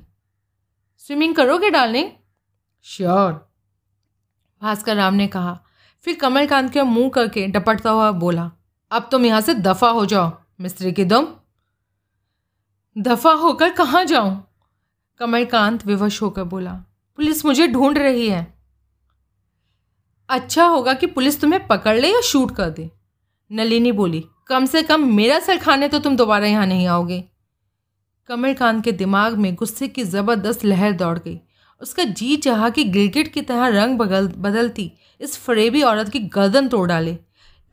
स्विमिंग 0.97 1.35
करोगे 1.35 1.69
डार्लिंग 1.69 2.09
श्योर। 2.83 3.33
भास्कर 4.61 4.95
राम 4.95 5.13
ने 5.13 5.27
कहा। 5.27 5.59
फिर 6.05 6.15
कमलकांत 6.15 6.71
के 6.71 6.81
मुँह 6.81 7.09
करके 7.09 7.47
डपटता 7.47 7.89
हुआ 7.89 8.11
बोला, 8.11 8.51
अब 8.91 9.07
तुम 9.11 9.25
यहाँ 9.25 9.41
से 9.41 9.53
दफ़ा 9.53 9.89
हो 9.89 10.05
जाओ, 10.05 10.31
मिस्त्री 10.61 10.91
की 10.91 11.05
दम। 11.05 11.27
दफ़ा 12.95 13.31
होकर 13.33 13.69
कहाँ 13.69 14.03
जाऊँ? 14.05 14.43
कमलकांत 15.19 15.85
विवश 15.85 16.21
होकर 16.21 16.43
बोला, 16.43 16.71
पुलिस 17.17 17.45
मुझे 17.45 17.67
ढूंढ 17.67 17.97
रही 17.97 18.27
है। 18.29 18.45
अच्छा 20.29 20.65
होगा 20.65 20.93
कि 20.93 21.07
पुलिस 21.07 21.39
तुम्हें 21.41 21.65
पकड़ 21.67 21.95
ले 21.97 22.09
या 22.09 22.19
शूट 22.21 22.55
कर 22.55 22.69
दे। 22.69 22.89
नलिनी 23.51 23.91
बोली, 23.91 24.23
कम 24.47 24.65
से 24.65 24.81
कम 24.83 25.07
मेरा 25.13 25.39
सर 25.39 25.57
खाने 25.57 25.87
तो 25.87 25.99
तुम 25.99 26.15
दोबारा 26.17 26.47
यहाँ 26.47 26.65
नहीं 26.67 26.87
आओगे। 26.87 27.23
कमलकांत 28.29 28.83
के 28.83 28.91
दिमाग 28.91 29.37
में 29.37 29.53
गुस्से 29.55 29.87
की 29.87 30.03
ज़बरदस्त 30.03 30.65
लहर 30.65 30.91
दौड़ 30.93 31.17
गई। 31.19 31.39
उसका 31.81 32.03
जी 32.03 32.35
चाहा 32.37 32.69
कि 32.69 32.83
गिलगिट 32.85 33.33
की 33.33 33.41
तरह 33.41 33.67
रंग 33.73 33.97
बदल 33.97 34.27
बदलती 34.39 34.91
इस 35.21 35.37
फरेबी 35.37 35.81
औरत 35.83 36.09
की 36.09 36.19
गर्दन 36.29 36.67
तोड़ 36.67 36.87
डाले, 36.87 37.15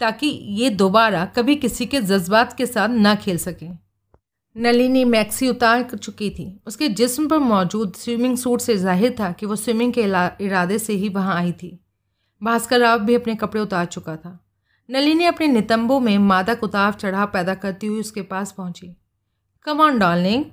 ताकि 0.01 0.27
ये 0.55 0.71
दोबारा 0.73 1.25
कभी 1.37 1.57
किसी 1.57 1.87
के 1.87 2.01
जज्बात 2.03 2.57
के 2.59 2.67
साथ 2.67 2.89
ना 2.89 3.15
खेल 3.15 3.39
सके। 3.39 3.69
नलिनी 4.57 5.05
मैक्सी 5.05 5.49
उतार 5.49 5.83
चुकी 5.95 6.29
थी। 6.31 6.45
उसके 6.67 6.89
जिस्म 6.91 7.29
पर 7.29 7.39
मौजूद 7.39 7.93
स्विमिंग 7.97 8.37
सूट 8.37 8.61
से 8.61 8.77
ज़ाहिर 8.77 9.15
था 9.21 9.31
कि 9.33 9.47
वो 9.47 9.57
स्विमिंग 9.57 9.93
के 9.93 10.03
इरादे 10.45 10.79
से 10.79 10.93
ही 10.93 11.09
वहाँ 11.09 11.37
आई 11.37 11.53
थी। 11.53 11.79
भास्कर 12.43 12.81
राव 12.81 12.99
भी 12.99 13.15
अपने 13.15 13.35
कपड़े 13.35 13.61
उतार 13.61 13.87
चुका 13.87 14.17
था। 14.17 14.39
नलिनी 14.89 15.25
अपने 15.25 15.47
नितंबों 15.49 16.01
में 16.01 16.17
मादक 16.19 16.65
उतार 16.65 16.93
चढ़ाव 16.93 17.27
पैदा 17.27 17.55
करती 17.55 17.87
हुई 17.87 18.01
उसके 18.01 18.23
पास 18.23 18.53
पहुँची। 18.53 18.95
कम 19.67 19.81
ऑन 19.81 19.99
डार्लिंग 19.99 20.45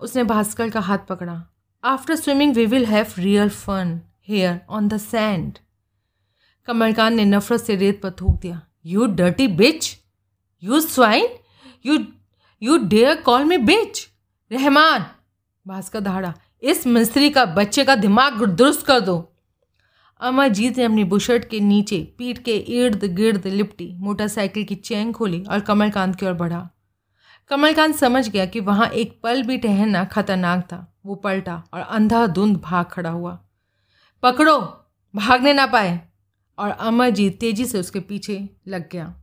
उसने 0.00 0.24
भास्कर 0.24 0.70
का 0.70 0.80
हाथ 0.80 0.98
पकड़ा। 1.08 1.42
After 1.84 2.16
swimming 2.16 2.54
we 2.54 2.66
will 2.66 2.86
have 2.86 3.14
real 3.18 3.48
fun 3.48 4.00
here 4.28 4.60
on 4.70 4.88
the 4.88 4.98
sand 4.98 5.58
Kamalkant 6.68 7.16
ने 7.16 7.24
नफरत 7.24 7.60
से 7.60 7.76
रेत 7.76 8.00
पर 8.02 8.10
थूक 8.10 8.40
दिया। 8.40 8.60
You 8.86 9.06
dirty 9.06 9.48
bitch 9.48 9.96
you 10.62 10.80
swine 10.80 11.28
You 11.86 11.94
you 12.62 12.84
dare 12.84 13.16
call 13.16 13.44
me 13.44 13.56
bitch 13.56 14.08
Rahman 14.52 15.06
Bhaskar 15.66 16.00
दहाड़ा 16.00 16.34
इस 16.62 16.86
मिस्त्री 16.86 17.30
का 17.30 17.44
बच्चे 17.44 17.84
का 17.84 17.94
दिमाग 17.94 18.44
दुरुस्त 18.44 18.86
कर 18.86 19.00
दो। 19.00 19.32
अमरजीत 20.20 20.78
ने 20.78 20.84
अपनी 20.84 21.04
बुशर्ट 21.04 21.48
के 21.48 21.60
नीचे 21.60 22.14
पीठ 22.18 22.38
के 22.38 22.56
इर्द 22.56 23.04
गिर्द 23.04 23.46
लिपटी, 23.46 23.94
मोटरसाइकिल 23.96 24.64
की 24.64 24.74
चैन 24.74 25.12
खोली 25.12 25.44
और 25.44 25.60
कमलकांत 25.60 26.16
की 26.16 26.26
ओर 26.26 26.32
बढ़ा। 26.32 26.70
कमलकांत 27.48 27.96
समझ 27.96 28.28
गया 28.28 28.46
कि 28.46 28.60
वहाँ 28.60 28.86
एक 28.88 29.20
पल 29.22 29.42
भी 29.42 29.58
ठहरना 29.58 30.04
खतरनाक 30.04 30.64
था। 30.64 30.98
वो 31.06 31.14
पलटा 31.14 31.62
और 31.74 31.80
अंधाधुंध 31.80 32.56
भाग 32.56 32.86
खड़ा 32.86 33.10
हुआ। 33.10 33.44
पकड़ो, 34.22 34.60
भागने 35.16 35.52
ना 35.52 35.66
पाए। 35.66 36.00
और 36.58 36.70
अमरजीत 36.70 37.40
तेज़ी 37.40 37.64
से 37.66 37.80
उसके 37.80 38.00
पीछे 38.00 38.48
लग 38.68 38.90
गया। 38.90 39.14